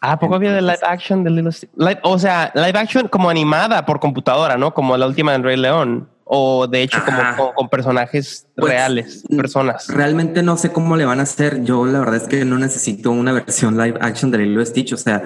Ah, 0.00 0.12
¿a 0.12 0.18
poco 0.18 0.34
había 0.36 0.52
de 0.52 0.62
live 0.62 0.78
action 0.82 1.22
de 1.24 1.52
Stitch? 1.52 1.70
Live- 1.76 2.00
o 2.02 2.18
sea, 2.18 2.50
live 2.54 2.78
action 2.78 3.08
como 3.08 3.28
animada 3.28 3.84
por 3.84 4.00
computadora, 4.00 4.56
¿no? 4.56 4.72
Como 4.72 4.96
la 4.96 5.06
última 5.06 5.32
de 5.32 5.38
Rey 5.38 5.56
León. 5.56 6.08
O 6.32 6.68
de 6.68 6.82
hecho, 6.82 7.02
como 7.04 7.18
con, 7.36 7.54
con 7.54 7.68
personajes 7.68 8.46
Pues, 8.56 8.72
reales, 8.72 9.24
mm, 9.28 9.36
personas. 9.36 9.88
Realmente 9.88 10.42
no 10.44 10.56
sé 10.56 10.70
cómo 10.72 10.96
le 10.96 11.04
van 11.04 11.18
a 11.18 11.24
hacer. 11.24 11.64
Yo 11.64 11.84
la 11.86 11.98
verdad 11.98 12.14
es 12.16 12.28
que 12.28 12.44
no 12.44 12.56
necesito 12.56 13.10
una 13.10 13.32
versión 13.32 13.76
live 13.76 13.98
action 14.00 14.30
de 14.30 14.38
Lilo 14.38 14.64
Stitch. 14.64 14.92
O 14.92 14.96
sea, 14.96 15.16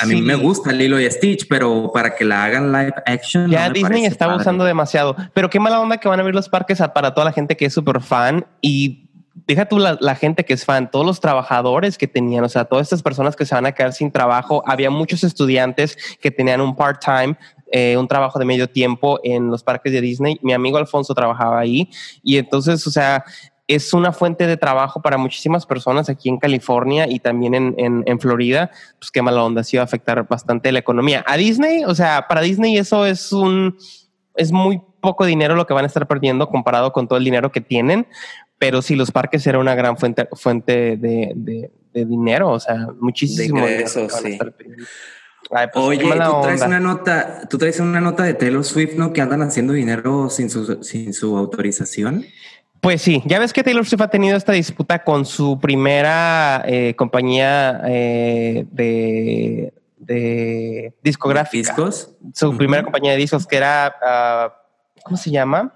a 0.00 0.06
mí 0.06 0.14
Sí. 0.16 0.22
me 0.22 0.36
gusta 0.36 0.70
Lilo 0.72 1.00
y 1.00 1.10
Stitch, 1.10 1.48
pero 1.48 1.90
para 1.92 2.14
que 2.14 2.24
la 2.24 2.44
hagan 2.44 2.70
live 2.70 2.94
action. 3.06 3.50
Ya 3.50 3.66
no 3.66 3.74
Disney 3.74 4.04
está 4.06 4.26
padre. 4.26 4.40
usando 4.40 4.64
demasiado. 4.64 5.16
Pero 5.34 5.50
qué 5.50 5.58
mala 5.58 5.80
onda 5.80 5.98
que 5.98 6.08
van 6.08 6.20
a 6.20 6.22
abrir 6.22 6.34
los 6.36 6.48
parques 6.48 6.80
a- 6.80 6.92
para 6.94 7.12
toda 7.12 7.24
la 7.24 7.32
gente 7.32 7.56
que 7.56 7.66
es 7.66 7.74
súper 7.74 8.00
fan 8.00 8.46
y 8.60 9.05
deja 9.44 9.66
tú 9.66 9.78
la, 9.78 10.14
gente 10.14 10.44
que 10.44 10.54
es 10.54 10.64
fan, 10.64 10.90
todos 10.90 11.04
los 11.04 11.20
trabajadores 11.20 11.98
que 11.98 12.08
tenían, 12.08 12.44
o 12.44 12.48
sea, 12.48 12.64
todas 12.64 12.86
estas 12.86 13.02
personas 13.02 13.36
que 13.36 13.44
se 13.44 13.54
van 13.54 13.66
a 13.66 13.72
quedar 13.72 13.92
sin 13.92 14.10
trabajo. 14.10 14.62
Había 14.66 14.90
muchos 14.90 15.22
estudiantes 15.24 15.96
que 16.20 16.30
tenían 16.30 16.60
un 16.62 16.74
part-time, 16.74 17.36
eh, 17.70 17.96
un 17.98 18.08
trabajo 18.08 18.38
de 18.38 18.46
medio 18.46 18.68
tiempo 18.68 19.20
en 19.22 19.48
los 19.48 19.62
parques 19.62 19.92
de 19.92 20.00
Disney. 20.00 20.38
Mi 20.42 20.54
amigo 20.54 20.78
Alfonso 20.78 21.14
trabajaba 21.14 21.58
ahí 21.58 21.90
y 22.22 22.38
entonces, 22.38 22.86
o 22.86 22.90
sea, 22.90 23.24
es 23.68 23.92
una 23.92 24.12
fuente 24.12 24.46
de 24.46 24.56
trabajo 24.56 25.02
para 25.02 25.18
muchísimas 25.18 25.66
personas 25.66 26.08
aquí 26.08 26.28
en 26.28 26.38
California 26.38 27.06
y 27.08 27.18
también 27.18 27.54
en, 27.54 28.04
en, 28.06 28.20
Florida, 28.20 28.70
pues 28.98 29.10
qué 29.10 29.22
mala 29.22 29.42
onda, 29.42 29.64
sí 29.64 29.76
va 29.76 29.82
a 29.82 29.84
afectar 29.84 30.26
bastante 30.26 30.70
la 30.72 30.78
economía. 30.78 31.24
A 31.26 31.36
Disney, 31.36 31.84
o 31.84 31.94
sea, 31.94 32.26
para 32.28 32.42
Disney 32.42 32.78
eso 32.78 33.04
es 33.04 33.32
un, 33.32 33.76
es 34.36 34.52
muy 34.52 34.80
poco 35.00 35.24
dinero 35.24 35.56
lo 35.56 35.66
que 35.66 35.74
van 35.74 35.84
a 35.84 35.88
estar 35.88 36.06
perdiendo 36.06 36.48
comparado 36.48 36.92
con 36.92 37.08
todo 37.08 37.18
el 37.18 37.24
dinero 37.24 37.50
que 37.52 37.60
tienen, 37.60 38.06
pero 38.58 38.82
sí, 38.82 38.94
los 38.96 39.10
parques 39.10 39.46
era 39.46 39.58
una 39.58 39.74
gran 39.74 39.96
fuente, 39.96 40.28
fuente 40.32 40.96
de, 40.96 41.32
de, 41.34 41.70
dinero, 42.04 42.50
o 42.50 42.60
sea, 42.60 42.88
muchísimo 43.00 43.64
de 43.64 43.82
eso, 43.82 44.08
sí. 44.10 44.38
Pues, 45.48 45.70
Oye, 45.74 46.02
tú 46.02 46.40
traes 46.42 46.62
una 46.62 46.80
nota, 46.80 47.48
tú 47.48 47.56
traes 47.56 47.80
una 47.80 48.00
nota 48.00 48.24
de 48.24 48.34
Taylor 48.34 48.64
Swift, 48.64 48.94
¿no? 48.96 49.12
Que 49.12 49.20
andan 49.20 49.42
haciendo 49.42 49.72
dinero 49.72 50.28
sin 50.28 50.50
su, 50.50 50.82
sin 50.82 51.14
su 51.14 51.36
autorización. 51.36 52.26
Pues 52.80 53.02
sí, 53.02 53.22
ya 53.24 53.38
ves 53.38 53.52
que 53.52 53.62
Taylor 53.62 53.86
Swift 53.86 54.02
ha 54.02 54.08
tenido 54.08 54.36
esta 54.36 54.52
disputa 54.52 55.02
con 55.02 55.24
su 55.24 55.58
primera 55.60 56.62
eh, 56.66 56.94
compañía 56.96 57.80
eh, 57.86 58.66
de, 58.70 59.72
de, 59.96 60.94
discográfica. 61.02 61.72
¿Discos? 61.72 62.14
Su 62.34 62.56
primera 62.56 62.82
compañía 62.82 63.12
de 63.12 63.18
discos 63.18 63.46
que 63.46 63.56
era, 63.56 63.94
uh, 64.02 65.00
¿cómo 65.02 65.16
se 65.16 65.30
llama? 65.30 65.74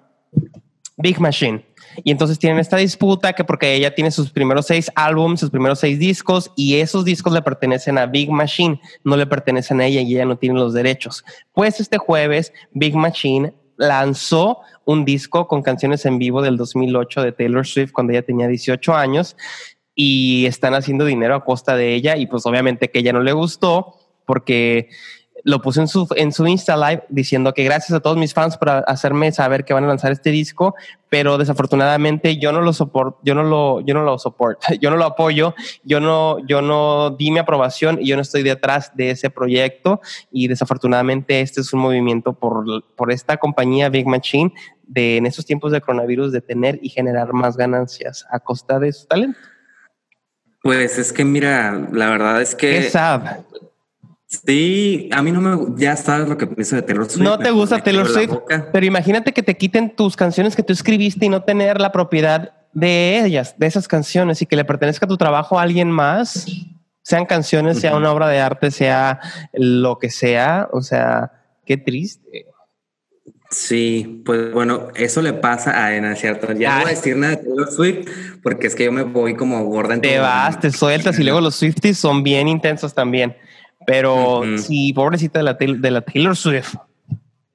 Big 0.97 1.19
Machine. 1.19 1.65
Y 2.05 2.11
entonces 2.11 2.39
tienen 2.39 2.59
esta 2.59 2.77
disputa 2.77 3.33
que 3.33 3.45
porque 3.45 3.75
ella 3.75 3.95
tiene 3.95 4.11
sus 4.11 4.31
primeros 4.31 4.67
seis 4.67 4.91
álbumes, 4.95 5.41
sus 5.41 5.51
primeros 5.51 5.81
seis 5.81 5.99
discos, 5.99 6.53
y 6.57 6.77
esos 6.77 7.05
discos 7.05 7.33
le 7.33 7.43
pertenecen 7.43 7.99
a 7.99 8.07
Big 8.07 8.31
Machine, 8.31 8.81
no 9.05 9.17
le 9.17 9.27
pertenecen 9.27 9.81
a 9.81 9.87
ella 9.87 10.01
y 10.01 10.15
ella 10.15 10.25
no 10.25 10.39
tiene 10.39 10.59
los 10.59 10.73
derechos. 10.73 11.25
Pues 11.53 11.81
este 11.81 11.99
jueves, 11.99 12.53
Big 12.73 12.95
Machine 12.95 13.55
lanzó 13.77 14.61
un 14.85 15.05
disco 15.05 15.49
con 15.49 15.63
canciones 15.63 16.05
en 16.05 16.19
vivo 16.19 16.43
del 16.43 16.57
2008 16.57 17.23
de 17.23 17.33
Taylor 17.33 17.67
Swift 17.67 17.93
cuando 17.93 18.13
ella 18.13 18.23
tenía 18.23 18.47
18 18.47 18.95
años 18.95 19.37
y 19.95 20.45
están 20.47 20.75
haciendo 20.75 21.05
dinero 21.07 21.35
a 21.35 21.45
costa 21.45 21.77
de 21.77 21.95
ella 21.95 22.17
y 22.17 22.27
pues 22.27 22.45
obviamente 22.45 22.91
que 22.91 22.99
ella 22.99 23.13
no 23.13 23.23
le 23.23 23.33
gustó 23.33 23.97
porque 24.27 24.91
lo 25.45 25.61
puse 25.61 25.81
en 25.81 25.89
su, 25.89 26.07
en 26.17 26.33
su 26.33 26.47
Insta 26.47 26.77
Live 26.77 27.05
diciendo 27.09 27.55
que 27.55 27.65
gracias 27.65 27.93
a 27.93 28.01
todos 28.01 28.17
mis 28.17 28.35
fans 28.35 28.57
por 28.57 28.71
hacerme 28.87 29.33
saber 29.33 29.65
que 29.65 29.75
van 29.75 29.85
a 29.85 29.89
lanzar 29.89 30.13
este 30.13 30.31
disco, 30.31 30.75
pero 31.09 31.39
desafortunadamente 31.39 32.39
yo 32.39 32.53
no 32.53 32.61
lo 32.61 32.73
soporto, 32.73 33.19
yo 33.23 33.35
no 33.35 33.43
lo, 33.43 33.81
yo 33.81 33.95
no 33.95 34.03
lo 34.03 34.19
soporto, 34.19 34.69
yo 34.81 34.91
no 34.91 34.97
lo 34.97 35.05
apoyo, 35.05 35.55
yo 35.83 36.01
no, 36.01 36.45
yo 36.47 36.63
no 36.63 37.11
di 37.11 37.31
mi 37.31 37.39
aprobación 37.39 37.99
y 38.01 38.09
yo 38.09 38.17
no 38.17 38.23
estoy 38.23 38.43
detrás 38.43 38.95
de 38.97 39.11
ese 39.11 39.31
proyecto 39.31 40.01
y 40.31 40.49
desafortunadamente 40.49 41.41
este 41.41 41.61
es 41.61 41.73
un 41.73 41.81
movimiento 41.81 42.33
por, 42.33 42.85
por 42.97 43.13
esta 43.13 43.37
compañía 43.37 43.89
Big 43.89 44.07
Machine 44.07 44.53
de 44.83 45.17
en 45.17 45.27
estos 45.27 45.47
tiempos 45.47 45.73
de 45.73 45.81
coronavirus 45.81 46.33
de 46.33 46.41
tener 46.41 46.79
y 46.83 46.89
generar 46.89 47.33
más 47.33 47.57
ganancias 47.57 48.27
a 48.31 48.41
costa 48.41 48.79
de 48.79 48.93
su 48.93 49.07
talento. 49.07 49.39
Pues 50.63 50.99
es 50.99 51.13
que 51.13 51.25
mira, 51.25 51.89
la 51.93 52.11
verdad 52.11 52.43
es 52.43 52.55
que... 52.55 52.79
Es. 52.79 52.95
Sí, 54.31 55.09
a 55.11 55.23
mí 55.23 55.33
no 55.33 55.41
me, 55.41 55.81
ya 55.81 55.97
sabes 55.97 56.29
lo 56.29 56.39
que 56.39 56.47
pienso 56.47 56.77
de 56.77 56.83
Taylor 56.83 57.11
Swift. 57.11 57.25
No 57.25 57.37
te 57.37 57.51
gusta 57.51 57.83
Taylor 57.83 58.09
Swift, 58.09 58.33
pero 58.73 58.87
imagínate 58.87 59.33
que 59.33 59.43
te 59.43 59.57
quiten 59.57 59.91
tus 59.97 60.15
canciones 60.15 60.55
que 60.55 60.63
tú 60.63 60.73
escribiste 60.73 61.27
y 61.27 61.29
no 61.29 61.43
tener 61.43 61.81
la 61.81 61.91
propiedad 61.91 62.53
de 62.73 63.25
ellas, 63.25 63.57
de 63.59 63.67
esas 63.67 63.89
canciones 63.89 64.41
y 64.41 64.47
que 64.47 64.55
le 64.55 64.65
pertenezca 64.65 65.09
tu 65.09 65.17
trabajo 65.17 65.59
a 65.59 65.63
alguien 65.63 65.91
más, 65.91 66.47
sean 67.03 67.27
canciones, 67.27 67.81
sea 67.81 67.97
una 67.97 68.13
obra 68.13 68.29
de 68.29 68.39
arte, 68.39 68.71
sea 68.71 69.19
lo 69.53 69.99
que 69.99 70.11
sea, 70.11 70.69
o 70.73 70.81
sea, 70.81 71.33
qué 71.67 71.77
triste. 71.77 72.47
Sí, 73.51 74.23
pues 74.25 74.53
bueno, 74.53 74.91
eso 74.95 75.23
le 75.23 75.33
pasa 75.33 75.85
a 75.85 75.97
Ena, 75.97 76.15
¿cierto? 76.15 76.53
Ya 76.53 76.77
no 76.77 76.81
voy 76.83 76.93
a 76.93 76.95
decir 76.95 77.17
nada 77.17 77.35
de 77.35 77.43
Taylor 77.43 77.69
Swift 77.69 78.09
porque 78.45 78.69
es 78.69 78.77
que 78.77 78.85
yo 78.85 78.93
me 78.93 79.03
voy 79.03 79.35
como 79.35 79.65
gorda 79.65 79.95
en 79.95 80.03
Te 80.03 80.21
vas, 80.21 80.61
te 80.61 80.71
sueltas 80.71 81.19
y 81.19 81.25
luego 81.25 81.41
los 81.41 81.57
Swifties 81.57 81.99
son 81.99 82.23
bien 82.23 82.47
intensos 82.47 82.95
también. 82.95 83.35
Pero 83.91 84.43
sí, 84.59 84.93
pobrecita 84.93 85.41
de 85.41 85.45
la, 85.45 85.55
de 85.55 85.91
la 85.91 86.01
Taylor 86.03 86.37
Swift. 86.37 86.77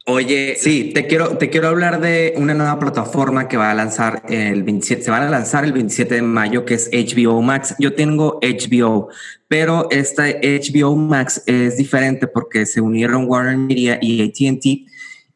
Oye, 0.08 0.56
sí, 0.56 0.92
te 0.94 1.08
quiero, 1.08 1.38
te 1.38 1.50
quiero 1.50 1.68
hablar 1.70 2.00
de 2.00 2.36
una 2.38 2.54
nueva 2.54 2.78
plataforma 2.78 3.48
que 3.48 3.58
va 3.58 3.72
a 3.72 3.74
lanzar 3.74 4.22
el 4.30 4.62
27, 4.62 5.02
se 5.02 5.10
van 5.10 5.24
a 5.24 5.30
lanzar 5.32 5.66
el 5.66 5.74
27 5.74 6.16
de 6.16 6.22
mayo, 6.22 6.64
que 6.64 6.76
es 6.76 6.92
HBO 6.92 7.42
Max. 7.42 7.74
Yo 7.80 7.96
tengo 7.96 8.40
HBO, 8.40 9.10
pero 9.48 9.88
esta 9.90 10.26
HBO 10.28 10.96
Max 10.96 11.42
es 11.48 11.78
diferente 11.78 12.28
porque 12.28 12.68
se 12.68 12.82
unieron 12.82 13.26
Warner 13.28 13.58
Media 13.58 13.98
y 14.00 14.22
AT&T 14.22 14.86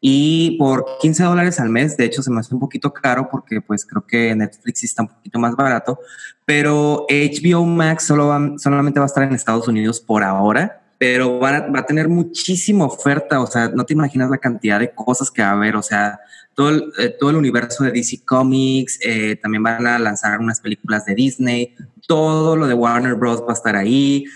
y 0.00 0.56
por 0.56 0.86
15 1.00 1.24
dólares 1.24 1.58
al 1.58 1.68
mes, 1.68 1.96
de 1.96 2.04
hecho 2.04 2.22
se 2.22 2.30
me 2.30 2.38
hace 2.38 2.54
un 2.54 2.60
poquito 2.60 2.92
caro 2.92 3.28
porque 3.28 3.60
pues 3.60 3.84
creo 3.84 4.06
que 4.06 4.34
Netflix 4.36 4.84
está 4.84 5.02
un 5.02 5.08
poquito 5.08 5.38
más 5.40 5.56
barato, 5.56 5.98
pero 6.44 7.06
HBO 7.10 7.66
Max 7.66 8.04
solo 8.04 8.56
solamente 8.56 9.00
va 9.00 9.06
a 9.06 9.08
estar 9.08 9.24
en 9.24 9.34
Estados 9.34 9.66
Unidos 9.66 10.00
por 10.00 10.22
ahora 10.22 10.79
pero 11.00 11.38
va 11.38 11.66
a, 11.78 11.86
tener 11.86 12.10
muchísima 12.10 12.84
oferta, 12.84 13.40
o 13.40 13.46
sea, 13.46 13.70
no 13.70 13.86
te 13.86 13.94
imaginas 13.94 14.28
la 14.28 14.36
cantidad 14.36 14.78
de 14.78 14.92
cosas 14.94 15.30
que 15.30 15.40
va 15.40 15.48
a 15.48 15.52
haber, 15.52 15.74
o 15.74 15.82
sea, 15.82 16.20
todo 16.54 16.68
el, 16.68 16.92
eh, 16.98 17.16
todo 17.18 17.30
el 17.30 17.36
universo 17.36 17.84
de 17.84 17.90
DC 17.90 18.22
Comics, 18.26 18.98
eh, 19.02 19.36
también 19.36 19.62
van 19.62 19.86
a 19.86 19.98
lanzar 19.98 20.38
unas 20.38 20.60
películas 20.60 21.06
de 21.06 21.14
Disney, 21.14 21.74
todo 22.06 22.54
lo 22.54 22.66
de 22.66 22.74
Warner 22.74 23.14
Bros. 23.14 23.40
va 23.40 23.52
a 23.52 23.54
estar 23.54 23.76
ahí, 23.76 24.26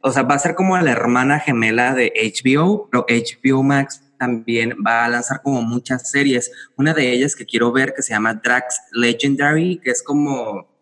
o 0.00 0.10
sea, 0.12 0.22
va 0.22 0.36
a 0.36 0.38
ser 0.38 0.54
como 0.54 0.78
la 0.78 0.90
hermana 0.90 1.40
gemela 1.40 1.92
de 1.92 2.10
HBO, 2.16 2.88
pero 2.90 3.04
HBO 3.06 3.62
Max 3.62 4.02
también 4.18 4.78
va 4.84 5.04
a 5.04 5.10
lanzar 5.10 5.42
como 5.42 5.60
muchas 5.60 6.10
series, 6.10 6.50
una 6.78 6.94
de 6.94 7.12
ellas 7.12 7.36
que 7.36 7.44
quiero 7.44 7.70
ver 7.70 7.92
que 7.94 8.00
se 8.00 8.14
llama 8.14 8.32
Drax 8.32 8.80
Legendary, 8.92 9.78
que 9.84 9.90
es 9.90 10.02
como 10.02 10.73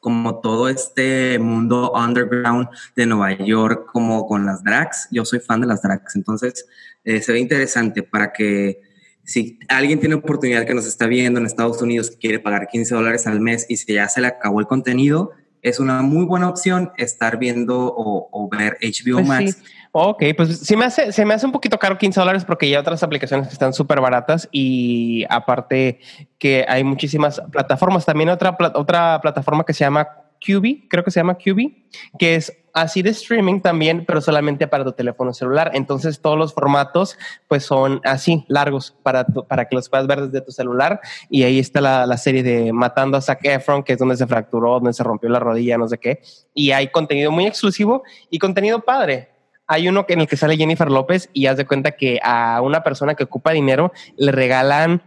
como 0.00 0.40
todo 0.40 0.68
este 0.68 1.38
mundo 1.38 1.92
underground 1.92 2.68
de 2.94 3.06
Nueva 3.06 3.36
York, 3.36 3.86
como 3.92 4.26
con 4.26 4.46
las 4.46 4.62
drags. 4.62 5.08
Yo 5.10 5.24
soy 5.24 5.40
fan 5.40 5.60
de 5.60 5.66
las 5.66 5.82
drags, 5.82 6.16
entonces 6.16 6.66
eh, 7.04 7.20
se 7.20 7.32
ve 7.32 7.40
interesante 7.40 8.02
para 8.02 8.32
que 8.32 8.80
si 9.24 9.58
alguien 9.68 10.00
tiene 10.00 10.14
oportunidad 10.14 10.64
que 10.64 10.72
nos 10.72 10.86
está 10.86 11.06
viendo 11.06 11.38
en 11.38 11.46
Estados 11.46 11.82
Unidos, 11.82 12.16
quiere 12.18 12.38
pagar 12.38 12.68
15 12.68 12.94
dólares 12.94 13.26
al 13.26 13.40
mes 13.40 13.66
y 13.68 13.76
si 13.76 13.92
ya 13.92 14.08
se 14.08 14.22
le 14.22 14.28
acabó 14.28 14.60
el 14.60 14.66
contenido, 14.66 15.32
es 15.60 15.80
una 15.80 16.02
muy 16.02 16.24
buena 16.24 16.48
opción 16.48 16.92
estar 16.96 17.38
viendo 17.38 17.92
o, 17.94 18.48
ver 18.50 18.78
HBO 18.80 19.16
pues 19.16 19.26
Max. 19.26 19.58
Ok, 19.92 20.22
pues 20.36 20.58
sí 20.60 20.76
me 20.76 20.84
hace, 20.84 21.12
se 21.12 21.24
me 21.24 21.34
hace 21.34 21.46
un 21.46 21.52
poquito 21.52 21.78
caro 21.78 21.96
15 21.96 22.20
dólares 22.20 22.44
porque 22.44 22.66
hay 22.66 22.76
otras 22.76 23.02
aplicaciones 23.02 23.48
que 23.48 23.52
están 23.52 23.72
súper 23.72 24.00
baratas 24.00 24.48
y 24.52 25.24
aparte 25.30 26.00
que 26.38 26.64
hay 26.68 26.84
muchísimas 26.84 27.40
plataformas. 27.50 28.04
También 28.04 28.28
otra, 28.28 28.56
otra 28.74 29.20
plataforma 29.20 29.64
que 29.64 29.72
se 29.72 29.84
llama 29.84 30.08
QB, 30.40 30.88
creo 30.88 31.04
que 31.04 31.10
se 31.10 31.20
llama 31.20 31.36
QB, 31.36 31.72
que 32.18 32.36
es 32.36 32.56
así 32.74 33.02
de 33.02 33.10
streaming 33.10 33.60
también, 33.60 34.04
pero 34.06 34.20
solamente 34.20 34.68
para 34.68 34.84
tu 34.84 34.92
teléfono 34.92 35.32
celular. 35.32 35.70
Entonces 35.74 36.20
todos 36.20 36.38
los 36.38 36.52
formatos 36.54 37.18
pues 37.48 37.64
son 37.64 38.00
así, 38.04 38.44
largos, 38.48 38.94
para, 39.02 39.24
para 39.24 39.66
que 39.66 39.74
los 39.74 39.88
puedas 39.88 40.06
ver 40.06 40.28
desde 40.28 40.44
tu 40.44 40.52
celular. 40.52 41.00
Y 41.28 41.42
ahí 41.42 41.58
está 41.58 41.80
la, 41.80 42.06
la, 42.06 42.16
serie 42.18 42.42
de 42.42 42.72
Matando 42.72 43.16
a 43.16 43.20
Zac 43.20 43.44
Efron, 43.44 43.82
que 43.82 43.94
es 43.94 43.98
donde 43.98 44.16
se 44.16 44.26
fracturó, 44.26 44.74
donde 44.74 44.92
se 44.92 45.02
rompió 45.02 45.28
la 45.28 45.40
rodilla, 45.40 45.78
no 45.78 45.88
sé 45.88 45.98
qué. 45.98 46.20
Y 46.54 46.70
hay 46.70 46.88
contenido 46.88 47.32
muy 47.32 47.46
exclusivo 47.46 48.02
y 48.30 48.38
contenido 48.38 48.80
padre 48.80 49.37
hay 49.68 49.86
uno 49.86 50.06
en 50.08 50.22
el 50.22 50.26
que 50.26 50.38
sale 50.38 50.56
Jennifer 50.56 50.90
López 50.90 51.28
y 51.34 51.46
haz 51.46 51.58
de 51.58 51.66
cuenta 51.66 51.92
que 51.92 52.18
a 52.24 52.60
una 52.62 52.82
persona 52.82 53.14
que 53.14 53.24
ocupa 53.24 53.52
dinero 53.52 53.92
le 54.16 54.32
regalan, 54.32 55.02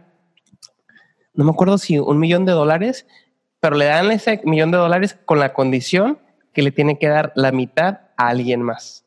no 1.34 1.44
me 1.44 1.50
acuerdo 1.50 1.78
si 1.78 1.98
un 1.98 2.18
millón 2.20 2.44
de 2.44 2.52
dólares, 2.52 3.06
pero 3.58 3.76
le 3.76 3.86
dan 3.86 4.10
ese 4.12 4.40
millón 4.44 4.70
de 4.70 4.78
dólares 4.78 5.18
con 5.24 5.40
la 5.40 5.52
condición 5.52 6.20
que 6.52 6.62
le 6.62 6.70
tiene 6.70 6.98
que 6.98 7.08
dar 7.08 7.32
la 7.34 7.50
mitad 7.50 8.00
a 8.16 8.28
alguien 8.28 8.62
más. 8.62 9.01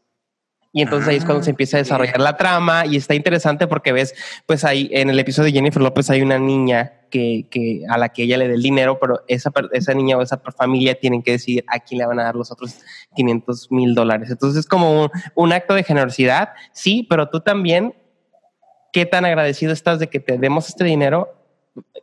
Y 0.76 0.82
entonces 0.82 1.08
ahí 1.08 1.16
es 1.16 1.24
cuando 1.24 1.42
se 1.42 1.52
empieza 1.52 1.78
a 1.78 1.80
desarrollar 1.80 2.20
la 2.20 2.36
trama 2.36 2.86
y 2.86 2.98
está 2.98 3.16
interesante 3.16 3.66
porque 3.66 3.94
ves, 3.94 4.14
pues 4.46 4.66
ahí 4.66 4.90
en 4.92 5.10
el 5.10 5.18
episodio 5.18 5.46
de 5.46 5.54
Jennifer 5.54 5.82
López 5.82 6.10
hay 6.10 6.22
una 6.22 6.38
niña 6.38 6.92
que, 7.10 7.48
que 7.50 7.84
a 7.88 7.98
la 7.98 8.10
que 8.10 8.24
ella 8.24 8.36
le 8.38 8.50
dé 8.50 8.56
el 8.56 8.62
dinero, 8.62 9.00
pero 9.00 9.22
esa, 9.30 9.54
esa 9.72 9.94
niña 9.94 10.18
o 10.18 10.22
esa 10.22 10.38
familia 10.38 11.00
tienen 11.00 11.24
que 11.24 11.32
decidir 11.32 11.64
a 11.68 11.80
quién 11.80 12.00
le 12.00 12.06
van 12.06 12.20
a 12.20 12.26
dar 12.26 12.36
los 12.36 12.52
otros 12.52 12.80
500 13.16 13.72
mil 13.72 13.96
dólares. 13.96 14.30
Entonces 14.30 14.60
es 14.60 14.66
como 14.66 15.04
un, 15.04 15.10
un 15.34 15.54
acto 15.54 15.76
de 15.76 15.84
generosidad, 15.84 16.50
sí, 16.74 17.08
pero 17.10 17.30
tú 17.30 17.40
también, 17.40 17.96
¿qué 18.92 19.06
tan 19.06 19.24
agradecido 19.24 19.72
estás 19.72 20.00
de 20.00 20.08
que 20.08 20.20
te 20.20 20.38
demos 20.38 20.68
este 20.68 20.84
dinero 20.84 21.35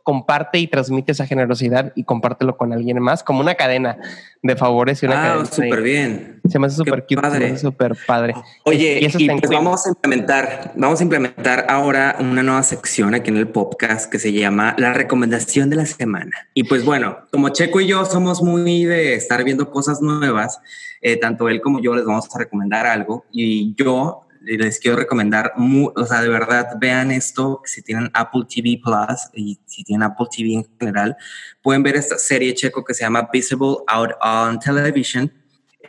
comparte 0.03 0.59
y 0.59 0.67
transmite 0.67 1.13
esa 1.13 1.25
generosidad 1.25 1.93
y 1.95 2.03
compártelo 2.03 2.57
con 2.57 2.73
alguien 2.73 2.99
más, 2.99 3.23
como 3.23 3.39
una 3.39 3.55
cadena 3.55 3.97
de 4.41 4.55
favores 4.55 5.01
y 5.01 5.05
una 5.05 5.19
ah, 5.19 5.27
cadena. 5.27 5.45
súper 5.45 5.81
bien. 5.81 6.41
Se 6.49 6.59
me 6.59 6.67
hace 6.67 6.75
súper 6.75 7.03
cute, 7.03 7.29
se 7.31 7.39
me 7.39 7.45
hace 7.45 7.57
súper 7.59 7.95
padre. 8.05 8.35
Oye, 8.65 8.99
y, 9.01 9.23
y 9.23 9.27
pues 9.29 9.49
vamos 9.49 9.85
a 9.85 9.89
implementar, 9.89 10.73
vamos 10.75 10.99
a 10.99 11.03
implementar 11.03 11.65
ahora 11.69 12.17
una 12.19 12.43
nueva 12.43 12.63
sección 12.63 13.15
aquí 13.15 13.29
en 13.29 13.37
el 13.37 13.47
podcast 13.47 14.11
que 14.11 14.19
se 14.19 14.33
llama 14.33 14.75
la 14.77 14.93
recomendación 14.93 15.69
de 15.69 15.77
la 15.77 15.85
semana. 15.85 16.49
Y 16.53 16.65
pues 16.65 16.83
bueno, 16.83 17.19
como 17.31 17.49
Checo 17.49 17.79
y 17.79 17.87
yo 17.87 18.03
somos 18.05 18.43
muy 18.43 18.83
de 18.83 19.15
estar 19.15 19.43
viendo 19.43 19.71
cosas 19.71 20.01
nuevas, 20.01 20.59
eh, 21.01 21.17
tanto 21.17 21.47
él 21.47 21.61
como 21.61 21.79
yo 21.79 21.95
les 21.95 22.05
vamos 22.05 22.33
a 22.33 22.39
recomendar 22.39 22.85
algo 22.85 23.25
y 23.31 23.73
yo 23.75 24.22
les 24.43 24.79
quiero 24.79 24.97
recomendar, 24.97 25.53
o 25.57 26.05
sea, 26.05 26.21
de 26.21 26.29
verdad, 26.29 26.75
vean 26.79 27.11
esto, 27.11 27.61
si 27.65 27.81
tienen 27.81 28.09
Apple 28.13 28.43
TV 28.47 28.79
Plus 28.83 29.29
y 29.33 29.59
si 29.65 29.83
tienen 29.83 30.03
Apple 30.03 30.27
TV 30.35 30.53
en 30.53 30.67
general, 30.79 31.15
pueden 31.61 31.83
ver 31.83 31.95
esta 31.95 32.17
serie 32.17 32.53
checo 32.53 32.83
que 32.83 32.93
se 32.93 33.03
llama 33.03 33.29
Visible 33.31 33.77
Out 33.87 34.11
on 34.21 34.59
Television. 34.59 35.31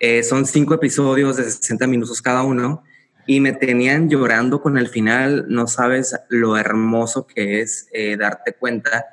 Eh, 0.01 0.23
son 0.23 0.47
cinco 0.47 0.75
episodios 0.75 1.37
de 1.37 1.45
60 1.45 1.87
minutos 1.87 2.23
cada 2.23 2.43
uno 2.43 2.83
y 3.27 3.41
me 3.41 3.53
tenían 3.53 4.09
llorando 4.09 4.61
con 4.61 4.79
el 4.79 4.89
final. 4.89 5.47
No 5.49 5.67
sabes 5.67 6.15
lo 6.29 6.57
hermoso 6.57 7.27
que 7.27 7.61
es 7.61 7.89
eh, 7.93 8.17
darte 8.17 8.53
cuenta 8.53 9.07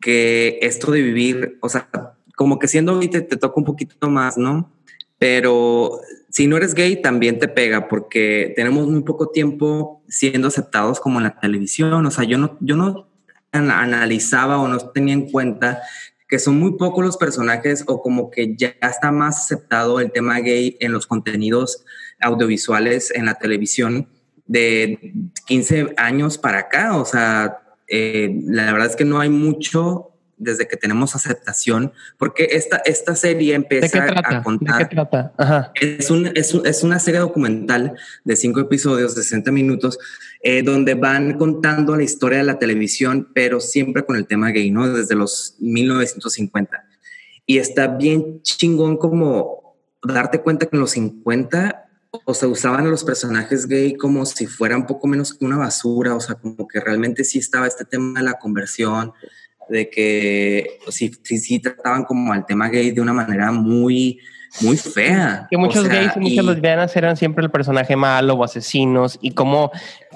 que 0.00 0.58
esto 0.62 0.90
de 0.90 1.00
vivir, 1.00 1.58
o 1.60 1.68
sea, 1.68 1.88
como 2.36 2.58
que 2.58 2.68
siendo 2.68 2.98
te, 3.00 3.20
te 3.20 3.36
toca 3.36 3.54
un 3.56 3.64
poquito 3.64 4.10
más, 4.10 4.36
¿no? 4.36 4.72
Pero 5.18 6.00
si 6.32 6.46
no 6.46 6.56
eres 6.56 6.74
gay, 6.74 7.02
también 7.02 7.38
te 7.38 7.46
pega 7.46 7.88
porque 7.88 8.54
tenemos 8.56 8.88
muy 8.88 9.02
poco 9.02 9.28
tiempo 9.28 10.02
siendo 10.08 10.48
aceptados 10.48 10.98
como 10.98 11.18
en 11.18 11.24
la 11.24 11.38
televisión. 11.38 12.06
O 12.06 12.10
sea, 12.10 12.24
yo 12.24 12.38
no, 12.38 12.56
yo 12.60 12.74
no 12.74 13.06
analizaba 13.52 14.58
o 14.58 14.66
no 14.66 14.78
tenía 14.78 15.12
en 15.12 15.30
cuenta 15.30 15.82
que 16.26 16.38
son 16.38 16.58
muy 16.58 16.78
pocos 16.78 17.04
los 17.04 17.18
personajes 17.18 17.84
o 17.86 18.00
como 18.00 18.30
que 18.30 18.56
ya 18.56 18.74
está 18.80 19.12
más 19.12 19.44
aceptado 19.44 20.00
el 20.00 20.10
tema 20.10 20.38
gay 20.38 20.78
en 20.80 20.92
los 20.92 21.06
contenidos 21.06 21.84
audiovisuales 22.18 23.10
en 23.14 23.26
la 23.26 23.34
televisión 23.34 24.08
de 24.46 25.12
15 25.46 25.92
años 25.98 26.38
para 26.38 26.60
acá. 26.60 26.96
O 26.96 27.04
sea, 27.04 27.58
eh, 27.88 28.40
la 28.46 28.72
verdad 28.72 28.88
es 28.88 28.96
que 28.96 29.04
no 29.04 29.20
hay 29.20 29.28
mucho 29.28 30.11
desde 30.42 30.66
que 30.66 30.76
tenemos 30.76 31.14
aceptación, 31.14 31.92
porque 32.18 32.48
esta, 32.52 32.78
esta 32.84 33.14
serie 33.14 33.54
empieza 33.54 34.04
a 34.04 34.42
contar. 34.42 34.78
¿De 34.78 34.88
qué 34.88 34.94
trata? 34.94 35.32
Es, 35.80 36.10
un, 36.10 36.26
es, 36.34 36.54
es, 36.54 36.82
una 36.82 36.98
serie 36.98 37.20
documental 37.20 37.94
de 38.24 38.36
cinco 38.36 38.60
episodios 38.60 39.14
de 39.14 39.22
60 39.22 39.52
minutos, 39.52 39.98
eh, 40.42 40.62
donde 40.62 40.94
van 40.94 41.38
contando 41.38 41.96
la 41.96 42.02
historia 42.02 42.38
de 42.38 42.44
la 42.44 42.58
televisión, 42.58 43.28
pero 43.34 43.60
siempre 43.60 44.04
con 44.04 44.16
el 44.16 44.26
tema 44.26 44.50
gay, 44.50 44.70
¿no? 44.70 44.92
Desde 44.92 45.14
los 45.14 45.56
1950. 45.60 46.84
Y 47.46 47.58
está 47.58 47.86
bien 47.86 48.42
chingón 48.42 48.96
como 48.96 49.76
darte 50.02 50.40
cuenta 50.40 50.66
que 50.66 50.76
en 50.76 50.80
los 50.80 50.92
50 50.92 51.88
o 52.24 52.34
se 52.34 52.46
usaban 52.46 52.86
a 52.86 52.90
los 52.90 53.04
personajes 53.04 53.66
gay 53.66 53.96
como 53.96 54.26
si 54.26 54.46
fueran 54.46 54.86
poco 54.86 55.06
menos 55.06 55.32
que 55.32 55.44
una 55.44 55.56
basura, 55.56 56.14
o 56.14 56.20
sea, 56.20 56.34
como 56.34 56.68
que 56.68 56.78
realmente 56.78 57.24
sí 57.24 57.38
estaba 57.38 57.66
este 57.66 57.84
tema 57.84 58.20
de 58.20 58.26
la 58.26 58.38
conversión, 58.38 59.12
de 59.68 59.88
que 59.88 60.78
sí, 60.88 61.12
sí, 61.22 61.60
trataban 61.60 62.04
como 62.04 62.32
al 62.32 62.44
tema 62.46 62.68
gay 62.68 62.90
de 62.90 63.00
una 63.00 63.12
manera 63.12 63.50
muy, 63.52 64.18
muy 64.60 64.76
fea. 64.76 65.46
Que 65.50 65.56
muchos 65.56 65.88
gays 65.88 66.12
y 66.16 66.20
muchas 66.20 66.44
lesbianas 66.44 66.94
eran 66.96 67.16
siempre 67.16 67.44
el 67.44 67.50
personaje 67.50 67.96
malo 67.96 68.34
o 68.34 68.44
asesinos 68.44 69.18
y 69.22 69.32
cómo 69.32 69.70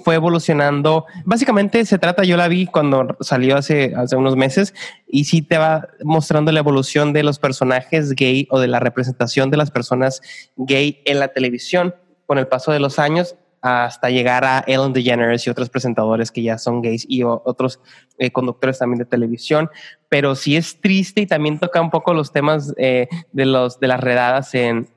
fue 0.05 0.17
evolucionando. 0.17 1.07
Básicamente 1.25 1.85
se 1.87 1.99
trata, 1.99 2.25
yo 2.25 2.37
la 2.37 2.49
vi 2.49 2.67
cuando 2.67 3.17
salió 3.21 3.57
hace, 3.57 3.95
hace 3.97 4.17
unos 4.17 4.37
meses 4.37 4.75
y 5.07 5.25
sí 5.25 5.43
te 5.43 5.59
va 5.59 5.89
mostrando 6.03 6.53
la 6.53 6.61
evolución 6.61 7.13
de 7.13 7.23
los 7.23 7.39
personajes 7.39 8.15
gay 8.15 8.47
o 8.51 8.61
de 8.61 8.69
la 8.69 8.81
representación 8.81 9.51
de 9.51 9.57
las 9.57 9.71
personas 9.71 10.21
gay 10.57 11.01
en 11.07 11.21
la 11.21 11.29
televisión 11.29 11.95
con 12.27 12.39
el 12.39 12.47
paso 12.49 12.73
de 12.73 12.81
los 12.81 12.99
años 12.99 13.37
hasta 13.67 14.11
llegar 14.11 14.45
a 14.45 14.65
Ellen 14.67 14.93
DeGeneres 14.93 15.47
y 15.47 15.51
otros 15.51 15.71
presentadores 15.71 16.31
que 16.31 16.43
ya 16.43 16.57
son 16.57 16.83
gays 16.83 17.05
y 17.09 17.23
otros 17.25 17.81
eh, 18.19 18.31
conductores 18.31 18.79
también 18.79 18.99
de 18.99 19.05
televisión. 19.05 19.71
Pero 20.09 20.37
sí 20.37 20.57
es 20.57 20.81
triste 20.81 21.23
y 21.23 21.27
también 21.27 21.59
toca 21.59 21.81
un 21.81 21.91
poco 21.91 22.15
los 22.15 22.33
temas 22.33 22.73
eh, 22.77 23.09
de, 23.33 23.47
los, 23.47 23.81
de 23.81 23.89
las 23.89 24.01
redadas 24.01 24.55
en 24.55 24.89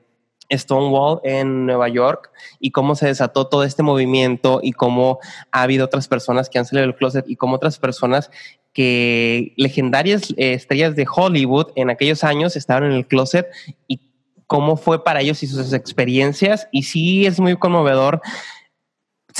Stonewall 0.52 1.20
en 1.24 1.66
Nueva 1.66 1.88
York 1.88 2.30
y 2.58 2.70
cómo 2.70 2.94
se 2.94 3.06
desató 3.06 3.46
todo 3.46 3.64
este 3.64 3.82
movimiento 3.82 4.60
y 4.62 4.72
cómo 4.72 5.18
ha 5.52 5.62
habido 5.62 5.84
otras 5.84 6.08
personas 6.08 6.48
que 6.48 6.58
han 6.58 6.64
salido 6.64 6.86
del 6.86 6.96
closet 6.96 7.24
y 7.28 7.36
cómo 7.36 7.56
otras 7.56 7.78
personas 7.78 8.30
que 8.72 9.52
legendarias 9.56 10.30
eh, 10.36 10.54
estrellas 10.54 10.94
de 10.94 11.06
Hollywood 11.12 11.68
en 11.74 11.90
aquellos 11.90 12.22
años 12.24 12.56
estaban 12.56 12.84
en 12.84 12.92
el 12.92 13.06
closet 13.06 13.48
y 13.88 14.00
cómo 14.46 14.76
fue 14.76 15.04
para 15.04 15.20
ellos 15.20 15.42
y 15.44 15.46
sus 15.46 15.72
experiencias. 15.72 16.68
Y 16.72 16.82
sí 16.82 17.24
es 17.24 17.38
muy 17.38 17.56
conmovedor 17.56 18.20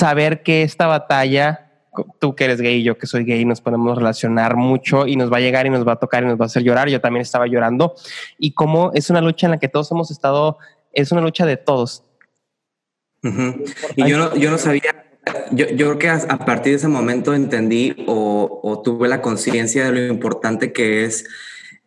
saber 0.01 0.41
que 0.41 0.63
esta 0.63 0.87
batalla, 0.87 1.71
tú 2.19 2.33
que 2.33 2.45
eres 2.45 2.59
gay 2.59 2.79
y 2.79 2.83
yo 2.83 2.97
que 2.97 3.05
soy 3.05 3.23
gay, 3.23 3.45
nos 3.45 3.61
podemos 3.61 3.95
relacionar 3.95 4.55
mucho 4.55 5.05
y 5.05 5.15
nos 5.15 5.31
va 5.31 5.37
a 5.37 5.41
llegar 5.41 5.67
y 5.67 5.69
nos 5.69 5.87
va 5.87 5.93
a 5.93 5.95
tocar 5.97 6.23
y 6.23 6.25
nos 6.25 6.39
va 6.39 6.45
a 6.45 6.47
hacer 6.47 6.63
llorar. 6.63 6.89
Yo 6.89 6.99
también 6.99 7.21
estaba 7.21 7.45
llorando. 7.45 7.93
Y 8.39 8.53
cómo 8.53 8.91
es 8.95 9.11
una 9.11 9.21
lucha 9.21 9.45
en 9.45 9.51
la 9.51 9.59
que 9.59 9.67
todos 9.67 9.91
hemos 9.91 10.09
estado, 10.09 10.57
es 10.91 11.11
una 11.11 11.21
lucha 11.21 11.45
de 11.45 11.57
todos. 11.57 12.03
Y 13.95 14.09
yo 14.09 14.17
no, 14.17 14.35
yo 14.35 14.49
no 14.49 14.57
sabía 14.57 15.05
yo, 15.51 15.67
yo, 15.67 15.85
creo 15.85 15.99
que 15.99 16.09
a, 16.09 16.39
partir 16.39 16.71
de 16.71 16.77
ese 16.77 16.87
momento 16.87 17.35
entendí 17.35 17.95
o, 18.07 18.59
o 18.63 18.81
tuve 18.81 19.07
la 19.07 19.21
conciencia 19.21 19.85
de 19.85 19.91
lo 19.91 20.07
importante 20.07 20.73
que 20.73 21.05
es 21.05 21.25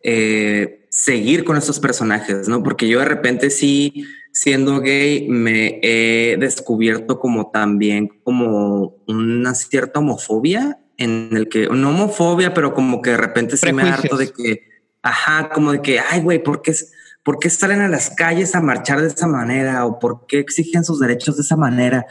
eh, 0.03 0.85
seguir 0.89 1.43
con 1.43 1.57
estos 1.57 1.81
personajes, 1.81 2.47
¿no? 2.47 2.63
Porque 2.63 2.87
yo 2.87 2.99
de 2.99 3.05
repente 3.05 3.49
sí, 3.49 4.05
siendo 4.35 4.81
gay, 4.81 5.29
me 5.29 5.79
he 5.81 6.35
descubierto 6.37 7.19
como 7.19 7.51
también 7.51 8.09
como 8.21 8.97
una 9.07 9.55
cierta 9.55 9.99
homofobia 9.99 10.77
en 10.97 11.29
el 11.31 11.47
que, 11.47 11.67
no 11.67 11.91
homofobia, 11.91 12.53
pero 12.53 12.73
como 12.73 13.01
que 13.01 13.11
de 13.11 13.17
repente 13.17 13.55
sí 13.55 13.71
me 13.71 13.83
harto 13.83 14.17
de 14.17 14.33
que, 14.33 14.67
ajá, 15.01 15.49
como 15.53 15.71
de 15.71 15.81
que, 15.81 16.01
ay, 16.01 16.19
güey, 16.19 16.43
¿por 16.43 16.61
qué, 16.61 16.75
¿por 17.23 17.39
qué 17.39 17.49
salen 17.49 17.79
a 17.79 17.87
las 17.87 18.09
calles 18.09 18.55
a 18.55 18.61
marchar 18.61 18.99
de 18.99 19.07
esa 19.07 19.25
manera? 19.25 19.85
¿O 19.85 19.99
por 19.99 20.25
qué 20.27 20.39
exigen 20.39 20.83
sus 20.83 20.99
derechos 20.99 21.37
de 21.37 21.43
esa 21.43 21.55
manera? 21.55 22.05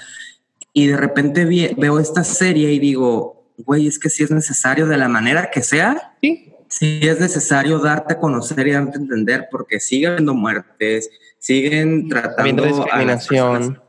Y 0.72 0.86
de 0.86 0.96
repente 0.96 1.44
veo 1.76 1.98
esta 2.00 2.24
serie 2.24 2.72
y 2.72 2.78
digo, 2.78 3.50
güey, 3.58 3.86
es 3.86 3.98
que 3.98 4.08
si 4.08 4.22
es 4.22 4.30
necesario 4.30 4.86
de 4.86 4.96
la 4.96 5.08
manera 5.08 5.50
que 5.50 5.62
sea. 5.62 6.16
Sí 6.22 6.54
sí 6.68 7.00
es 7.02 7.20
necesario 7.20 7.78
darte 7.78 8.14
a 8.14 8.18
conocer 8.18 8.66
y 8.66 8.72
darte 8.72 8.98
a 8.98 9.00
entender 9.00 9.48
porque 9.50 9.78
siguen 9.78 10.12
habiendo 10.12 10.34
muertes, 10.34 11.08
siguen 11.45 12.09
tratando 12.09 12.64
discriminación. 12.64 13.82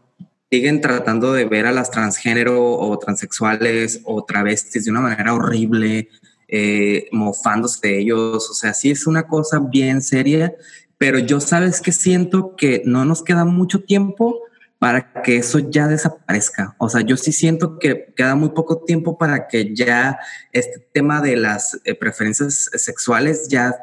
siguen 0.52 0.82
tratando 0.82 1.32
de 1.32 1.46
ver 1.46 1.66
a 1.66 1.72
las 1.72 1.90
transgénero 1.90 2.62
o 2.62 3.00
transexuales 3.00 4.02
o 4.04 4.26
travestis 4.26 4.84
de 4.84 4.92
una 4.92 5.00
manera 5.00 5.34
horrible, 5.34 6.10
eh, 6.50 7.08
mofándose 7.14 7.80
de 7.88 8.00
ellos. 8.00 8.50
O 8.50 8.54
sea, 8.54 8.74
sí 8.74 8.92
es 8.92 9.08
una 9.08 9.26
cosa 9.28 9.60
bien 9.60 10.02
seria, 10.02 10.54
pero 10.98 11.18
yo 11.18 11.40
sabes 11.40 11.80
que 11.80 11.94
siento 11.94 12.58
que 12.58 12.82
no 12.86 13.06
nos 13.06 13.24
queda 13.24 13.46
mucho 13.46 13.82
tiempo 13.84 14.42
para 14.78 15.14
que 15.24 15.38
eso 15.38 15.60
ya 15.60 15.88
desaparezca. 15.88 16.76
O 16.78 16.90
sea, 16.90 17.02
yo 17.02 17.16
sí 17.16 17.32
siento 17.32 17.80
que 17.80 18.14
queda 18.18 18.36
muy 18.36 18.50
poco 18.50 18.80
tiempo 18.80 19.18
para 19.18 19.48
que 19.48 19.74
ya 19.74 20.20
este 20.52 20.86
tema 20.92 21.22
de 21.22 21.38
las 21.38 21.80
eh, 21.86 21.96
preferencias 21.96 22.70
sexuales 22.74 23.48
ya 23.48 23.74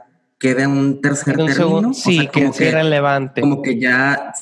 quede 0.43 0.65
en 0.65 0.73
un 0.73 1.01
tercer 1.01 1.37
término. 1.37 1.95
Sí, 1.95 2.27
que 2.27 2.53
sea 2.53 2.73
relevante. 2.73 3.41
Como 3.41 3.63
que 3.63 3.79
ya 3.79 4.33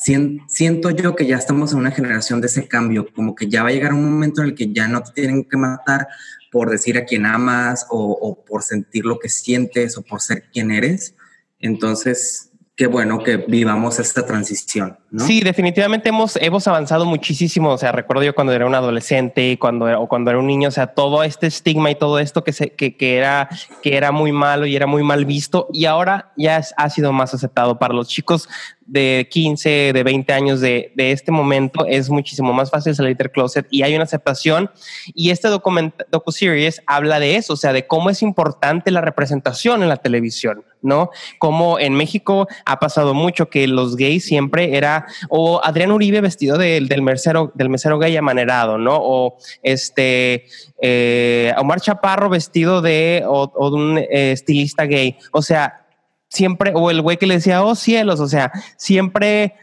siento 0.48 0.88
yo 0.88 1.14
que 1.14 1.26
ya 1.26 1.36
estamos 1.36 1.72
en 1.72 1.78
una 1.80 1.90
generación 1.90 2.40
de 2.40 2.46
ese 2.46 2.66
cambio, 2.66 3.06
como 3.14 3.34
que 3.34 3.48
ya 3.48 3.62
va 3.62 3.68
a 3.68 3.72
llegar 3.72 3.92
un 3.92 4.10
momento 4.10 4.40
en 4.40 4.48
el 4.48 4.54
que 4.54 4.72
ya 4.72 4.88
no 4.88 5.02
te 5.02 5.12
tienen 5.12 5.44
que 5.44 5.58
matar 5.58 6.08
por 6.50 6.70
decir 6.70 6.96
a 6.96 7.04
quién 7.04 7.26
amas 7.26 7.86
o, 7.90 8.12
o 8.12 8.42
por 8.42 8.62
sentir 8.62 9.04
lo 9.04 9.18
que 9.18 9.28
sientes 9.28 9.98
o 9.98 10.02
por 10.02 10.22
ser 10.22 10.44
quien 10.50 10.70
eres. 10.70 11.14
Entonces, 11.58 12.49
qué 12.80 12.86
bueno 12.86 13.22
que 13.22 13.36
vivamos 13.36 13.98
esta 13.98 14.24
transición. 14.24 14.96
Sí, 15.18 15.42
definitivamente 15.42 16.08
hemos, 16.08 16.36
hemos 16.36 16.66
avanzado 16.66 17.04
muchísimo. 17.04 17.72
O 17.72 17.76
sea, 17.76 17.92
recuerdo 17.92 18.22
yo 18.22 18.34
cuando 18.34 18.54
era 18.54 18.64
un 18.64 18.74
adolescente, 18.74 19.58
cuando 19.58 19.84
o 20.00 20.08
cuando 20.08 20.30
era 20.30 20.40
un 20.40 20.46
niño, 20.46 20.68
o 20.68 20.70
sea, 20.70 20.86
todo 20.86 21.22
este 21.22 21.46
estigma 21.46 21.90
y 21.90 21.96
todo 21.96 22.18
esto 22.18 22.42
que, 22.42 22.54
se, 22.54 22.70
que, 22.70 22.96
que 22.96 23.18
era, 23.18 23.50
que 23.82 23.98
era 23.98 24.12
muy 24.12 24.32
malo 24.32 24.64
y 24.64 24.76
era 24.76 24.86
muy 24.86 25.02
mal 25.02 25.26
visto 25.26 25.68
y 25.74 25.84
ahora 25.84 26.32
ya 26.38 26.62
ha 26.78 26.88
sido 26.88 27.12
más 27.12 27.34
aceptado 27.34 27.78
para 27.78 27.92
los 27.92 28.08
chicos 28.08 28.48
de 28.90 29.28
15, 29.30 29.92
de 29.94 30.02
20 30.02 30.32
años 30.32 30.60
de, 30.60 30.92
de, 30.96 31.12
este 31.12 31.30
momento, 31.30 31.86
es 31.86 32.10
muchísimo 32.10 32.52
más 32.52 32.70
fácil 32.70 32.92
salir 32.92 33.16
del 33.16 33.30
closet 33.30 33.64
y 33.70 33.82
hay 33.82 33.94
una 33.94 34.02
aceptación. 34.02 34.68
Y 35.14 35.30
este 35.30 35.48
docu-series 35.48 36.82
habla 36.86 37.20
de 37.20 37.36
eso, 37.36 37.52
o 37.52 37.56
sea, 37.56 37.72
de 37.72 37.86
cómo 37.86 38.10
es 38.10 38.20
importante 38.20 38.90
la 38.90 39.00
representación 39.00 39.84
en 39.84 39.88
la 39.88 39.98
televisión, 39.98 40.64
¿no? 40.82 41.10
Como 41.38 41.78
en 41.78 41.94
México 41.94 42.48
ha 42.64 42.80
pasado 42.80 43.14
mucho 43.14 43.48
que 43.48 43.68
los 43.68 43.94
gays 43.94 44.24
siempre 44.24 44.76
era, 44.76 45.06
o 45.28 45.60
Adrián 45.62 45.92
Uribe 45.92 46.20
vestido 46.20 46.58
del, 46.58 46.88
del, 46.88 47.02
mesero, 47.02 47.52
del 47.54 47.68
mesero 47.68 48.00
gay 48.00 48.16
amanerado, 48.16 48.76
¿no? 48.76 48.98
O 49.00 49.36
este, 49.62 50.46
eh, 50.82 51.54
Omar 51.58 51.80
Chaparro 51.80 52.28
vestido 52.28 52.82
de, 52.82 53.22
o, 53.24 53.52
o 53.54 53.70
de 53.70 53.76
un 53.76 53.98
eh, 53.98 54.32
estilista 54.32 54.84
gay. 54.84 55.16
O 55.30 55.42
sea, 55.42 55.86
siempre, 56.30 56.72
o 56.74 56.90
el 56.90 57.02
güey 57.02 57.18
que 57.18 57.26
le 57.26 57.34
decía, 57.34 57.62
oh 57.62 57.74
cielos, 57.74 58.20
o 58.20 58.28
sea, 58.28 58.50
siempre 58.76 59.54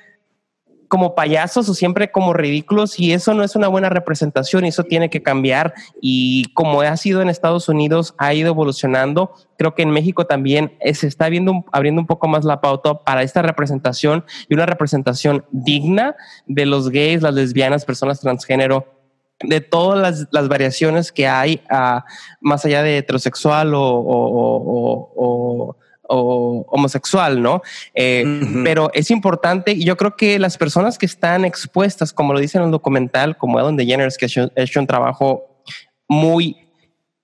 como 0.88 1.16
payasos 1.16 1.68
o 1.68 1.74
siempre 1.74 2.12
como 2.12 2.34
ridículos 2.34 2.98
y 2.98 3.12
eso 3.12 3.34
no 3.34 3.44
es 3.44 3.58
una 3.58 3.68
buena 3.68 3.90
representación 3.90 4.66
y 4.66 4.70
eso 4.70 4.84
tiene 4.84 5.10
que 5.10 5.22
cambiar. 5.22 5.74
Y 6.02 6.46
como 6.54 6.82
ha 6.82 6.96
sido 6.96 7.22
en 7.22 7.30
Estados 7.30 7.68
Unidos 7.68 8.16
ha 8.18 8.34
ido 8.34 8.50
evolucionando. 8.50 9.34
Creo 9.58 9.76
que 9.76 9.82
en 9.82 9.92
México 9.92 10.28
también 10.28 10.78
se 10.94 11.08
está 11.08 11.28
viendo 11.28 11.66
abriendo 11.74 12.00
un 12.00 12.08
poco 12.08 12.30
más 12.30 12.46
la 12.46 12.62
pauta 12.62 13.00
para 13.00 13.24
esta 13.24 13.42
representación 13.42 14.24
y 14.48 14.54
una 14.54 14.66
representación 14.66 15.46
digna 15.52 16.16
de 16.46 16.66
los 16.66 16.90
gays 16.90 17.22
las 17.22 17.34
lesbianas 17.34 17.84
personas 17.84 18.22
transgénero 18.22 18.94
de 19.42 19.62
todas 19.62 20.28
las, 20.32 20.48
variaciones 20.48 21.12
que 21.12 21.28
hay 21.28 21.62
uh, 21.70 22.00
más 22.42 22.66
allá 22.66 22.82
de 22.82 22.98
heterosexual 22.98 23.76
o, 23.76 23.84
o, 23.84 25.14
o 25.16 25.78
o 25.78 25.78
homosexual, 26.08 27.42
¿no? 27.42 27.62
Eh, 27.94 28.42
pero 28.64 28.90
es 28.94 29.12
importante 29.12 29.72
y 29.72 29.84
yo 29.84 29.98
creo 29.98 30.16
que 30.16 30.40
las 30.40 30.58
personas 30.58 30.98
que 30.98 31.06
están 31.06 31.46
expuestas, 31.46 32.14
como 32.14 32.34
lo 32.34 32.40
dice 32.40 32.58
en 32.58 32.66
el 32.66 32.72
documental, 32.72 33.38
como 33.38 33.60
Ellen 33.60 33.78
DeGeneres, 33.78 34.18
que 34.18 34.26
ha 34.26 34.62
hecho, 34.62 34.80
un 34.80 34.88
trabajo 34.88 35.64
muy 36.08 36.58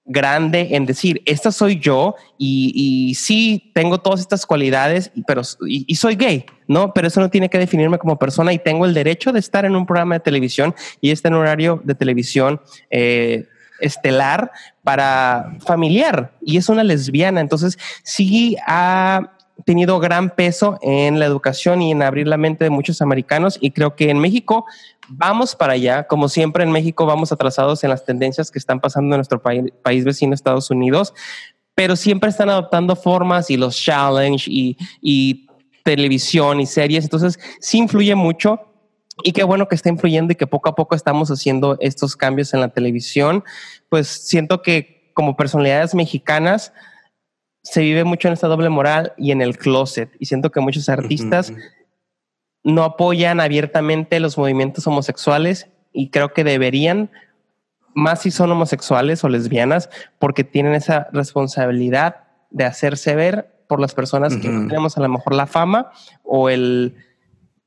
grande 0.05 0.69
en 0.71 0.85
decir, 0.85 1.21
esta 1.25 1.51
soy 1.51 1.79
yo 1.79 2.15
y, 2.37 2.73
y 2.75 3.15
sí 3.15 3.71
tengo 3.73 3.99
todas 3.99 4.19
estas 4.19 4.45
cualidades, 4.45 5.11
pero 5.25 5.43
y, 5.65 5.95
soy 5.95 6.15
gay, 6.15 6.45
¿no? 6.67 6.93
Pero 6.93 7.07
eso 7.07 7.21
no 7.21 7.29
tiene 7.29 7.49
que 7.49 7.57
definirme 7.57 7.97
como 7.97 8.19
persona 8.19 8.51
y 8.51 8.59
tengo 8.59 8.85
el 8.85 8.93
derecho 8.93 9.31
de 9.31 9.39
estar 9.39 9.63
en 9.63 9.75
un 9.75 9.85
programa 9.85 10.15
de 10.15 10.19
televisión 10.19 10.75
y 10.99 11.11
este 11.11 11.29
en 11.29 11.35
horario 11.35 11.81
de 11.85 11.95
televisión 11.95 12.59
eh, 12.89 13.47
estelar 13.83 14.51
para 14.83 15.57
familiar 15.65 16.33
y 16.41 16.57
es 16.57 16.69
una 16.69 16.83
lesbiana. 16.83 17.41
Entonces 17.41 17.77
sí 18.03 18.57
ha 18.65 19.33
tenido 19.65 19.99
gran 19.99 20.31
peso 20.31 20.79
en 20.81 21.19
la 21.19 21.25
educación 21.25 21.81
y 21.81 21.91
en 21.91 22.01
abrir 22.01 22.27
la 22.27 22.37
mente 22.37 22.63
de 22.63 22.69
muchos 22.69 23.01
americanos 23.01 23.57
y 23.61 23.71
creo 23.71 23.95
que 23.95 24.09
en 24.09 24.19
México 24.19 24.65
vamos 25.07 25.55
para 25.55 25.73
allá. 25.73 26.07
Como 26.07 26.27
siempre 26.29 26.63
en 26.63 26.71
México 26.71 27.05
vamos 27.05 27.31
atrasados 27.31 27.83
en 27.83 27.89
las 27.89 28.05
tendencias 28.05 28.49
que 28.49 28.59
están 28.59 28.79
pasando 28.79 29.15
en 29.15 29.19
nuestro 29.19 29.41
país, 29.41 29.71
país 29.83 30.05
vecino 30.05 30.33
Estados 30.33 30.71
Unidos, 30.71 31.13
pero 31.75 31.95
siempre 31.95 32.29
están 32.29 32.49
adoptando 32.49 32.95
formas 32.95 33.49
y 33.49 33.57
los 33.57 33.75
challenge 33.75 34.49
y, 34.49 34.77
y 35.01 35.47
televisión 35.83 36.59
y 36.59 36.65
series. 36.65 37.03
Entonces 37.03 37.39
sí 37.59 37.77
influye 37.77 38.15
mucho 38.15 38.72
y 39.21 39.31
qué 39.33 39.43
bueno 39.43 39.67
que 39.67 39.75
está 39.75 39.89
influyendo 39.89 40.33
y 40.33 40.35
que 40.35 40.47
poco 40.47 40.69
a 40.69 40.75
poco 40.75 40.95
estamos 40.95 41.29
haciendo 41.29 41.77
estos 41.79 42.15
cambios 42.15 42.53
en 42.53 42.61
la 42.61 42.69
televisión. 42.69 43.43
Pues 43.89 44.07
siento 44.07 44.61
que 44.61 45.11
como 45.13 45.35
personalidades 45.35 45.93
mexicanas 45.93 46.73
se 47.61 47.81
vive 47.81 48.03
mucho 48.03 48.27
en 48.27 48.33
esta 48.33 48.47
doble 48.47 48.69
moral 48.69 49.13
y 49.17 49.31
en 49.31 49.41
el 49.41 49.57
closet. 49.57 50.11
Y 50.19 50.25
siento 50.25 50.49
que 50.51 50.59
muchos 50.59 50.89
artistas 50.89 51.53
no 52.63 52.83
apoyan 52.83 53.39
abiertamente 53.39 54.19
los 54.19 54.37
movimientos 54.37 54.87
homosexuales 54.87 55.67
y 55.91 56.09
creo 56.09 56.33
que 56.33 56.43
deberían, 56.43 57.11
más 57.93 58.21
si 58.21 58.31
son 58.31 58.51
homosexuales 58.51 59.23
o 59.23 59.29
lesbianas, 59.29 59.89
porque 60.17 60.43
tienen 60.43 60.73
esa 60.73 61.07
responsabilidad 61.13 62.23
de 62.49 62.65
hacerse 62.65 63.15
ver 63.15 63.53
por 63.67 63.79
las 63.79 63.93
personas 63.93 64.35
que 64.35 64.49
tenemos 64.49 64.97
a 64.97 65.01
lo 65.01 65.09
mejor 65.09 65.33
la 65.33 65.47
fama 65.47 65.91
o 66.23 66.49
el 66.49 66.95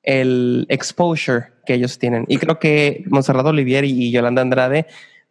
el 0.06 0.66
exposure 0.70 1.48
que 1.66 1.74
ellos 1.74 1.98
tienen. 1.98 2.24
Y 2.28 2.38
creo 2.38 2.58
que 2.58 3.04
Monserrat 3.08 3.44
Olivier 3.44 3.84
y 3.84 4.10
Yolanda 4.10 4.40
Andrade, 4.40 4.86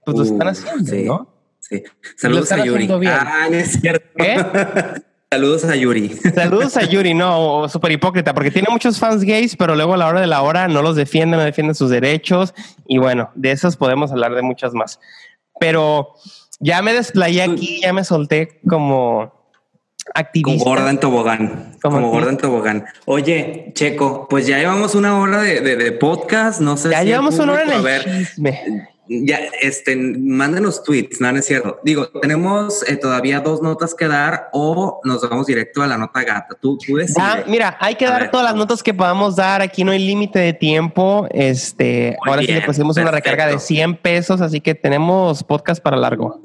pues 0.06 0.18
lo 0.18 0.24
están 0.24 0.48
uh, 0.48 0.52
haciendo, 0.52 0.92
sí, 0.92 1.04
¿no? 1.04 1.34
Sí. 1.60 1.84
Saludos 2.16 2.52
a 2.52 2.64
Yuri. 2.64 2.88
Ah, 3.08 3.48
es 3.52 3.80
cierto. 3.82 4.06
Saludos 5.32 5.66
a 5.66 5.76
Yuri. 5.76 6.10
Saludos 6.10 6.78
a 6.78 6.84
Yuri, 6.84 7.14
no, 7.14 7.68
súper 7.68 7.94
hipócrita, 7.94 8.34
porque 8.34 8.52
tiene 8.52 8.68
muchos 8.70 9.00
fans 9.00 9.24
gays, 9.24 9.56
pero 9.56 9.76
luego 9.76 9.96
a 9.96 9.98
la 9.98 10.08
hora 10.08 10.22
de 10.22 10.28
la 10.28 10.42
hora 10.44 10.68
no 10.68 10.82
los 10.82 10.96
defienden, 10.96 11.40
no 11.40 11.46
defienden 11.46 11.76
sus 11.76 11.90
derechos. 11.90 12.54
Y 12.88 13.00
bueno, 13.00 13.32
de 13.36 13.52
esos 13.52 13.76
podemos 13.76 14.12
hablar 14.12 14.36
de 14.36 14.44
muchas 14.44 14.74
más. 14.74 15.00
Pero 15.60 16.14
ya 16.60 16.82
me 16.82 16.94
desplayé 16.94 17.42
aquí, 17.42 17.82
ya 17.82 17.92
me 17.92 18.04
solté 18.04 18.62
como 18.70 19.35
activista. 20.14 20.64
Como 20.64 20.76
gorda 20.76 20.90
en 20.90 21.00
tobogán. 21.00 21.78
Como, 21.82 22.10
gorda 22.10 22.30
en 22.30 22.38
tobogán. 22.38 22.86
Oye, 23.06 23.72
Checo, 23.74 24.28
pues 24.30 24.48
ya 24.48 24.58
llevamos 24.58 24.96
una 24.96 25.20
hora 25.20 25.42
de, 25.42 25.62
de, 25.62 25.92
podcast. 25.92 26.62
No 26.62 26.78
sé 26.78 26.92
ya 26.92 27.04
llevamos 27.04 27.40
una 27.40 27.54
hora 27.54 27.64
en 27.64 27.72
el 27.72 27.82
ver, 27.82 28.30
Ya, 29.08 29.40
este, 29.62 29.96
mándenos 29.96 30.84
tweets, 30.84 31.22
no, 31.22 31.32
no 31.32 31.40
es 31.40 31.46
cierto. 31.46 31.80
Digo, 31.84 32.08
tenemos 32.22 32.88
eh, 32.90 32.96
todavía 32.96 33.40
dos 33.40 33.62
notas 33.62 33.94
que 33.94 34.08
dar 34.08 34.50
o 34.52 35.00
nos 35.04 35.28
vamos 35.30 35.48
directo 35.48 35.84
a 35.84 35.88
la 35.88 35.98
nota 35.98 36.24
gata. 36.24 36.56
Tú, 36.60 36.78
tú 36.78 36.98
ah, 37.20 37.44
mira, 37.48 37.78
hay 37.80 37.96
que 37.96 38.06
dar 38.06 38.32
todas 38.32 38.46
las 38.46 38.56
notas 38.56 38.82
que 38.82 38.94
podamos 38.94 39.36
dar. 39.36 39.62
Aquí 39.62 39.84
no 39.84 39.92
hay 39.92 40.00
límite 40.00 40.40
de 40.40 40.54
tiempo. 40.54 41.28
Este, 41.32 42.18
ahora 42.26 42.42
sí 42.42 42.52
le 42.52 42.62
pusimos 42.62 42.98
una 42.98 43.12
recarga 43.12 43.48
de 43.48 43.60
100 43.60 43.98
pesos, 43.98 44.42
así 44.42 44.60
que 44.62 44.76
tenemos 44.76 45.44
podcast 45.44 45.82
para 45.82 45.98
largo. 45.98 46.42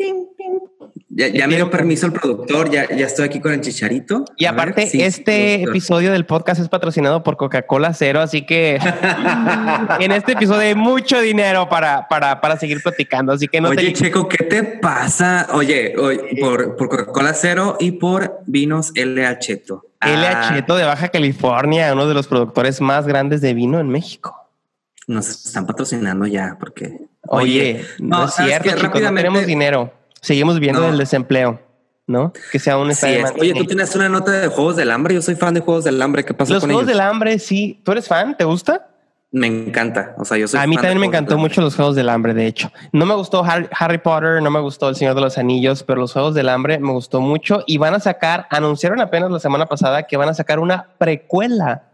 Ya, 1.12 1.48
me 1.48 1.56
dio 1.56 1.68
permiso 1.68 2.06
el 2.06 2.12
productor, 2.12 2.70
ya, 2.70 2.88
ya 2.88 3.04
estoy 3.04 3.24
aquí 3.24 3.40
con 3.40 3.52
el 3.52 3.60
chicharito. 3.60 4.24
Y 4.36 4.44
aparte, 4.44 4.88
este 5.04 5.64
episodio 5.64 6.12
del 6.12 6.24
podcast 6.24 6.60
es 6.60 6.68
patrocinado 6.68 7.24
por 7.24 7.36
Coca-Cola 7.36 7.92
Cero, 7.94 8.20
así 8.20 8.46
que 8.46 8.76
en 9.98 10.12
este 10.12 10.32
episodio 10.32 10.60
hay 10.60 10.76
mucho 10.76 11.20
dinero 11.20 11.68
para, 11.68 12.06
para, 12.06 12.40
para 12.40 12.56
seguir 12.56 12.80
platicando. 12.80 13.32
Así 13.32 13.48
que 13.48 13.60
no 13.60 13.70
Oye, 13.70 13.92
Checo, 13.92 14.28
¿qué 14.28 14.44
te 14.44 14.62
pasa? 14.62 15.48
Oye, 15.52 15.94
por, 16.40 16.76
por 16.76 16.88
Coca-Cola 16.88 17.34
Cero 17.34 17.76
y 17.80 17.90
por 17.90 18.42
vinos 18.46 18.92
LH. 18.94 19.62
LH 20.02 20.64
de 20.76 20.84
Baja 20.84 21.08
California, 21.08 21.92
uno 21.92 22.06
de 22.06 22.14
los 22.14 22.28
productores 22.28 22.80
más 22.80 23.08
grandes 23.08 23.40
de 23.40 23.52
vino 23.52 23.80
en 23.80 23.88
México. 23.88 24.36
Nos 25.08 25.28
están 25.28 25.66
patrocinando 25.66 26.28
ya, 26.28 26.56
porque. 26.60 27.00
Oye, 27.26 27.84
no, 27.98 28.26
es 28.26 28.34
cierto, 28.34 28.76
chicos, 28.76 29.02
no 29.02 29.12
tenemos 29.12 29.44
dinero 29.44 29.99
seguimos 30.20 30.60
viendo 30.60 30.86
el 30.88 30.98
desempleo. 30.98 31.60
¿no? 32.06 32.32
Que 32.50 32.58
sea 32.58 32.76
un 32.76 32.92
sí 32.92 33.06
Oye, 33.38 33.54
tú 33.54 33.64
tienes 33.64 33.94
una 33.94 34.08
nota 34.08 34.32
de 34.32 34.48
Juegos 34.48 34.74
del 34.76 34.90
Hambre. 34.90 35.14
Yo 35.14 35.22
soy 35.22 35.36
fan 35.36 35.54
de 35.54 35.60
Juegos 35.60 35.84
del 35.84 36.02
Hambre. 36.02 36.24
¿Qué 36.24 36.34
pasa 36.34 36.54
los 36.54 36.64
Juegos 36.64 36.86
del 36.86 37.00
Hambre, 37.00 37.38
sí. 37.38 37.80
¿Tú 37.84 37.92
eres 37.92 38.08
fan? 38.08 38.36
¿Te 38.36 38.44
gusta? 38.44 38.88
Me 39.32 39.46
encanta. 39.46 40.16
O 40.18 40.24
sea, 40.24 40.36
yo 40.36 40.48
soy 40.48 40.58
A 40.58 40.66
mí 40.66 40.74
también 40.74 40.98
me 40.98 41.06
encantó 41.06 41.38
mucho 41.38 41.60
los 41.60 41.76
Juegos 41.76 41.94
del 41.94 42.08
Hambre, 42.08 42.34
de 42.34 42.46
hecho. 42.46 42.72
No 42.92 43.06
me 43.06 43.14
gustó 43.14 43.44
Harry, 43.44 43.98
Potter, 43.98 44.42
no 44.42 44.50
me 44.50 44.58
gustó 44.58 44.88
El 44.88 44.96
Señor 44.96 45.14
de 45.14 45.20
los 45.20 45.38
Anillos, 45.38 45.84
pero 45.84 46.00
los 46.00 46.12
Juegos 46.12 46.34
del 46.34 46.48
Hambre 46.48 46.80
me 46.80 46.90
gustó 46.90 47.20
mucho 47.20 47.62
y 47.66 47.78
van 47.78 47.94
a 47.94 48.00
sacar, 48.00 48.48
anunciaron 48.50 49.00
apenas 49.00 49.30
la 49.30 49.38
semana 49.38 49.66
pasada 49.66 50.02
que 50.02 50.16
van 50.16 50.28
a 50.28 50.34
sacar 50.34 50.58
una 50.58 50.88
precuela 50.98 51.84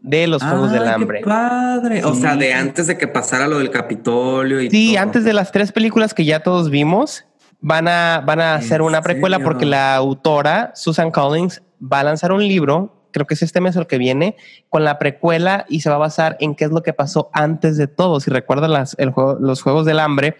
de 0.00 0.26
los 0.26 0.42
Juegos 0.42 0.72
del 0.72 0.88
Hambre. 0.88 1.18
Qué 1.18 1.26
padre. 1.26 2.02
O 2.04 2.14
sea, 2.14 2.34
de 2.36 2.54
antes 2.54 2.86
de 2.86 2.96
que 2.96 3.08
pasara 3.08 3.46
lo 3.46 3.58
del 3.58 3.70
Capitolio 3.70 4.62
y 4.62 4.70
Sí, 4.70 4.96
antes 4.96 5.24
de 5.24 5.34
las 5.34 5.52
tres 5.52 5.70
películas 5.70 6.14
que 6.14 6.24
ya 6.24 6.40
todos 6.40 6.70
vimos 6.70 7.26
van 7.64 7.88
a, 7.88 8.22
van 8.26 8.42
a 8.42 8.56
hacer 8.56 8.82
una 8.82 9.00
precuela 9.00 9.38
porque 9.38 9.64
la 9.64 9.96
autora, 9.96 10.72
Susan 10.74 11.10
Collins, 11.10 11.62
va 11.80 12.00
a 12.00 12.04
lanzar 12.04 12.30
un 12.30 12.46
libro, 12.46 13.08
creo 13.10 13.26
que 13.26 13.32
es 13.32 13.40
este 13.40 13.62
mes 13.62 13.74
el 13.76 13.86
que 13.86 13.96
viene, 13.96 14.36
con 14.68 14.84
la 14.84 14.98
precuela 14.98 15.64
y 15.70 15.80
se 15.80 15.88
va 15.88 15.94
a 15.94 15.98
basar 15.98 16.36
en 16.40 16.54
qué 16.54 16.66
es 16.66 16.70
lo 16.70 16.82
que 16.82 16.92
pasó 16.92 17.30
antes 17.32 17.78
de 17.78 17.86
todo. 17.86 18.20
Si 18.20 18.30
recuerdan 18.30 18.74
las, 18.74 18.94
el 18.98 19.12
juego, 19.12 19.38
los 19.40 19.62
Juegos 19.62 19.86
del 19.86 19.98
Hambre, 19.98 20.36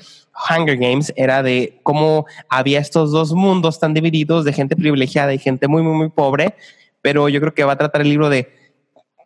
Hunger 0.50 0.76
Games 0.76 1.14
era 1.16 1.42
de 1.42 1.80
cómo 1.82 2.26
había 2.50 2.78
estos 2.78 3.10
dos 3.10 3.32
mundos 3.32 3.80
tan 3.80 3.94
divididos 3.94 4.44
de 4.44 4.52
gente 4.52 4.76
privilegiada 4.76 5.32
y 5.32 5.38
gente 5.38 5.66
muy, 5.66 5.80
muy, 5.82 5.96
muy 5.96 6.10
pobre, 6.10 6.56
pero 7.00 7.30
yo 7.30 7.40
creo 7.40 7.54
que 7.54 7.64
va 7.64 7.72
a 7.72 7.78
tratar 7.78 8.02
el 8.02 8.10
libro 8.10 8.28
de 8.28 8.52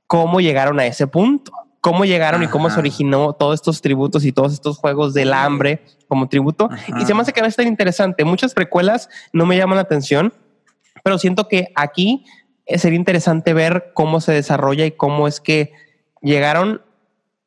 cómo 0.06 0.40
llegaron 0.40 0.78
a 0.78 0.86
ese 0.86 1.08
punto 1.08 1.50
cómo 1.80 2.04
llegaron 2.04 2.42
y 2.42 2.48
cómo 2.48 2.70
se 2.70 2.78
originó 2.78 3.32
todos 3.32 3.54
estos 3.54 3.80
tributos 3.80 4.24
y 4.24 4.32
todos 4.32 4.52
estos 4.52 4.78
juegos 4.78 5.14
del 5.14 5.32
hambre 5.32 5.84
como 6.08 6.28
tributo. 6.28 6.68
Y 7.00 7.04
se 7.04 7.14
me 7.14 7.22
hace 7.22 7.32
que 7.32 7.40
va 7.40 7.46
a 7.46 7.50
estar 7.50 7.66
interesante. 7.66 8.24
Muchas 8.24 8.54
precuelas 8.54 9.08
no 9.32 9.46
me 9.46 9.56
llaman 9.56 9.76
la 9.76 9.82
atención, 9.82 10.32
pero 11.04 11.18
siento 11.18 11.48
que 11.48 11.72
aquí 11.74 12.24
sería 12.76 12.98
interesante 12.98 13.54
ver 13.54 13.92
cómo 13.94 14.20
se 14.20 14.32
desarrolla 14.32 14.84
y 14.84 14.92
cómo 14.92 15.28
es 15.28 15.40
que 15.40 15.72
llegaron 16.20 16.82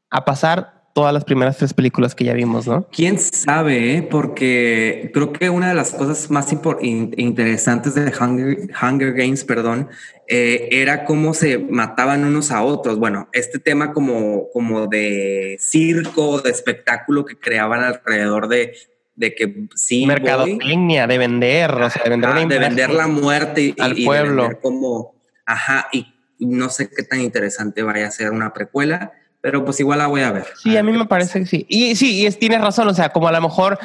a 0.10 0.26
pasar 0.26 0.81
todas 0.94 1.14
las 1.14 1.24
primeras 1.24 1.58
tres 1.58 1.74
películas 1.74 2.16
que 2.16 2.26
ya 2.26 2.34
vimos, 2.34 2.68
¿no? 2.68 2.88
Quién 2.92 3.18
sabe, 3.20 3.98
eh? 3.98 4.04
porque 4.04 5.12
creo 5.14 5.32
que 5.32 5.50
una 5.50 5.70
de 5.70 5.76
las 5.76 5.92
cosas 5.92 6.30
más 6.30 6.52
interesantes 6.52 7.96
de 7.96 8.12
Hunger, 8.12 9.14
Games, 9.14 9.44
perdón, 9.44 9.90
eh, 10.28 10.70
era 10.72 11.06
cómo 11.06 11.34
se 11.34 11.58
mataban 11.58 12.26
unos 12.26 12.52
a 12.52 12.64
otros. 12.64 13.00
Bueno, 13.00 13.30
este 13.34 13.60
tema 13.60 13.94
como, 13.94 14.50
como 14.52 14.88
de 14.88 15.58
circo, 15.60 16.42
de 16.42 16.52
espectáculo 16.52 17.26
que 17.26 17.38
creaban 17.38 17.84
alrededor 17.84 18.48
de, 18.48 18.74
de 19.16 19.34
que 19.34 19.68
sí. 19.76 20.06
Mercadotecnia, 20.06 21.08
de 21.08 21.18
vender, 21.18 21.72
o 21.72 21.90
sea, 21.90 22.04
de 22.04 22.10
vender, 22.10 22.48
de 22.48 22.60
vender 22.60 22.90
la 22.90 23.08
muerte 23.08 23.62
y, 23.62 23.76
al 23.80 23.96
pueblo. 24.04 24.60
como, 24.62 25.16
ajá, 25.46 25.88
y 25.92 26.08
no 26.40 26.70
sé 26.70 26.90
qué 26.90 27.04
tan 27.04 27.22
interesante 27.22 27.84
vaya 27.84 28.08
a 28.08 28.12
ser 28.12 28.32
una 28.32 28.52
precuela 28.52 29.14
pero 29.42 29.66
pues 29.66 29.80
igual 29.80 30.00
la 30.00 30.08
voy 30.08 30.22
a 30.22 30.32
ver. 30.32 30.46
Sí, 30.62 30.78
a, 30.78 30.84
mí 30.84 30.92
me 30.92 31.06
parece 31.06 31.40
que 31.40 31.46
sí. 31.46 31.66
Y 31.68 31.96
sí, 31.96 32.26
y 32.26 32.32
tienes 32.32 32.62
razón, 32.62 32.88
o 32.88 32.94
sea, 32.94 33.10
como 33.10 33.28
a 33.28 33.32
lo 33.32 33.42
mejor 33.42 33.80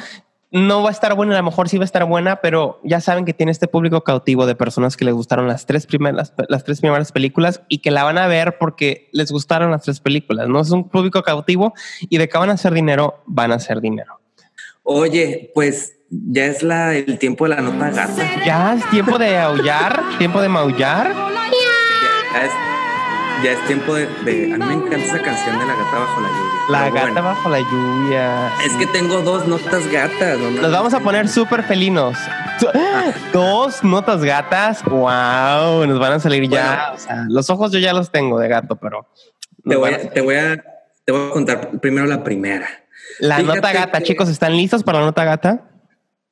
no 0.51 0.81
va 0.81 0.89
a 0.89 0.91
estar 0.91 1.13
buena, 1.15 1.33
a 1.33 1.37
lo 1.39 1.43
mejor 1.43 1.67
sí 1.67 1.77
va 1.77 1.83
a 1.83 1.85
estar 1.85 2.05
buena, 2.05 2.37
pero 2.37 2.79
ya 2.83 3.01
saben 3.01 3.25
que 3.25 3.33
tiene 3.33 3.51
este 3.51 3.67
público 3.67 4.03
cautivo 4.03 4.45
de 4.45 4.55
personas 4.55 4.95
que 4.95 5.03
les 5.03 5.13
gustaron 5.13 5.47
las 5.47 5.65
tres 5.65 5.85
primeras, 5.85 6.33
las 6.47 6.63
tres 6.63 6.79
primeras 6.79 7.11
películas 7.11 7.61
y 7.67 7.79
que 7.79 7.91
la 7.91 8.03
van 8.03 8.17
a 8.17 8.27
ver 8.27 8.57
porque 8.57 9.09
les 9.11 9.31
gustaron 9.31 9.71
las 9.71 9.83
tres 9.83 9.99
películas. 9.99 10.47
No 10.47 10.61
es 10.61 10.71
un 10.71 10.87
público 10.87 11.21
cautivo 11.21 11.73
y 12.01 12.17
de 12.17 12.29
que 12.29 12.37
van 12.37 12.49
a 12.49 12.53
hacer 12.53 12.73
dinero, 12.73 13.23
van 13.25 13.51
a 13.51 13.55
hacer 13.55 13.81
dinero. 13.81 14.21
Oye, 14.83 15.51
pues 15.53 15.97
ya 16.09 16.45
es 16.45 16.63
la, 16.63 16.95
el 16.95 17.19
tiempo 17.19 17.45
de 17.45 17.55
la 17.55 17.61
nota 17.61 17.89
gata. 17.89 18.45
Ya 18.45 18.75
es 18.75 18.89
tiempo 18.89 19.17
de 19.17 19.37
aullar, 19.37 20.01
tiempo 20.17 20.39
de 20.39 20.47
maullar. 20.47 21.13
Ya 22.33 22.45
es 22.45 22.66
ya 23.43 23.51
es 23.51 23.65
tiempo 23.67 23.95
de, 23.95 24.05
A 24.05 24.57
mí 24.57 24.65
me 24.65 24.73
encanta 24.73 24.97
esa 24.97 25.21
canción 25.21 25.59
de 25.59 25.65
La 25.65 25.75
gata 25.75 25.99
bajo 25.99 26.21
la 26.21 26.27
lluvia. 26.27 26.47
La 26.69 26.89
gata 26.89 27.21
bajo 27.21 27.49
la 27.49 27.59
lluvia. 27.59 28.47
Es 28.65 28.73
que 28.73 28.87
tengo 28.87 29.21
dos 29.21 29.47
notas 29.47 29.87
gatas. 29.91 30.39
¿no? 30.39 30.51
Nos 30.51 30.71
vamos 30.71 30.93
a 30.93 30.99
poner 30.99 31.27
súper 31.27 31.63
felinos. 31.63 32.17
Ah. 32.73 33.11
Dos 33.33 33.83
notas 33.83 34.23
gatas. 34.23 34.83
Wow, 34.83 35.85
nos 35.85 35.99
van 35.99 36.13
a 36.13 36.19
salir 36.19 36.49
ya. 36.49 36.95
los 37.29 37.49
ojos 37.49 37.71
yo 37.71 37.79
ya 37.79 37.93
los 37.93 38.11
tengo 38.11 38.39
de 38.39 38.47
gato, 38.47 38.75
pero. 38.75 39.07
Te 39.63 39.75
voy, 39.75 39.93
a, 39.93 40.09
te 40.09 40.21
voy, 40.21 40.35
a, 40.35 40.63
te 41.05 41.11
voy 41.11 41.29
a 41.29 41.31
contar 41.31 41.79
primero 41.79 42.07
la 42.07 42.23
primera. 42.23 42.67
La 43.19 43.39
nota 43.39 43.71
gata, 43.73 44.01
chicos, 44.01 44.29
¿están 44.29 44.55
listos 44.55 44.83
para 44.83 44.99
la 44.99 45.05
nota 45.05 45.23
gata? 45.23 45.69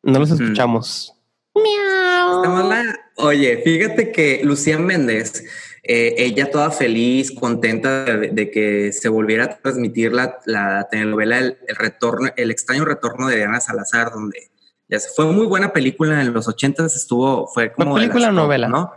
No 0.02 0.20
los 0.20 0.32
escuchamos. 0.32 1.14
Miau. 1.54 2.72
Oye, 3.18 3.62
fíjate 3.64 4.12
que 4.12 4.42
Lucía 4.44 4.78
Méndez 4.78 5.46
eh, 5.88 6.16
ella 6.18 6.50
toda 6.50 6.72
feliz, 6.72 7.32
contenta 7.32 8.06
de, 8.06 8.50
que 8.50 8.92
se 8.92 9.08
volviera 9.08 9.44
a 9.44 9.58
transmitir 9.58 10.14
la, 10.14 10.40
la 10.46 10.88
telenovela 10.90 11.38
el, 11.38 11.58
retorno, 11.78 12.32
el 12.36 12.50
extraño 12.50 12.86
retorno 12.86 13.28
de 13.28 13.36
Diana 13.36 13.62
Salazar, 13.62 14.12
donde 14.12 14.50
ya 14.88 15.00
se 15.00 15.10
fue 15.10 15.26
muy 15.26 15.46
buena 15.46 15.74
película 15.74 16.20
en 16.22 16.34
los 16.34 16.48
ochentas, 16.48 16.96
estuvo, 16.96 17.48
fue 17.48 17.72
como... 17.72 17.96
película 17.96 18.30
o 18.30 18.32
novela? 18.32 18.68
¿no? 18.68 18.94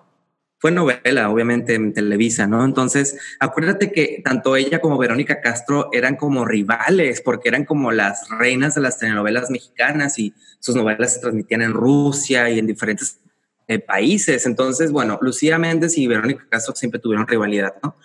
Fue 0.60 0.70
novela, 0.70 1.30
obviamente, 1.30 1.74
en 1.74 1.92
Televisa, 1.92 2.46
¿no? 2.46 2.64
Entonces, 2.64 3.18
acuérdate 3.38 3.92
que 3.92 4.22
tanto 4.24 4.56
ella 4.56 4.80
como 4.80 4.96
Verónica 4.96 5.42
Castro 5.42 5.90
eran 5.92 6.16
como 6.16 6.46
rivales, 6.46 7.20
porque 7.20 7.50
eran 7.50 7.66
como 7.66 7.92
las 7.92 8.28
reinas 8.30 8.74
de 8.74 8.80
las 8.80 8.98
telenovelas 8.98 9.50
mexicanas 9.50 10.18
y 10.18 10.34
sus 10.58 10.74
novelas 10.74 11.12
se 11.12 11.20
transmitían 11.20 11.62
en 11.62 11.74
Rusia 11.74 12.48
y 12.48 12.58
en 12.58 12.66
diferentes 12.66 13.20
eh, 13.68 13.78
países. 13.78 14.46
Entonces, 14.46 14.90
bueno, 14.90 15.18
Lucía 15.20 15.58
Méndez 15.58 15.98
y 15.98 16.06
Verónica 16.06 16.46
Castro 16.48 16.74
siempre 16.74 17.00
tuvieron 17.00 17.26
rivalidad, 17.28 17.74
¿no? 17.82 17.96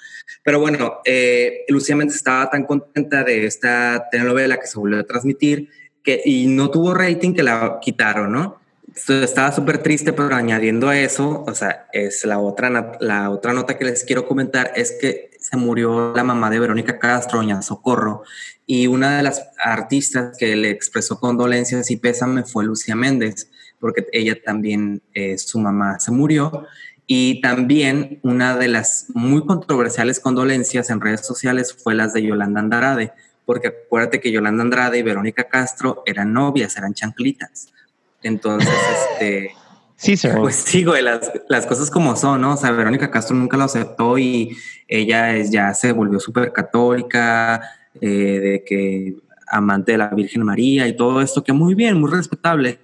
Pero 0.44 0.60
bueno, 0.60 1.00
eh, 1.06 1.64
Lucía 1.70 1.96
Méndez 1.96 2.18
estaba 2.18 2.50
tan 2.50 2.66
contenta 2.66 3.24
de 3.24 3.46
esta 3.46 4.08
telenovela 4.12 4.60
que 4.60 4.68
se 4.68 4.78
volvió 4.78 5.00
a 5.00 5.04
transmitir 5.04 5.70
que, 6.04 6.22
y 6.26 6.48
no 6.48 6.70
tuvo 6.70 6.94
rating 6.94 7.34
que 7.34 7.44
la 7.44 7.80
quitaron, 7.82 8.32
¿no? 8.32 8.62
estaba 9.08 9.52
súper 9.52 9.80
triste, 9.80 10.14
pero 10.14 10.36
añadiendo 10.36 10.88
a 10.88 11.00
eso, 11.00 11.44
o 11.48 11.56
sea, 11.56 11.88
es 11.94 12.26
la 12.26 12.40
otra, 12.40 12.98
la 13.00 13.32
otra 13.32 13.54
nota 13.54 13.78
que 13.78 13.86
les 13.86 14.04
quiero 14.04 14.28
comentar 14.28 14.72
es 14.76 14.92
que 15.00 15.32
se 15.40 15.58
murió 15.58 16.14
la 16.16 16.24
mamá 16.24 16.50
de 16.50 16.60
Verónica 16.60 17.00
Castro, 17.00 17.40
doña 17.40 17.62
Socorro, 17.62 18.24
y 18.66 18.88
una 18.88 19.18
de 19.18 19.24
las 19.24 19.48
artistas 19.58 20.38
que 20.38 20.56
le 20.56 20.70
expresó 20.70 21.20
condolencias 21.20 21.90
y 21.90 21.98
pésame 21.98 22.44
fue 22.44 22.66
Lucía 22.66 22.96
Méndez 22.96 23.50
porque 23.84 24.08
ella 24.14 24.42
también, 24.42 25.02
eh, 25.14 25.38
su 25.38 25.60
mamá 25.60 26.00
se 26.00 26.10
murió. 26.10 26.66
Y 27.06 27.42
también 27.42 28.22
una 28.24 28.56
de 28.56 28.70
las 28.70 29.08
muy 29.14 29.46
controversiales 29.46 30.22
condolencias 30.22 30.90
en 30.90 31.02
redes 31.02 31.28
sociales 31.28 31.76
fue 31.84 31.94
las 31.94 32.14
de 32.14 32.24
Yolanda 32.24 32.62
Andrade, 32.62 33.12
porque 33.46 33.68
acuérdate 33.68 34.22
que 34.22 34.32
Yolanda 34.32 34.64
Andrade 34.64 35.00
y 35.00 35.02
Verónica 35.02 35.50
Castro 35.50 36.02
eran 36.06 36.32
novias, 36.32 36.78
eran 36.78 36.94
chanclitas. 36.94 37.74
Entonces, 38.22 38.70
este... 39.12 39.52
Sí, 39.98 40.16
sí. 40.16 40.30
Pues 40.34 40.56
sí, 40.56 40.86
güey, 40.86 41.04
las, 41.04 41.30
las, 41.50 41.66
cosas 41.66 41.92
como 41.92 42.16
son, 42.16 42.40
¿no? 42.40 42.54
O 42.54 42.58
sea, 42.58 42.72
Verónica 42.72 43.12
Castro 43.12 43.36
nunca 43.36 43.58
lo 43.58 43.66
aceptó 43.66 44.18
y 44.18 44.56
ella 44.88 45.36
es, 45.36 45.52
ya 45.52 45.74
se 45.74 45.92
volvió 45.92 46.22
súper 46.22 46.54
católica, 46.54 47.62
eh, 48.00 48.08
de 48.08 48.64
que 48.66 49.16
amante 49.46 49.92
de 49.92 49.98
la 49.98 50.08
Virgen 50.08 50.44
María 50.44 50.88
y 50.88 50.96
todo 50.96 51.20
esto, 51.20 51.44
que 51.44 51.52
muy 51.52 51.76
bien, 51.76 52.00
muy 52.00 52.10
respetable 52.10 52.80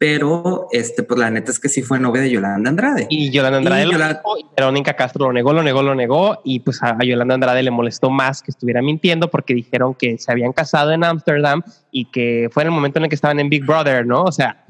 pero 0.00 0.66
este, 0.72 1.02
pues 1.02 1.20
la 1.20 1.30
neta 1.30 1.50
es 1.50 1.60
que 1.60 1.68
sí 1.68 1.82
fue 1.82 2.00
novia 2.00 2.22
de 2.22 2.30
Yolanda 2.30 2.70
Andrade. 2.70 3.06
Y 3.10 3.28
Yolanda 3.28 3.58
Andrade 3.58 3.84
lo 3.84 3.98
negó, 3.98 4.38
y 4.38 4.46
Verónica 4.56 4.94
Castro 4.94 5.26
lo 5.26 5.32
negó, 5.34 5.52
lo 5.52 5.62
negó, 5.62 5.82
lo 5.82 5.94
negó, 5.94 6.40
y 6.42 6.60
pues 6.60 6.82
a, 6.82 6.96
Yolanda 7.04 7.34
Andrade 7.34 7.62
le 7.62 7.70
molestó 7.70 8.08
más 8.08 8.40
que 8.40 8.50
estuviera 8.50 8.80
mintiendo 8.80 9.30
porque 9.30 9.52
dijeron 9.52 9.92
que 9.92 10.16
se 10.16 10.32
habían 10.32 10.54
casado 10.54 10.92
en 10.92 11.04
Ámsterdam 11.04 11.62
y 11.90 12.06
que 12.06 12.48
fue 12.50 12.62
en 12.62 12.68
el 12.68 12.72
momento 12.72 12.98
en 12.98 13.04
el 13.04 13.08
que 13.10 13.14
estaban 13.14 13.40
en 13.40 13.50
Big 13.50 13.66
Brother, 13.66 14.06
¿no? 14.06 14.22
O 14.22 14.32
sea, 14.32 14.64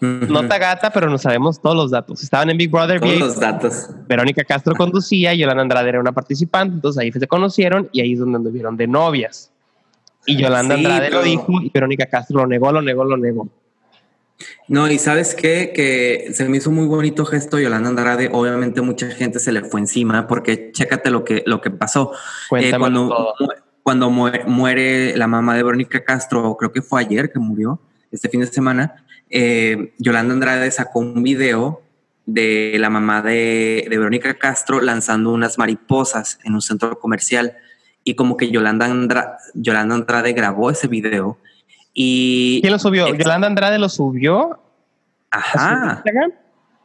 nota 0.00 0.58
gata, 0.58 0.90
pero 0.90 1.08
no 1.08 1.18
sabemos 1.18 1.62
todos 1.62 1.76
los 1.76 1.92
datos. 1.92 2.20
Estaban 2.24 2.50
en 2.50 2.56
Big 2.56 2.72
Brother. 2.72 2.98
Todos 2.98 3.16
los 3.16 3.38
datos. 3.38 3.90
Verónica 4.08 4.42
Castro 4.42 4.74
conducía, 4.74 5.34
Yolanda 5.34 5.62
Andrade 5.62 5.90
era 5.90 6.00
una 6.00 6.10
participante, 6.10 6.74
entonces 6.74 7.00
ahí 7.00 7.12
se 7.12 7.28
conocieron 7.28 7.88
y 7.92 8.00
ahí 8.00 8.14
es 8.14 8.18
donde 8.18 8.38
anduvieron 8.38 8.76
de 8.76 8.88
novias. 8.88 9.52
Y 10.26 10.36
Yolanda 10.36 10.74
Andrade 10.74 11.10
lo 11.10 11.22
dijo 11.22 11.62
y 11.62 11.70
Verónica 11.70 12.06
Castro 12.06 12.40
lo 12.40 12.48
negó, 12.48 12.72
lo 12.72 12.82
negó, 12.82 13.04
lo 13.04 13.16
negó. 13.16 13.48
No, 14.68 14.88
y 14.90 14.98
sabes 14.98 15.34
qué, 15.34 15.72
que 15.74 16.32
se 16.32 16.48
me 16.48 16.58
hizo 16.58 16.70
muy 16.70 16.86
bonito 16.86 17.24
gesto 17.24 17.58
Yolanda 17.58 17.88
Andrade. 17.88 18.28
Obviamente 18.32 18.80
mucha 18.82 19.10
gente 19.10 19.38
se 19.38 19.52
le 19.52 19.64
fue 19.64 19.80
encima 19.80 20.26
porque 20.26 20.70
chécate 20.72 21.10
lo 21.10 21.24
que, 21.24 21.42
lo 21.46 21.60
que 21.60 21.70
pasó. 21.70 22.12
Eh, 22.56 22.72
cuando, 22.78 23.34
cuando 23.82 24.10
muere, 24.10 25.16
la 25.16 25.26
mamá 25.26 25.56
de 25.56 25.62
Verónica 25.62 26.04
Castro, 26.04 26.56
creo 26.56 26.72
que 26.72 26.82
fue 26.82 27.00
ayer 27.00 27.32
que 27.32 27.38
murió, 27.38 27.80
este 28.12 28.28
fin 28.28 28.40
de 28.40 28.46
semana, 28.46 29.04
eh, 29.30 29.94
Yolanda 29.98 30.34
Andrade 30.34 30.70
sacó 30.70 31.00
un 31.00 31.22
video 31.22 31.82
de 32.26 32.76
la 32.78 32.90
mamá 32.90 33.22
de, 33.22 33.86
de, 33.88 33.98
Verónica 33.98 34.34
Castro 34.34 34.80
lanzando 34.82 35.32
unas 35.32 35.56
mariposas 35.56 36.38
en 36.44 36.54
un 36.54 36.60
centro 36.60 36.98
comercial 36.98 37.56
y 38.04 38.14
como 38.14 38.36
que 38.36 38.50
Yolanda, 38.50 39.38
Yolanda 39.54 39.94
Andrade 39.94 40.32
grabó 40.32 40.70
ese 40.70 40.88
video 40.88 41.38
y 42.00 42.60
¿Quién 42.60 42.72
lo 42.72 42.78
subió? 42.78 43.12
¿Yolanda 43.12 43.48
Andrade 43.48 43.76
lo 43.76 43.88
subió? 43.88 44.62
Ajá. 45.32 45.64
¿A 45.64 45.80
su 45.80 45.96
Instagram? 45.96 46.32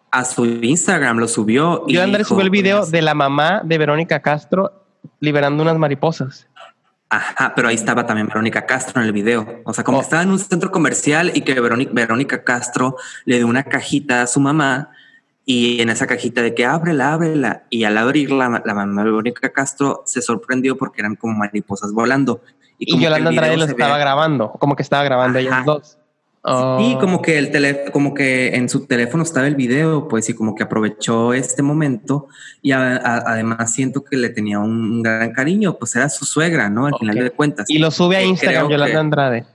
A 0.09 0.25
su 0.25 0.45
Instagram 0.45 1.17
lo 1.19 1.27
subió. 1.27 1.85
Yolanda 1.85 2.05
Andrade 2.05 2.23
subió 2.23 2.41
el 2.41 2.49
video 2.49 2.79
pues, 2.79 2.89
de 2.89 3.03
la 3.03 3.13
mamá 3.13 3.61
de 3.63 3.77
Verónica 3.77 4.23
Castro 4.23 4.87
liberando 5.19 5.61
unas 5.61 5.77
mariposas. 5.77 6.47
Ajá, 7.09 7.53
pero 7.55 7.67
ahí 7.67 7.75
estaba 7.75 8.07
también 8.07 8.25
Verónica 8.25 8.65
Castro 8.65 9.01
en 9.01 9.05
el 9.05 9.13
video. 9.13 9.61
O 9.65 9.73
sea, 9.75 9.83
como 9.83 9.99
oh. 9.99 10.01
estaba 10.01 10.23
en 10.23 10.31
un 10.31 10.39
centro 10.39 10.71
comercial 10.71 11.31
y 11.35 11.41
que 11.41 11.61
Verónica, 11.61 11.91
Verónica 11.93 12.43
Castro 12.43 12.97
le 13.25 13.35
dio 13.35 13.45
una 13.45 13.61
cajita 13.65 14.23
a 14.23 14.25
su 14.25 14.39
mamá 14.39 14.89
y 15.45 15.79
en 15.79 15.91
esa 15.91 16.07
cajita 16.07 16.41
de 16.41 16.55
que 16.55 16.65
ábrela, 16.65 17.13
ábrela. 17.13 17.65
Y 17.69 17.83
al 17.83 17.99
abrirla, 17.99 18.63
la 18.65 18.73
mamá 18.73 19.03
de 19.03 19.11
Verónica 19.11 19.49
Castro 19.53 20.01
se 20.07 20.23
sorprendió 20.23 20.75
porque 20.75 21.01
eran 21.01 21.15
como 21.15 21.35
mariposas 21.35 21.91
volando. 21.91 22.41
Y, 22.77 22.99
Yolanda 22.99 23.29
Andrade 23.29 23.57
lo 23.57 23.65
estaba 23.65 23.97
grabando, 23.97 24.51
como 24.53 24.75
que 24.75 24.83
estaba 24.83 25.03
grabando 25.03 25.39
ellos 25.39 25.55
dos. 25.65 25.97
Y 26.45 26.97
como 26.97 27.21
que 27.21 27.37
el 27.37 27.51
teléfono, 27.51 27.91
como 27.93 28.13
que 28.13 28.53
en 28.55 28.67
su 28.67 28.85
teléfono 28.85 29.23
estaba 29.23 29.47
el 29.47 29.55
video, 29.55 30.09
pues 30.09 30.27
y 30.27 30.33
como 30.33 30.55
que 30.55 30.63
aprovechó 30.63 31.33
este 31.33 31.63
momento 31.63 32.27
y 32.61 32.73
además 32.73 33.71
siento 33.71 34.03
que 34.03 34.17
le 34.17 34.27
tenía 34.27 34.59
un, 34.59 35.01
gran 35.01 35.31
cariño, 35.31 35.77
pues 35.77 35.95
era 35.95 36.09
su 36.09 36.25
suegra, 36.25 36.69
¿no? 36.69 36.87
Al 36.87 36.95
final 36.99 37.15
de 37.15 37.31
cuentas. 37.31 37.69
Y 37.69 37.79
lo 37.79 37.91
sube 37.91 38.17
a 38.17 38.21
eh, 38.21 38.25
Instagram, 38.25 38.67
Yolanda 38.69 38.99
Andrade. 38.99 39.45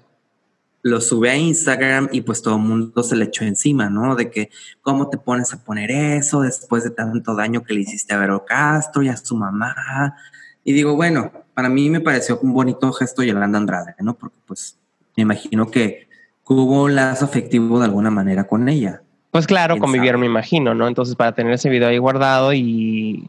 Lo 0.81 1.03
sube 1.03 1.29
a 1.29 1.37
Instagram 1.37 2.09
y 2.11 2.23
pues 2.23 2.41
todo 2.41 2.57
el 2.57 2.63
mundo 2.63 3.03
se 3.03 3.17
le 3.17 3.27
echó 3.27 3.45
encima, 3.45 3.91
¿no? 3.91 4.17
De 4.17 4.31
que 4.31 4.49
cómo 4.81 5.11
te 5.11 5.19
pones 5.19 5.53
a 5.53 5.63
poner 5.63 5.91
eso 5.91 6.41
después 6.41 6.85
de 6.85 6.91
tanto 6.91 7.35
daño 7.35 7.65
que 7.65 7.75
le 7.75 7.81
hiciste 7.81 8.15
a 8.15 8.19
Vero 8.19 8.47
Castro 8.47 9.03
y 9.03 9.09
a 9.09 9.17
su 9.19 9.37
mamá. 9.37 10.17
Y 10.65 10.73
digo, 10.73 10.97
bueno, 10.97 11.33
para 11.59 11.71
mí 11.71 11.91
me 11.91 12.01
pareció 12.01 12.39
un 12.41 12.53
bonito 12.53 12.93
gesto 12.93 13.25
Yolanda 13.25 13.59
Andrade, 13.59 13.97
¿no? 13.99 14.15
Porque 14.15 14.37
pues 14.47 14.79
me 15.17 15.25
imagino 15.25 15.69
que 15.69 16.07
hubo 16.47 16.85
un 16.85 16.95
lazo 16.95 17.25
afectivo 17.25 17.81
de 17.81 17.87
alguna 17.87 18.13
manera 18.13 18.47
con 18.47 18.69
ella. 18.69 19.03
Pues 19.33 19.45
claro, 19.45 19.77
convivieron, 19.77 20.21
me 20.21 20.29
imagino, 20.29 20.73
¿no? 20.73 20.87
Entonces 20.87 21.17
para 21.17 21.33
tener 21.33 21.53
ese 21.53 21.69
video 21.69 21.89
ahí 21.89 21.99
guardado 21.99 22.53
y 22.53 23.29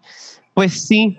pues 0.54 0.80
sí, 0.86 1.18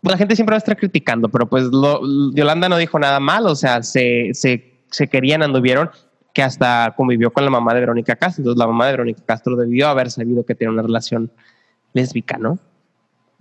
pues 0.00 0.12
la 0.12 0.16
gente 0.16 0.34
siempre 0.34 0.54
va 0.54 0.56
a 0.56 0.64
estar 0.64 0.78
criticando, 0.78 1.28
pero 1.28 1.46
pues 1.46 1.64
lo, 1.64 2.00
Yolanda 2.32 2.70
no 2.70 2.78
dijo 2.78 2.98
nada 2.98 3.20
mal, 3.20 3.46
o 3.46 3.54
sea, 3.54 3.82
se, 3.82 4.30
se, 4.32 4.80
se 4.90 5.08
querían, 5.08 5.42
anduvieron, 5.42 5.90
que 6.32 6.42
hasta 6.42 6.94
convivió 6.96 7.34
con 7.34 7.44
la 7.44 7.50
mamá 7.50 7.74
de 7.74 7.80
Verónica 7.80 8.16
Castro, 8.16 8.40
entonces 8.40 8.58
la 8.58 8.66
mamá 8.66 8.86
de 8.86 8.92
Verónica 8.92 9.22
Castro 9.26 9.56
debió 9.56 9.88
haber 9.88 10.10
sabido 10.10 10.42
que 10.46 10.54
tiene 10.54 10.72
una 10.72 10.80
relación 10.84 11.30
lésbica, 11.92 12.38
¿no? 12.38 12.58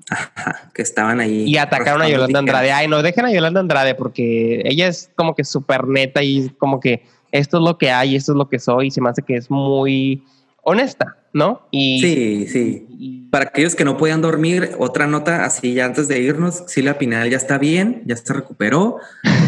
Ajá, 0.10 0.70
que 0.74 0.82
estaban 0.82 1.20
ahí. 1.20 1.44
Y 1.44 1.58
atacaron 1.58 2.02
a 2.02 2.10
Yolanda 2.10 2.40
Andrade. 2.40 2.72
Ay, 2.72 2.88
no, 2.88 3.02
dejen 3.02 3.26
a 3.26 3.32
Yolanda 3.32 3.60
Andrade 3.60 3.96
porque 3.96 4.62
ella 4.66 4.88
es 4.88 5.10
como 5.16 5.36
que 5.36 5.44
súper 5.44 5.88
neta 5.88 6.24
y 6.24 6.50
como 6.58 6.80
que 6.80 7.04
esto 7.32 7.58
es 7.58 7.64
lo 7.64 7.78
que 7.78 7.92
hay, 7.92 8.16
esto 8.16 8.34
es 8.34 8.38
lo 8.38 8.50
que 8.50 8.60
soy. 8.60 8.88
Y 8.88 8.92
se 8.92 9.02
me 9.02 9.10
hace 9.10 9.22
que 9.22 9.36
es 9.36 9.50
muy 9.50 10.24
honesta, 10.64 11.18
¿no? 11.34 11.68
Y, 11.72 12.02
sí, 12.02 12.48
sí. 12.48 13.28
Para 13.30 13.46
aquellos 13.46 13.76
que 13.76 13.86
no 13.86 13.98
podían 13.98 14.22
dormir, 14.22 14.72
otra 14.80 15.08
nota 15.08 15.46
así 15.46 15.74
ya 15.74 15.86
antes 15.86 16.08
de 16.08 16.20
irnos, 16.20 16.64
Silvia 16.68 16.98
Pinal 16.98 17.30
ya 17.30 17.38
está 17.38 17.58
bien, 17.58 18.04
ya 18.06 18.16
se 18.16 18.34
recuperó, 18.34 18.98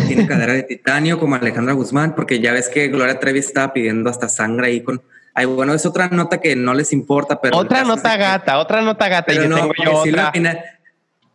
tiene 0.07 0.27
cadera 0.27 0.53
de 0.53 0.63
titanio 0.63 1.19
como 1.19 1.35
Alejandra 1.35 1.73
Guzmán, 1.73 2.15
porque 2.15 2.39
ya 2.39 2.51
ves 2.51 2.69
que 2.69 2.89
Gloria 2.89 3.19
Trevi 3.19 3.39
estaba 3.39 3.73
pidiendo 3.73 4.09
hasta 4.09 4.29
sangre 4.29 4.67
ahí 4.67 4.81
con... 4.81 5.01
Ay, 5.35 5.45
bueno, 5.45 5.73
es 5.73 5.85
otra 5.85 6.07
nota 6.07 6.39
que 6.39 6.55
no 6.55 6.73
les 6.73 6.93
importa, 6.93 7.39
pero... 7.41 7.57
Otra 7.57 7.83
nota 7.83 8.17
gata, 8.17 8.57
otra 8.57 8.81
nota 8.81 9.07
gata. 9.07 9.25
Pero, 9.27 9.47
no, 9.47 9.69
tengo 9.69 10.03
Silvia 10.03 10.31
Pinal, 10.31 10.63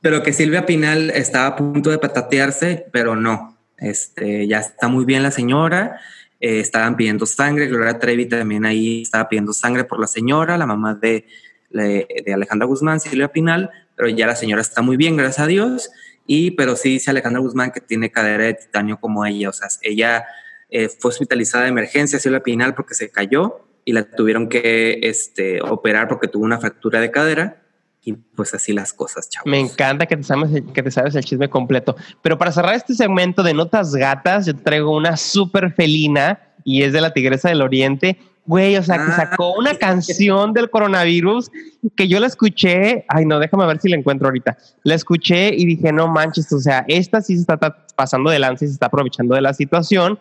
pero 0.01 0.22
que 0.22 0.32
Silvia 0.32 0.66
Pinal 0.66 1.11
estaba 1.11 1.46
a 1.46 1.57
punto 1.57 1.90
de 1.90 1.98
patatearse, 1.98 2.86
pero 2.90 3.14
no. 3.14 3.59
Este, 3.76 4.48
ya 4.48 4.59
está 4.59 4.88
muy 4.88 5.05
bien 5.05 5.22
la 5.22 5.30
señora 5.30 6.01
eh, 6.40 6.61
estaban 6.61 6.96
pidiendo 6.96 7.26
sangre, 7.26 7.66
Gloria 7.66 7.98
Trevi 7.98 8.26
también 8.26 8.64
ahí 8.64 9.03
estaba 9.03 9.28
pidiendo 9.28 9.53
sangre 9.53 9.84
por 9.84 10.01
la 10.01 10.07
señora, 10.07 10.57
la 10.57 10.64
mamá 10.64 10.94
de, 10.94 11.26
de 11.70 12.32
Alejandra 12.32 12.66
Guzmán, 12.66 12.98
Silvia 12.98 13.28
Pinal, 13.28 13.70
pero 13.94 14.09
ya 14.09 14.26
la 14.26 14.34
señora 14.34 14.62
está 14.62 14.80
muy 14.80 14.96
bien, 14.96 15.18
gracias 15.18 15.40
a 15.40 15.46
Dios, 15.46 15.90
y 16.26 16.53
pero 16.53 16.76
sí 16.76 16.88
dice 16.88 17.11
Alejandra 17.11 17.42
Guzmán 17.42 17.72
que 17.72 17.82
tiene 17.82 18.11
cadera 18.11 18.44
de 18.44 18.55
titanio 18.55 18.98
como 18.98 19.26
ella, 19.26 19.51
o 19.51 19.53
sea, 19.53 19.68
ella 19.82 20.24
eh, 20.70 20.88
fue 20.88 21.11
hospitalizada 21.11 21.64
de 21.64 21.70
emergencia, 21.70 22.18
Silvia 22.18 22.40
Pinal, 22.40 22.74
porque 22.74 22.94
se 22.94 23.11
cayó 23.11 23.66
y 23.91 23.93
la 23.93 24.05
tuvieron 24.05 24.49
que 24.49 25.01
este, 25.03 25.61
operar 25.61 26.07
porque 26.07 26.28
tuvo 26.28 26.45
una 26.45 26.59
fractura 26.61 27.01
de 27.01 27.11
cadera 27.11 27.61
y 28.05 28.12
pues 28.12 28.55
así 28.55 28.72
las 28.72 28.93
cosas, 28.93 29.28
chavos. 29.28 29.51
Me 29.51 29.59
encanta 29.59 30.07
que 30.07 30.16
te, 30.16 30.22
sabes, 30.22 30.62
que 30.72 30.82
te 30.84 30.93
sabes 30.93 31.16
el 31.16 31.24
chisme 31.24 31.51
completo. 31.51 31.97
Pero 32.22 32.38
para 32.38 32.53
cerrar 32.53 32.76
este 32.76 32.95
segmento 32.95 33.43
de 33.43 33.53
notas 33.53 33.93
gatas, 33.97 34.47
yo 34.47 34.55
traigo 34.55 34.97
una 34.97 35.16
súper 35.16 35.72
felina 35.72 36.38
y 36.62 36.84
es 36.84 36.93
de 36.93 37.01
la 37.01 37.12
Tigresa 37.12 37.49
del 37.49 37.62
Oriente. 37.62 38.16
Güey, 38.47 38.76
o 38.76 38.82
sea, 38.84 38.95
que 38.95 39.11
ah, 39.11 39.16
sacó 39.16 39.55
una 39.55 39.74
canción 39.74 40.53
del 40.53 40.70
coronavirus 40.70 41.51
que 41.97 42.07
yo 42.07 42.20
la 42.20 42.28
escuché. 42.28 43.05
Ay, 43.09 43.26
no, 43.26 43.41
déjame 43.41 43.66
ver 43.66 43.80
si 43.80 43.88
la 43.88 43.97
encuentro 43.97 44.28
ahorita. 44.28 44.57
La 44.84 44.95
escuché 44.95 45.53
y 45.53 45.66
dije, 45.66 45.93
no 45.93 46.07
manches, 46.07 46.53
o 46.53 46.61
sea, 46.61 46.84
esta 46.86 47.20
sí 47.22 47.34
se 47.34 47.41
está 47.41 47.59
pasando 47.97 48.30
de 48.30 48.38
lance 48.38 48.66
y 48.66 48.68
se 48.68 48.74
está 48.74 48.86
aprovechando 48.86 49.34
de 49.34 49.41
la 49.41 49.53
situación, 49.53 50.16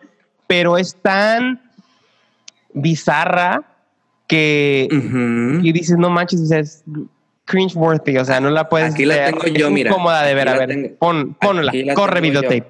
pero 0.48 0.76
es 0.76 0.96
tan 0.96 1.69
bizarra 2.74 3.62
que 4.26 4.88
y 4.90 5.72
dices, 5.72 5.96
no 5.98 6.10
manches, 6.10 6.40
o 6.40 6.46
sea, 6.46 6.60
es 6.60 6.84
cringe-worthy, 7.46 8.18
o 8.18 8.24
sea, 8.24 8.40
no 8.40 8.50
la 8.50 8.68
puedes 8.68 8.94
Aquí 8.94 9.04
la 9.04 9.26
tengo 9.26 9.46
yo, 9.46 9.70
mira. 9.70 9.90
incómoda 9.90 10.22
de 10.22 10.34
ver, 10.34 10.48
a 10.48 10.54
ver, 10.54 10.96
pon, 10.98 11.34
ponla, 11.34 11.72
corre 11.94 12.20
videotape. 12.20 12.68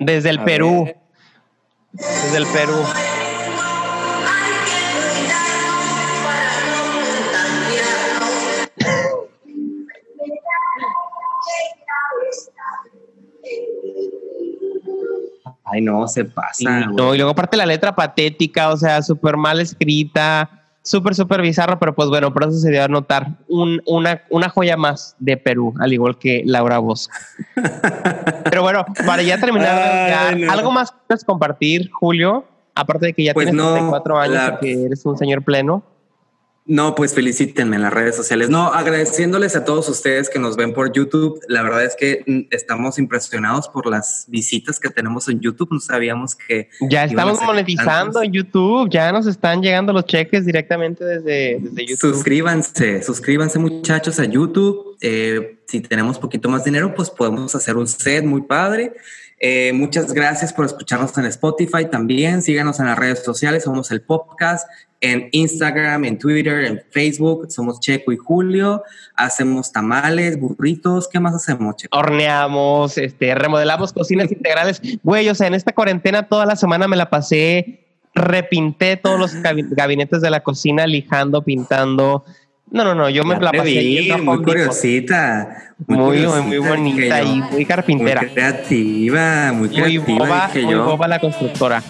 Desde 0.00 0.30
el 0.30 0.40
Perú. 0.40 0.92
Desde 1.92 2.36
el 2.36 2.46
Perú. 2.46 2.74
Ay, 15.64 15.80
no, 15.80 16.06
se 16.08 16.24
pasa. 16.24 16.86
no, 16.86 17.14
y 17.14 17.18
luego 17.18 17.32
aparte 17.32 17.56
la 17.56 17.66
letra 17.66 17.94
patética, 17.94 18.70
o 18.70 18.76
sea, 18.76 19.02
súper 19.02 19.36
mal 19.36 19.60
escrita 19.60 20.64
súper, 20.84 21.14
súper 21.14 21.42
bizarro, 21.42 21.78
pero 21.78 21.94
pues 21.94 22.08
bueno, 22.08 22.32
por 22.32 22.44
eso 22.44 22.52
se 22.52 22.70
dio 22.70 22.84
a 22.84 22.88
notar 22.88 23.38
una, 23.48 24.22
una 24.30 24.48
joya 24.48 24.76
más 24.76 25.16
de 25.18 25.36
Perú, 25.36 25.74
al 25.80 25.92
igual 25.92 26.18
que 26.18 26.42
Laura 26.44 26.78
Bosco. 26.78 27.12
pero 28.44 28.62
bueno, 28.62 28.84
para 29.04 29.22
ya 29.22 29.40
terminar, 29.40 30.36
¿algo 30.48 30.70
más 30.70 30.92
quieres 31.08 31.24
compartir, 31.24 31.90
Julio? 31.90 32.44
Aparte 32.74 33.06
de 33.06 33.14
que 33.14 33.24
ya 33.24 33.34
pues 33.34 33.46
tienes 33.46 33.64
34 33.64 34.18
años 34.18 34.52
y 34.52 34.64
que 34.64 34.84
eres 34.84 35.04
un 35.06 35.16
señor 35.16 35.42
pleno. 35.42 35.82
No, 36.66 36.94
pues 36.94 37.12
felicítenme 37.12 37.76
en 37.76 37.82
las 37.82 37.92
redes 37.92 38.16
sociales. 38.16 38.48
No, 38.48 38.72
agradeciéndoles 38.72 39.54
a 39.54 39.66
todos 39.66 39.86
ustedes 39.90 40.30
que 40.30 40.38
nos 40.38 40.56
ven 40.56 40.72
por 40.72 40.92
YouTube. 40.92 41.38
La 41.46 41.62
verdad 41.62 41.84
es 41.84 41.94
que 41.94 42.24
mm, 42.26 42.54
estamos 42.54 42.98
impresionados 42.98 43.68
por 43.68 43.84
las 43.86 44.24
visitas 44.28 44.80
que 44.80 44.88
tenemos 44.88 45.28
en 45.28 45.40
YouTube. 45.40 45.68
No 45.72 45.80
sabíamos 45.80 46.34
que... 46.34 46.70
Ya 46.88 47.04
estamos 47.04 47.42
monetizando 47.42 48.22
en 48.22 48.32
YouTube. 48.32 48.88
Ya 48.88 49.12
nos 49.12 49.26
están 49.26 49.60
llegando 49.60 49.92
los 49.92 50.06
cheques 50.06 50.46
directamente 50.46 51.04
desde, 51.04 51.60
YouTube. 51.60 52.14
Suscríbanse, 52.14 53.02
suscríbanse 53.02 53.58
muchachos 53.58 54.18
a 54.18 54.24
YouTube. 54.24 54.96
Eh, 55.02 55.58
si 55.66 55.82
tenemos 55.82 56.18
poquito 56.18 56.48
más 56.48 56.64
dinero, 56.64 56.94
pues 56.94 57.10
podemos 57.10 57.54
hacer 57.54 57.76
un 57.76 57.86
set 57.86 58.24
muy 58.24 58.40
padre. 58.40 58.94
Eh, 59.38 59.72
muchas 59.74 60.14
gracias 60.14 60.54
por 60.54 60.64
escucharnos 60.64 61.16
en 61.18 61.26
Spotify 61.26 61.84
también. 61.90 62.40
Síganos 62.40 62.80
en 62.80 62.86
las 62.86 62.98
redes 62.98 63.22
sociales. 63.22 63.64
Somos 63.64 63.90
el 63.90 64.00
podcast 64.00 64.66
en 65.04 65.28
Instagram, 65.32 66.04
en 66.06 66.18
Twitter, 66.18 66.64
en 66.64 66.82
Facebook. 66.90 67.50
Somos 67.50 67.78
Checo 67.78 68.10
y 68.10 68.16
Julio. 68.16 68.82
Hacemos 69.14 69.70
tamales, 69.70 70.40
burritos. 70.40 71.08
¿Qué 71.08 71.20
más 71.20 71.34
hacemos, 71.34 71.76
Checo? 71.76 71.96
Horneamos, 71.96 72.96
este, 72.96 73.34
remodelamos 73.34 73.92
cocinas 73.92 74.32
integrales. 74.32 74.80
Güey, 75.02 75.28
o 75.28 75.34
sea, 75.34 75.46
en 75.46 75.54
esta 75.54 75.72
cuarentena 75.72 76.26
toda 76.26 76.46
la 76.46 76.56
semana 76.56 76.88
me 76.88 76.96
la 76.96 77.10
pasé. 77.10 77.80
Repinté 78.14 78.96
todos 78.96 79.20
los 79.20 79.34
gabinetes 79.34 80.22
de 80.22 80.30
la 80.30 80.40
cocina, 80.40 80.86
lijando, 80.86 81.42
pintando. 81.42 82.24
No, 82.70 82.82
no, 82.82 82.94
no, 82.94 83.10
yo 83.10 83.24
me 83.24 83.38
la 83.38 83.52
pasé. 83.52 84.16
muy 84.22 84.42
curiosita. 84.42 85.74
Muy, 85.86 86.26
muy, 86.26 86.58
bonita 86.58 87.22
y 87.22 87.42
muy 87.42 87.66
carpintera. 87.66 88.22
Muy 88.22 88.30
creativa, 88.30 89.52
muy 89.52 89.68
creativa. 89.68 90.04
Muy 90.06 90.18
boba, 90.18 90.50
muy 90.54 90.74
boba 90.74 91.08
la 91.08 91.18
constructora. 91.18 91.82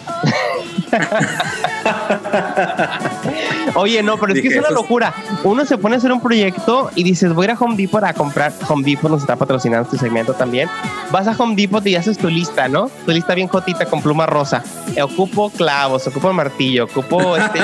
Oye, 3.74 4.02
no, 4.02 4.18
pero 4.18 4.32
es 4.32 4.40
que 4.40 4.48
es 4.48 4.56
una 4.56 4.70
locura. 4.70 5.14
Uno 5.42 5.64
se 5.64 5.78
pone 5.78 5.96
a 5.96 5.98
hacer 5.98 6.12
un 6.12 6.20
proyecto 6.20 6.90
y 6.94 7.02
dices, 7.02 7.32
voy 7.32 7.44
a 7.44 7.50
ir 7.50 7.56
a 7.56 7.58
Home 7.58 7.76
Depot 7.76 8.02
a 8.02 8.14
comprar. 8.14 8.52
Home 8.68 8.84
Depot 8.84 9.10
nos 9.10 9.22
está 9.22 9.36
patrocinando 9.36 9.84
este 9.84 9.98
segmento 9.98 10.34
también. 10.34 10.68
Vas 11.10 11.26
a 11.26 11.34
Home 11.36 11.56
Depot 11.56 11.84
y 11.86 11.96
haces 11.96 12.18
tu 12.18 12.28
lista, 12.28 12.68
¿no? 12.68 12.90
Tu 13.04 13.12
lista 13.12 13.34
bien 13.34 13.48
jotita 13.48 13.86
con 13.86 14.02
pluma 14.02 14.26
rosa. 14.26 14.62
Ocupo 15.02 15.50
clavos, 15.50 16.06
ocupo 16.06 16.32
martillo, 16.32 16.84
ocupo 16.84 17.36
este 17.36 17.60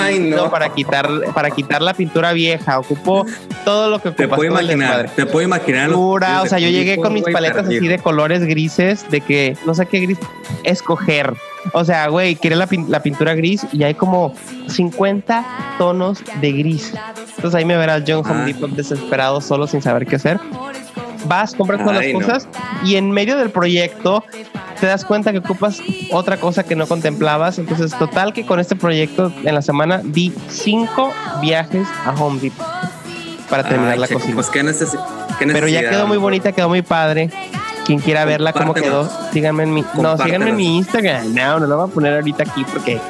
para 0.51 0.71
quitar 0.71 1.09
para 1.35 1.51
quitar 1.51 1.83
la 1.83 1.95
pintura 1.95 2.33
vieja, 2.33 2.79
ocupo 2.79 3.27
todo 3.65 3.91
lo 3.91 4.01
que 4.01 4.09
ocupas. 4.09 4.29
Te 4.29 4.35
puedo 4.35 4.51
imaginar, 4.51 5.11
te 5.15 5.27
puedo 5.27 5.47
imaginar. 5.47 5.93
Pura, 5.93 6.43
o 6.43 6.47
sea, 6.47 6.59
yo 6.59 6.69
llegué 6.69 6.97
con 6.97 7.13
mis 7.13 7.25
paletas 7.25 7.67
así 7.67 7.87
de 7.87 7.99
colores 7.99 8.45
grises, 8.45 9.09
de 9.11 9.21
que 9.21 9.57
no 9.67 9.75
sé 9.75 9.87
qué 9.87 10.01
gris 10.01 10.19
escoger 10.65 11.35
o 11.73 11.85
sea, 11.85 12.09
güey, 12.09 12.37
quiere 12.37 12.57
la, 12.57 12.67
pintura 12.67 13.35
gris 13.35 13.67
y 13.73 13.85
hay 13.85 13.95
como 13.95 14.35
50 14.69 15.77
tonos 15.79 16.23
de 16.41 16.53
gris. 16.53 16.93
Entonces 17.37 17.55
ahí 17.55 17.65
me 17.65 17.77
verás 17.77 18.03
John 18.07 18.25
Home 18.27 18.43
ah. 18.43 18.47
Depot 18.47 18.71
desesperado 18.71 19.41
solo 19.41 19.67
sin 19.67 19.83
saber 19.83 20.07
qué 20.07 20.17
hacer. 20.17 20.41
Vas, 21.27 21.55
compras 21.55 21.81
todas 21.85 22.05
las 22.05 22.13
cosas 22.15 22.49
y 22.85 22.97
en 22.97 23.11
medio 23.11 23.37
del 23.37 23.51
proyecto 23.51 24.25
te 24.81 24.87
das 24.87 25.05
cuenta 25.05 25.33
que 25.33 25.39
ocupas 25.39 25.81
otra 26.11 26.39
cosa 26.39 26.65
que 26.65 26.75
no 26.75 26.87
contemplabas. 26.87 27.59
Entonces, 27.59 27.93
total 27.99 28.33
que 28.33 28.47
con 28.47 28.59
este 28.59 28.75
proyecto 28.75 29.33
en 29.45 29.55
la 29.55 29.63
semana 29.63 30.01
di 30.03 30.33
cinco 30.49 31.13
viajes 31.43 31.87
a 32.07 32.13
Home 32.13 32.41
Depot 32.41 32.67
para 33.51 33.69
terminar 33.69 33.99
la 33.99 34.09
cocina. 34.09 34.35
Pues, 34.35 34.49
¿qué 34.49 34.65
Pero 35.39 35.69
ya 35.69 35.91
quedó 35.91 36.07
muy 36.07 36.17
bonita, 36.17 36.53
quedó 36.53 36.69
muy 36.69 36.83
padre. 36.83 37.31
Quien 37.91 37.99
quiera 37.99 38.25
verla 38.25 38.53
cómo 38.53 38.73
quedó, 38.73 39.11
síganme 39.33 39.65
en 39.65 39.75
mi, 39.75 39.85
no, 40.01 40.17
síganme 40.17 40.51
en 40.51 40.55
mi 40.55 40.77
Instagram. 40.77 41.35
No, 41.35 41.59
no 41.59 41.67
lo 41.67 41.77
voy 41.77 41.91
a 41.91 41.93
poner 41.93 42.15
ahorita 42.15 42.45
aquí 42.45 42.65
porque 42.73 43.01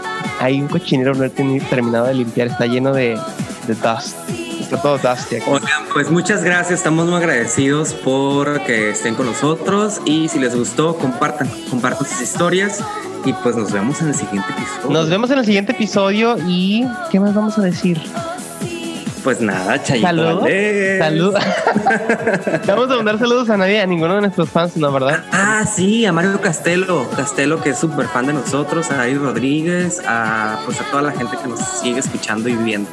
hay 0.40 0.58
un 0.58 0.68
cochinero 0.68 1.14
no 1.14 1.22
he 1.22 1.28
terminado 1.28 2.06
de 2.06 2.14
limpiar, 2.14 2.46
está 2.46 2.64
lleno 2.64 2.94
de, 2.94 3.18
de 3.66 3.74
dust. 3.74 4.16
Está 4.58 4.80
todo 4.80 4.96
dust 4.96 5.34
aquí. 5.34 5.44
pues 5.92 6.10
muchas 6.10 6.42
gracias, 6.42 6.78
estamos 6.78 7.06
muy 7.06 7.16
agradecidos 7.16 7.92
por 7.92 8.62
que 8.62 8.92
estén 8.92 9.16
con 9.16 9.26
nosotros 9.26 10.00
y 10.06 10.28
si 10.28 10.38
les 10.38 10.56
gustó, 10.56 10.96
compartan, 10.96 11.50
compartan 11.68 12.06
sus 12.08 12.22
historias 12.22 12.82
y 13.26 13.34
pues 13.34 13.56
nos 13.56 13.70
vemos 13.72 14.00
en 14.00 14.08
el 14.08 14.14
siguiente 14.14 14.50
episodio. 14.50 14.90
Nos 14.90 15.10
vemos 15.10 15.30
en 15.30 15.38
el 15.40 15.44
siguiente 15.44 15.72
episodio 15.72 16.38
y 16.48 16.86
¿qué 17.10 17.20
más 17.20 17.34
vamos 17.34 17.58
a 17.58 17.60
decir? 17.60 18.00
Pues 19.22 19.40
nada, 19.40 19.82
Chayito. 19.82 20.06
Saludos. 20.06 20.48
Saludos. 20.98 21.44
Vamos 22.66 22.90
a 22.90 22.96
mandar 22.96 23.18
saludos 23.18 23.50
a 23.50 23.56
nadie, 23.56 23.80
a 23.80 23.86
ninguno 23.86 24.14
de 24.14 24.20
nuestros 24.22 24.48
fans, 24.48 24.76
¿no? 24.76 24.90
¿Verdad? 24.92 25.22
Ah, 25.32 25.64
sí, 25.66 26.06
a 26.06 26.12
Mario 26.12 26.40
Castelo. 26.40 27.06
Castelo, 27.16 27.60
que 27.60 27.70
es 27.70 27.78
súper 27.78 28.06
fan 28.06 28.26
de 28.26 28.32
nosotros, 28.32 28.90
a 28.90 28.96
David 28.96 29.18
Rodríguez, 29.18 30.00
a, 30.06 30.60
pues 30.64 30.80
a 30.80 30.84
toda 30.90 31.02
la 31.02 31.12
gente 31.12 31.36
que 31.36 31.48
nos 31.48 31.60
sigue 31.60 32.00
escuchando 32.00 32.48
y 32.48 32.54
viendo. 32.54 32.88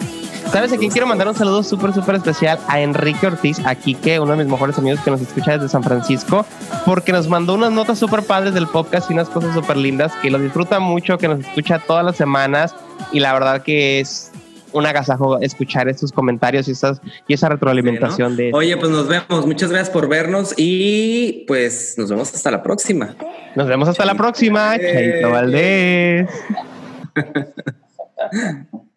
¿Sabes 0.51 0.71
a 0.71 0.77
quién 0.77 0.89
quiero 0.89 1.07
mandar 1.07 1.27
un 1.27 1.35
saludo 1.35 1.61
súper, 1.61 1.93
súper 1.93 2.15
especial? 2.15 2.57
A 2.67 2.79
Enrique 2.79 3.27
Ortiz, 3.27 3.59
aquí 3.65 3.95
que 3.95 4.19
uno 4.19 4.31
de 4.31 4.37
mis 4.37 4.47
mejores 4.47 4.77
amigos 4.77 5.01
que 5.01 5.11
nos 5.11 5.21
escucha 5.21 5.53
desde 5.53 5.67
San 5.67 5.83
Francisco, 5.83 6.45
porque 6.85 7.11
nos 7.11 7.27
mandó 7.27 7.53
unas 7.53 7.71
notas 7.71 7.99
súper 7.99 8.23
padres 8.23 8.53
del 8.53 8.65
podcast 8.67 9.11
y 9.11 9.13
unas 9.13 9.27
cosas 9.29 9.53
súper 9.53 9.75
lindas, 9.75 10.13
que 10.21 10.31
lo 10.31 10.39
disfruta 10.39 10.79
mucho, 10.79 11.17
que 11.17 11.27
nos 11.27 11.41
escucha 11.41 11.79
todas 11.79 12.05
las 12.05 12.15
semanas 12.15 12.73
y 13.11 13.19
la 13.19 13.33
verdad 13.33 13.61
que 13.61 13.99
es 13.99 14.31
un 14.77 14.85
agasajo 14.85 15.39
escuchar 15.41 15.89
estos 15.89 16.11
comentarios 16.11 16.67
y, 16.67 16.71
esas, 16.71 17.01
y 17.27 17.33
esa 17.33 17.49
retroalimentación 17.49 18.35
de... 18.35 18.51
Oye, 18.53 18.77
pues 18.77 18.91
nos 18.91 19.07
vemos. 19.07 19.45
Muchas 19.45 19.69
gracias 19.69 19.89
por 19.89 20.07
vernos 20.07 20.53
y 20.57 21.45
pues 21.47 21.95
nos 21.97 22.09
vemos 22.09 22.33
hasta 22.33 22.51
la 22.51 22.63
próxima. 22.63 23.15
Nos 23.55 23.67
vemos 23.67 23.89
hasta 23.89 24.05
la 24.05 24.15
próxima. 24.15 24.77
Chaito 24.77 25.29
Valdés. 25.29 26.29